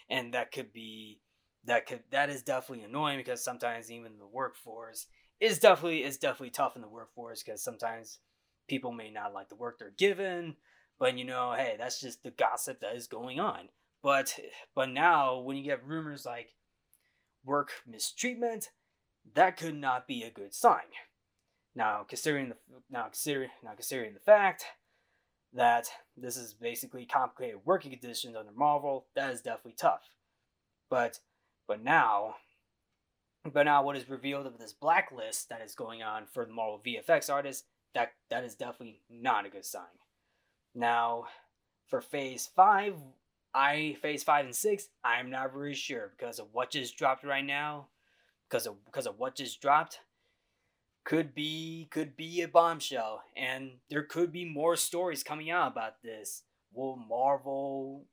and 0.10 0.34
that 0.34 0.52
could 0.52 0.74
be 0.74 1.22
that 1.64 1.88
could 1.88 2.02
that 2.12 2.30
is 2.30 2.44
definitely 2.44 2.84
annoying 2.84 3.18
because 3.18 3.42
sometimes 3.42 3.90
even 3.90 4.18
the 4.20 4.28
workforce 4.28 5.08
is 5.40 5.58
definitely 5.58 6.04
is 6.04 6.18
definitely 6.18 6.50
tough 6.50 6.76
in 6.76 6.82
the 6.82 6.90
workforce 6.90 7.42
because 7.42 7.64
sometimes 7.64 8.20
people 8.68 8.92
may 8.92 9.12
not 9.12 9.34
like 9.34 9.50
the 9.50 9.56
work 9.56 9.80
they're 9.80 9.92
given, 9.92 10.56
but 11.00 11.18
you 11.18 11.26
know, 11.26 11.54
hey, 11.56 11.76
that's 11.78 12.00
just 12.00 12.24
the 12.24 12.32
gossip 12.32 12.80
that 12.82 12.96
is 12.96 13.08
going 13.08 13.40
on. 13.40 13.70
But 14.04 14.40
but 14.76 14.90
now 14.90 15.40
when 15.40 15.58
you 15.58 15.64
get 15.64 15.86
rumors 15.86 16.26
like 16.26 16.56
work 17.46 17.72
mistreatment, 17.88 18.70
that 19.36 19.58
could 19.58 19.76
not 19.76 20.08
be 20.08 20.24
a 20.24 20.32
good 20.32 20.54
sign. 20.54 20.94
Now 21.76 22.06
considering 22.08 22.50
the 22.50 22.56
now 22.90 23.04
considering 23.04 23.50
now 23.64 23.74
considering 23.74 24.14
the 24.14 24.20
fact 24.20 24.66
that 25.54 25.88
this 26.16 26.38
is 26.38 26.54
basically 26.54 27.06
complicated 27.06 27.62
working 27.66 27.92
conditions 27.92 28.36
under 28.36 28.52
Marvel, 28.52 29.06
that 29.16 29.32
is 29.32 29.42
definitely 29.42 29.76
tough. 29.78 30.10
But 30.90 31.20
but 31.68 31.84
now 31.84 32.36
but 33.52 33.64
now 33.64 33.84
what 33.84 33.98
is 33.98 34.10
revealed 34.10 34.46
of 34.46 34.60
this 34.60 34.74
blacklist 34.74 35.50
that 35.50 35.62
is 35.62 35.74
going 35.74 36.04
on 36.04 36.26
for 36.26 36.46
the 36.46 36.54
Marvel 36.54 36.82
VFX 36.86 37.32
artists 37.32 37.66
that 37.94 38.14
that 38.30 38.44
is 38.44 38.56
definitely 38.56 39.02
not 39.10 39.46
a 39.46 39.50
good 39.50 39.66
sign. 39.66 39.84
Now, 40.74 41.26
for 41.88 42.02
phase 42.02 42.50
five, 42.56 42.96
I 43.54 43.98
phase 44.02 44.24
five 44.24 44.46
and 44.46 44.56
six, 44.56 44.88
I'm 45.04 45.30
not 45.30 45.54
very 45.54 45.74
sure 45.76 46.14
because 46.18 46.40
of 46.40 46.48
what 46.54 46.72
just 46.72 46.98
dropped 46.98 47.24
right 47.24 47.46
now. 47.46 47.88
Because 48.50 48.68
of 48.68 48.84
because 48.86 49.08
of 49.08 49.18
what 49.18 49.36
just 49.36 49.62
dropped, 49.62 50.00
could 51.04 51.34
be 51.34 51.88
could 51.90 52.16
be 52.16 52.42
a 52.42 52.48
bombshell, 52.48 53.24
and 53.36 53.72
there 53.90 54.04
could 54.04 54.32
be 54.32 54.46
more 54.46 54.76
stories 54.76 55.24
coming 55.24 55.50
out 55.50 55.72
about 55.72 56.02
this. 56.04 56.44
Will 56.74 56.96
Marvel 56.96 58.06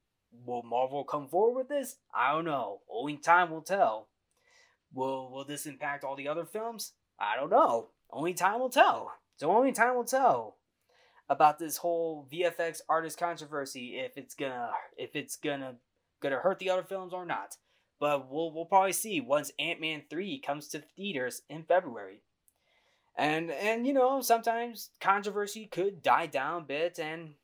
will 0.45 0.63
Marvel 0.63 1.05
come 1.05 1.29
forward 1.29 1.59
with 1.59 1.69
this? 1.69 1.97
I 2.15 2.33
don't 2.33 2.45
know. 2.45 2.81
Only 2.91 3.17
time 3.17 3.51
will 3.51 3.63
tell. 3.63 4.09
Will 4.93 5.31
will 5.31 5.45
this 5.45 5.67
impact 5.67 6.05
all 6.05 6.17
the 6.17 6.29
other 6.29 6.45
films? 6.45 6.93
I 7.19 7.37
don't 7.37 7.51
know. 7.51 7.89
Only 8.11 8.35
time 8.35 8.61
will 8.61 8.71
tell. 8.71 9.13
So 9.39 9.53
only 9.53 9.73
time 9.73 9.95
will 9.95 10.05
tell 10.05 10.57
about 11.29 11.59
this 11.59 11.77
whole 11.77 12.27
VFX 12.33 12.81
artist 12.89 13.19
controversy 13.19 13.99
if 13.99 14.17
it's 14.17 14.35
gonna 14.35 14.71
if 14.97 15.15
it's 15.15 15.37
gonna 15.37 15.77
gonna 16.21 16.39
hurt 16.39 16.59
the 16.59 16.71
other 16.71 16.83
films 16.83 17.13
or 17.13 17.25
not. 17.25 17.57
But 18.01 18.31
we'll 18.31 18.53
we'll 18.53 18.65
probably 18.65 18.93
see 18.93 19.21
once 19.21 19.53
Ant 19.59 19.81
Man 19.81 20.03
three 20.11 20.41
comes 20.41 20.67
to 20.69 20.83
theaters 20.97 21.43
in 21.49 21.63
February. 21.63 22.23
And 23.17 23.53
and 23.53 23.87
you 23.87 23.93
know 23.93 24.21
sometimes 24.23 24.91
controversy 25.01 25.67
could 25.67 26.03
die 26.03 26.27
down 26.27 26.63
a 26.63 26.65
bit 26.65 26.99
and 26.99 27.35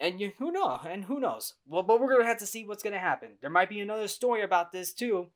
and 0.00 0.20
you 0.20 0.32
who 0.38 0.50
know 0.50 0.80
and 0.84 1.04
who 1.04 1.20
knows. 1.20 1.54
Well, 1.64 1.84
but 1.84 2.00
we're 2.00 2.12
gonna 2.12 2.26
have 2.26 2.38
to 2.38 2.46
see 2.46 2.64
what's 2.64 2.82
gonna 2.82 2.98
happen. 2.98 3.30
There 3.40 3.50
might 3.50 3.68
be 3.68 3.80
another 3.80 4.08
story 4.08 4.42
about 4.42 4.72
this 4.72 4.92
too. 4.92 5.28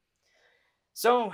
So 0.93 1.33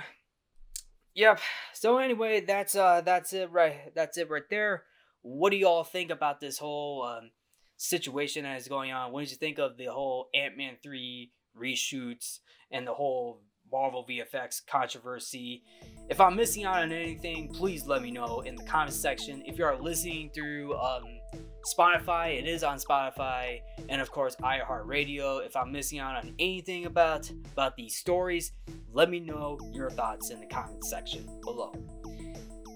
Yep. 1.15 1.39
So 1.73 1.97
anyway, 1.97 2.41
that's 2.41 2.75
uh 2.75 3.01
that's 3.01 3.33
it 3.33 3.51
right 3.51 3.93
that's 3.95 4.17
it 4.17 4.29
right 4.29 4.49
there. 4.49 4.83
What 5.21 5.49
do 5.51 5.57
y'all 5.57 5.83
think 5.83 6.11
about 6.11 6.39
this 6.39 6.57
whole 6.57 7.03
um 7.03 7.31
situation 7.77 8.43
that 8.43 8.57
is 8.57 8.67
going 8.67 8.91
on. 8.91 9.11
What 9.11 9.21
did 9.21 9.31
you 9.31 9.37
think 9.37 9.59
of 9.59 9.77
the 9.77 9.85
whole 9.85 10.29
Ant 10.33 10.57
Man 10.57 10.75
3 10.81 11.31
reshoots 11.59 12.39
and 12.71 12.85
the 12.87 12.93
whole 12.93 13.41
Marvel 13.71 14.05
VFX 14.07 14.65
controversy? 14.65 15.63
If 16.09 16.21
I'm 16.21 16.35
missing 16.35 16.65
out 16.65 16.83
on 16.83 16.91
anything, 16.91 17.49
please 17.49 17.85
let 17.85 18.01
me 18.01 18.11
know 18.11 18.41
in 18.41 18.55
the 18.55 18.63
comment 18.63 18.93
section. 18.93 19.43
If 19.45 19.57
you 19.57 19.65
are 19.65 19.77
listening 19.77 20.31
through 20.33 20.75
um, 20.77 21.03
Spotify, 21.65 22.37
it 22.37 22.47
is 22.47 22.63
on 22.63 22.77
Spotify, 22.77 23.61
and 23.89 24.01
of 24.01 24.11
course 24.11 24.35
iHeartRadio. 24.35 25.45
If 25.45 25.55
I'm 25.55 25.71
missing 25.71 25.99
out 25.99 26.23
on 26.23 26.33
anything 26.37 26.85
about 26.85 27.29
about 27.53 27.75
these 27.75 27.95
stories, 27.95 28.51
let 28.91 29.09
me 29.09 29.19
know 29.19 29.59
your 29.71 29.89
thoughts 29.89 30.29
in 30.29 30.39
the 30.39 30.45
comment 30.45 30.85
section 30.85 31.27
below. 31.43 31.73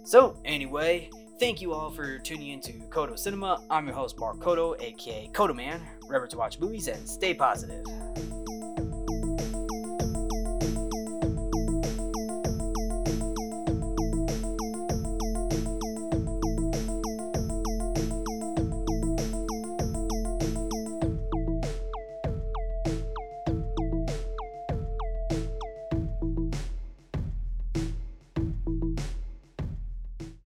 So, 0.06 0.42
anyway, 0.44 1.12
thank 1.40 1.62
you 1.62 1.74
all 1.74 1.92
for 1.92 2.18
tuning 2.18 2.50
in 2.50 2.62
to 2.62 2.74
Codo 2.90 3.18
Cinema. 3.18 3.64
I'm 3.70 3.86
your 3.86 3.96
host, 3.96 4.18
Mark 4.20 4.40
Codo, 4.40 4.76
aka 4.82 5.30
Codoman. 5.34 5.82
Remember 6.06 6.28
to 6.28 6.38
watch 6.38 6.60
movies 6.60 6.88
and 6.88 7.08
stay 7.08 7.36
positive. 7.36 7.86